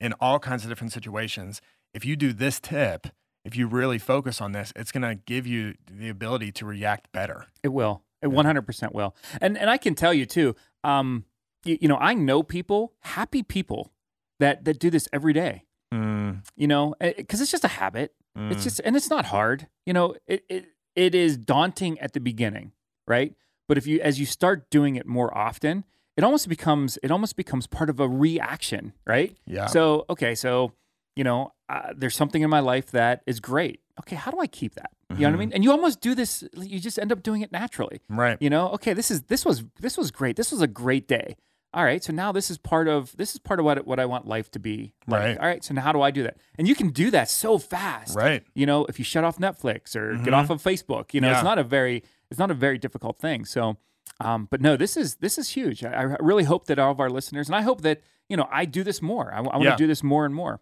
in 0.00 0.12
all 0.14 0.38
kinds 0.38 0.62
of 0.64 0.70
different 0.70 0.92
situations, 0.92 1.60
if 1.92 2.04
you 2.04 2.16
do 2.16 2.32
this 2.32 2.60
tip, 2.60 3.08
if 3.44 3.56
you 3.56 3.66
really 3.66 3.98
focus 3.98 4.40
on 4.40 4.52
this, 4.52 4.72
it's 4.76 4.92
going 4.92 5.02
to 5.02 5.14
give 5.14 5.46
you 5.46 5.74
the 5.90 6.08
ability 6.08 6.52
to 6.52 6.66
react 6.66 7.10
better. 7.12 7.46
It 7.62 7.68
will. 7.68 8.02
It 8.22 8.28
one 8.28 8.44
hundred 8.44 8.62
percent 8.62 8.94
will. 8.94 9.16
And 9.40 9.56
and 9.56 9.70
I 9.70 9.78
can 9.78 9.94
tell 9.94 10.12
you 10.12 10.26
too. 10.26 10.54
Um, 10.84 11.24
you, 11.64 11.78
you 11.80 11.88
know, 11.88 11.96
I 11.96 12.14
know 12.14 12.42
people, 12.42 12.92
happy 13.00 13.42
people, 13.42 13.92
that 14.40 14.64
that 14.64 14.78
do 14.78 14.90
this 14.90 15.08
every 15.12 15.32
day. 15.32 15.64
Mm, 15.92 16.42
You 16.56 16.68
know, 16.68 16.94
because 17.00 17.40
it's 17.40 17.50
just 17.50 17.64
a 17.64 17.68
habit. 17.68 18.14
It's 18.36 18.60
mm. 18.60 18.62
just 18.62 18.80
and 18.84 18.94
it's 18.94 19.10
not 19.10 19.26
hard. 19.26 19.66
You 19.86 19.92
know, 19.92 20.14
it 20.26 20.44
it 20.48 20.66
it 20.94 21.14
is 21.14 21.36
daunting 21.36 21.98
at 21.98 22.12
the 22.12 22.20
beginning, 22.20 22.72
right? 23.08 23.34
But 23.68 23.78
if 23.78 23.86
you 23.86 24.00
as 24.00 24.20
you 24.20 24.26
start 24.26 24.70
doing 24.70 24.96
it 24.96 25.06
more 25.06 25.36
often, 25.36 25.84
it 26.16 26.24
almost 26.24 26.48
becomes 26.48 26.98
it 27.02 27.10
almost 27.10 27.36
becomes 27.36 27.66
part 27.66 27.90
of 27.90 28.00
a 28.00 28.08
reaction, 28.08 28.92
right? 29.06 29.36
yeah. 29.46 29.66
So 29.66 30.04
okay, 30.10 30.34
so 30.34 30.72
you 31.20 31.24
know, 31.28 31.52
uh, 31.68 31.92
there's 32.00 32.16
something 32.22 32.42
in 32.46 32.50
my 32.58 32.60
life 32.72 32.88
that 32.92 33.16
is 33.26 33.38
great. 33.40 33.78
Okay, 34.00 34.16
how 34.16 34.30
do 34.34 34.38
I 34.40 34.46
keep 34.46 34.72
that? 34.80 34.90
You 35.10 35.16
know 35.16 35.28
what 35.28 35.32
I 35.32 35.36
Mhm. 35.36 35.38
mean? 35.40 35.52
And 35.54 35.64
you 35.64 35.70
almost 35.76 36.00
do 36.00 36.12
this. 36.20 36.30
You 36.72 36.78
just 36.88 36.98
end 36.98 37.12
up 37.12 37.22
doing 37.28 37.42
it 37.42 37.50
naturally 37.52 37.98
right. 38.08 38.38
you 38.40 38.48
know 38.54 38.64
okay 38.76 38.92
this 39.00 39.10
is 39.10 39.18
this 39.32 39.42
was 39.44 39.56
this 39.86 39.94
was 40.00 40.08
great 40.20 40.34
this 40.40 40.50
was 40.54 40.62
a 40.62 40.66
great 40.82 41.06
day 41.16 41.28
all 41.74 41.84
right 41.90 42.02
so 42.06 42.12
now 42.12 42.30
this 42.38 42.48
is 42.52 42.56
part 42.72 42.86
of 42.94 43.00
this 43.20 43.30
is 43.34 43.38
part 43.48 43.58
of 43.60 43.64
what 43.66 43.76
what 43.90 43.98
i 44.04 44.06
want 44.12 44.24
life 44.36 44.48
to 44.56 44.60
be 44.68 44.76
like. 45.08 45.20
Right. 45.20 45.38
all 45.40 45.46
right 45.52 45.62
so 45.64 45.74
now 45.74 45.82
how 45.82 45.92
do 45.92 46.00
i 46.08 46.10
do 46.18 46.22
that 46.22 46.36
and 46.58 46.66
you 46.68 46.74
can 46.80 46.88
do 47.02 47.10
that 47.16 47.28
so 47.28 47.58
fast 47.58 48.16
Right. 48.16 48.42
you 48.54 48.66
know 48.70 48.78
if 48.90 48.98
you 49.00 49.04
shut 49.04 49.24
off 49.24 49.36
netflix 49.38 49.94
or 49.96 50.06
get 50.26 50.32
Mhm. 50.32 50.38
off 50.38 50.48
of 50.54 50.58
facebook 50.62 51.12
you 51.14 51.20
know 51.20 51.28
Yeah. 51.30 51.34
it's 51.38 51.44
not 51.50 51.58
a 51.58 51.64
very 51.64 51.96
it's 52.30 52.38
not 52.38 52.50
a 52.50 52.58
very 52.66 52.78
difficult 52.78 53.18
thing 53.18 53.44
so 53.44 53.76
um, 54.20 54.46
but 54.50 54.60
no 54.60 54.76
this 54.76 54.96
is 54.96 55.16
this 55.16 55.36
is 55.38 55.46
huge 55.58 55.78
I, 55.84 55.92
I 56.02 56.16
really 56.30 56.44
hope 56.44 56.62
that 56.68 56.78
all 56.78 56.92
of 56.92 57.00
our 57.00 57.10
listeners 57.10 57.48
and 57.48 57.56
i 57.56 57.62
hope 57.62 57.80
that 57.82 58.00
you 58.28 58.36
know 58.36 58.48
i 58.60 58.64
do 58.64 58.82
this 58.84 59.02
more 59.02 59.26
i, 59.34 59.40
want 59.40 59.54
to 59.62 59.68
Yeah. 59.70 59.76
do 59.76 59.86
this 59.88 60.02
more 60.04 60.24
and 60.24 60.34
more 60.34 60.60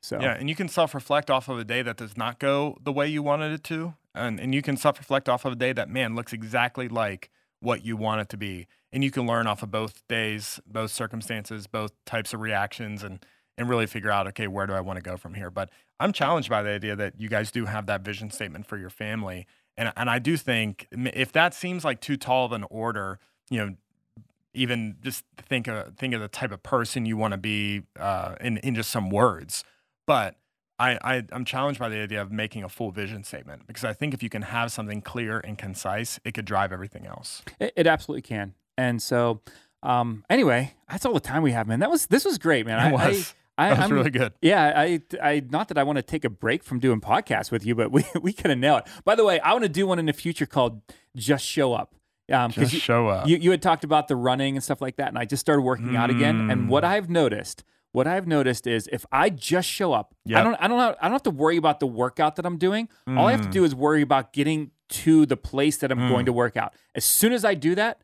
so 0.00 0.18
Yeah, 0.20 0.34
and 0.34 0.48
you 0.48 0.54
can 0.54 0.68
self-reflect 0.68 1.30
off 1.30 1.48
of 1.48 1.58
a 1.58 1.64
day 1.64 1.82
that 1.82 1.96
does 1.96 2.16
not 2.16 2.38
go 2.38 2.76
the 2.82 2.92
way 2.92 3.08
you 3.08 3.22
wanted 3.22 3.52
it 3.52 3.64
to, 3.64 3.94
and 4.14 4.40
and 4.40 4.54
you 4.54 4.62
can 4.62 4.76
self-reflect 4.76 5.28
off 5.28 5.44
of 5.44 5.52
a 5.52 5.56
day 5.56 5.72
that 5.72 5.88
man 5.88 6.14
looks 6.14 6.32
exactly 6.32 6.88
like 6.88 7.30
what 7.60 7.84
you 7.84 7.96
want 7.96 8.20
it 8.20 8.28
to 8.28 8.36
be, 8.36 8.66
and 8.92 9.02
you 9.02 9.10
can 9.10 9.26
learn 9.26 9.46
off 9.46 9.62
of 9.62 9.70
both 9.70 10.06
days, 10.08 10.60
both 10.66 10.90
circumstances, 10.90 11.66
both 11.66 11.92
types 12.04 12.32
of 12.32 12.40
reactions, 12.40 13.02
and 13.02 13.24
and 13.58 13.68
really 13.68 13.86
figure 13.86 14.10
out, 14.10 14.28
okay, 14.28 14.46
where 14.46 14.66
do 14.66 14.72
I 14.72 14.80
want 14.80 14.98
to 14.98 15.02
go 15.02 15.16
from 15.16 15.34
here? 15.34 15.50
But 15.50 15.70
I'm 15.98 16.12
challenged 16.12 16.48
by 16.48 16.62
the 16.62 16.70
idea 16.70 16.94
that 16.94 17.20
you 17.20 17.28
guys 17.28 17.50
do 17.50 17.66
have 17.66 17.86
that 17.86 18.02
vision 18.02 18.30
statement 18.30 18.66
for 18.66 18.78
your 18.78 18.88
family. 18.88 19.46
And, 19.76 19.92
and 19.96 20.08
I 20.08 20.20
do 20.20 20.36
think 20.36 20.86
if 20.92 21.32
that 21.32 21.54
seems 21.54 21.84
like 21.84 22.00
too 22.00 22.16
tall 22.16 22.46
of 22.46 22.52
an 22.52 22.64
order, 22.70 23.18
you 23.50 23.58
know, 23.58 23.74
even 24.54 24.96
just 25.02 25.24
think 25.36 25.66
of 25.66 25.96
think 25.96 26.14
of 26.14 26.20
the 26.20 26.28
type 26.28 26.52
of 26.52 26.62
person 26.62 27.04
you 27.04 27.16
want 27.16 27.32
to 27.32 27.38
be 27.38 27.82
uh, 27.98 28.36
in 28.40 28.58
in 28.58 28.74
just 28.74 28.90
some 28.90 29.10
words. 29.10 29.64
But 30.08 30.34
I, 30.80 30.98
I 31.02 31.24
I'm 31.30 31.44
challenged 31.44 31.78
by 31.78 31.88
the 31.88 31.98
idea 31.98 32.20
of 32.20 32.32
making 32.32 32.64
a 32.64 32.68
full 32.68 32.90
vision 32.90 33.22
statement 33.22 33.66
because 33.68 33.84
I 33.84 33.92
think 33.92 34.14
if 34.14 34.22
you 34.22 34.28
can 34.28 34.42
have 34.42 34.72
something 34.72 35.00
clear 35.02 35.38
and 35.38 35.56
concise, 35.56 36.18
it 36.24 36.34
could 36.34 36.44
drive 36.46 36.72
everything 36.72 37.06
else. 37.06 37.42
It, 37.60 37.72
it 37.76 37.86
absolutely 37.86 38.22
can. 38.22 38.54
And 38.76 39.00
so, 39.02 39.40
um, 39.82 40.24
anyway, 40.30 40.74
that's 40.90 41.04
all 41.04 41.14
the 41.14 41.20
time 41.20 41.42
we 41.42 41.52
have, 41.52 41.66
man. 41.68 41.78
That 41.80 41.90
was 41.90 42.06
this 42.06 42.24
was 42.24 42.38
great, 42.38 42.66
man. 42.66 42.78
It 42.78 42.96
I, 42.96 43.08
was. 43.08 43.34
I, 43.58 43.68
that 43.70 43.76
was 43.76 43.80
I'm- 43.80 43.92
really 43.92 44.10
good. 44.10 44.32
Yeah, 44.40 44.72
I, 44.76 45.00
I, 45.20 45.42
not 45.50 45.66
that 45.68 45.78
I 45.78 45.82
want 45.82 45.96
to 45.96 46.02
take 46.02 46.24
a 46.24 46.30
break 46.30 46.62
from 46.62 46.78
doing 46.78 47.00
podcasts 47.00 47.50
with 47.50 47.66
you, 47.66 47.74
but 47.74 47.90
we, 47.90 48.04
we 48.22 48.32
kind 48.32 48.52
of 48.52 48.58
nail 48.58 48.76
it. 48.78 48.86
By 49.04 49.16
the 49.16 49.24
way, 49.24 49.40
I 49.40 49.52
want 49.52 49.64
to 49.64 49.68
do 49.68 49.84
one 49.86 49.98
in 49.98 50.06
the 50.06 50.12
future 50.12 50.46
called 50.46 50.80
"Just 51.16 51.44
Show 51.44 51.74
Up." 51.74 51.94
Um, 52.32 52.52
Just 52.52 52.72
you, 52.74 52.78
show 52.78 53.08
up. 53.08 53.26
you, 53.26 53.36
you 53.38 53.50
had 53.50 53.60
talked 53.62 53.82
about 53.84 54.06
the 54.06 54.14
running 54.14 54.54
and 54.54 54.62
stuff 54.62 54.80
like 54.80 54.96
that, 54.96 55.08
and 55.08 55.18
I 55.18 55.24
just 55.24 55.40
started 55.40 55.62
working 55.62 55.96
out 55.96 56.08
again. 56.10 56.50
And 56.50 56.62
Mm. 56.62 56.68
what 56.68 56.84
I've 56.84 57.08
noticed, 57.10 57.64
what 57.98 58.06
I've 58.06 58.26
noticed 58.26 58.66
is 58.66 58.88
if 58.98 59.04
I 59.12 59.26
just 59.30 59.68
show 59.68 59.92
up, 59.92 60.14
I 60.28 60.42
don't, 60.44 60.54
I 60.64 60.66
don't, 60.68 60.78
have, 60.78 60.96
I 61.00 61.04
don't 61.06 61.12
have 61.20 61.22
to 61.24 61.30
worry 61.44 61.56
about 61.64 61.78
the 61.80 61.86
workout 61.86 62.36
that 62.36 62.46
I'm 62.46 62.58
doing. 62.58 62.88
All 63.06 63.26
I 63.26 63.32
have 63.32 63.42
to 63.42 63.48
Mm. 63.48 63.52
do 63.58 63.64
is 63.64 63.74
worry 63.74 64.02
about 64.02 64.32
getting 64.32 64.70
to 65.04 65.26
the 65.26 65.36
place 65.36 65.76
that 65.78 65.90
I'm 65.92 66.08
going 66.08 66.26
to 66.26 66.32
work 66.32 66.56
out. 66.56 66.70
As 66.94 67.04
soon 67.04 67.32
as 67.32 67.44
I 67.44 67.54
do 67.54 67.74
that, 67.74 67.94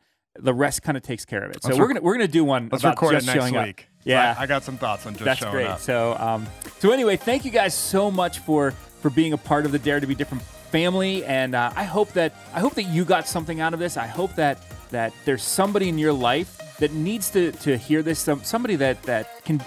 the 0.51 0.53
rest 0.65 0.83
kind 0.83 0.97
of 0.99 1.03
takes 1.03 1.25
care 1.25 1.43
of 1.45 1.51
it. 1.53 1.63
So 1.63 1.69
Let's 1.69 1.79
we're 1.79 1.87
rec- 1.87 1.95
gonna 1.97 2.05
we're 2.05 2.15
gonna 2.15 2.29
do 2.41 2.45
one 2.45 2.69
Let's 2.73 2.83
about 2.83 2.97
record 3.01 3.13
just 3.15 3.25
it 3.29 3.31
next 3.31 3.41
showing 3.41 3.57
up. 3.57 3.67
week. 3.67 3.89
Yeah. 4.05 4.35
I, 4.37 4.43
I 4.43 4.47
got 4.47 4.65
some 4.65 4.77
thoughts 4.77 5.07
on 5.07 5.13
just 5.15 5.25
That's 5.25 5.39
showing 5.41 5.53
great. 5.53 5.67
up. 5.69 5.79
So, 5.81 6.17
um, 6.19 6.47
so 6.81 6.91
anyway, 6.91 7.17
thank 7.17 7.45
you 7.45 7.53
guys 7.53 7.73
so 7.75 8.11
much 8.11 8.41
for 8.41 8.73
for 9.01 9.11
being 9.11 9.33
a 9.33 9.39
part 9.39 9.65
of 9.65 9.71
the 9.73 9.79
Dare 9.79 10.01
to 10.01 10.07
Be 10.09 10.15
Different 10.17 10.43
family, 10.75 11.25
and 11.25 11.55
uh, 11.55 11.71
I 11.77 11.85
hope 11.85 12.13
that 12.15 12.35
I 12.53 12.59
hope 12.61 12.75
that 12.75 12.83
you 12.97 13.05
got 13.05 13.29
something 13.29 13.61
out 13.61 13.73
of 13.75 13.79
this. 13.81 13.97
I 13.97 14.09
hope 14.09 14.35
that 14.35 14.59
that 14.91 15.13
there's 15.25 15.43
somebody 15.45 15.89
in 15.89 15.99
your 15.99 16.13
life 16.13 16.59
that 16.81 16.93
needs 16.93 17.31
to 17.31 17.53
to 17.53 17.77
hear 17.79 18.03
this. 18.03 18.19
Some 18.19 18.43
somebody 18.43 18.75
that 18.77 19.01
that 19.05 19.45
can 19.45 19.63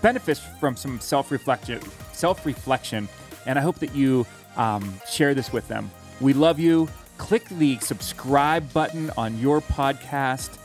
benefit 0.00 0.38
from 0.38 0.76
some 0.76 1.00
self 1.00 1.30
reflection, 1.30 1.80
self 2.12 2.46
reflection, 2.46 3.08
and 3.46 3.58
I 3.58 3.62
hope 3.62 3.78
that 3.80 3.94
you 3.94 4.26
um, 4.56 5.00
share 5.08 5.34
this 5.34 5.52
with 5.52 5.66
them. 5.68 5.90
We 6.20 6.32
love 6.32 6.58
you. 6.58 6.88
Click 7.18 7.48
the 7.48 7.78
subscribe 7.78 8.72
button 8.72 9.10
on 9.16 9.38
your 9.38 9.60
podcast 9.60 10.58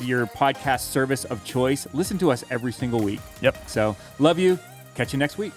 your 0.00 0.26
podcast 0.26 0.80
service 0.80 1.24
of 1.24 1.44
choice. 1.44 1.86
Listen 1.92 2.18
to 2.18 2.30
us 2.30 2.44
every 2.50 2.72
single 2.72 3.00
week. 3.00 3.20
Yep. 3.40 3.68
So, 3.68 3.96
love 4.18 4.38
you. 4.38 4.58
Catch 4.94 5.12
you 5.12 5.18
next 5.18 5.38
week. 5.38 5.52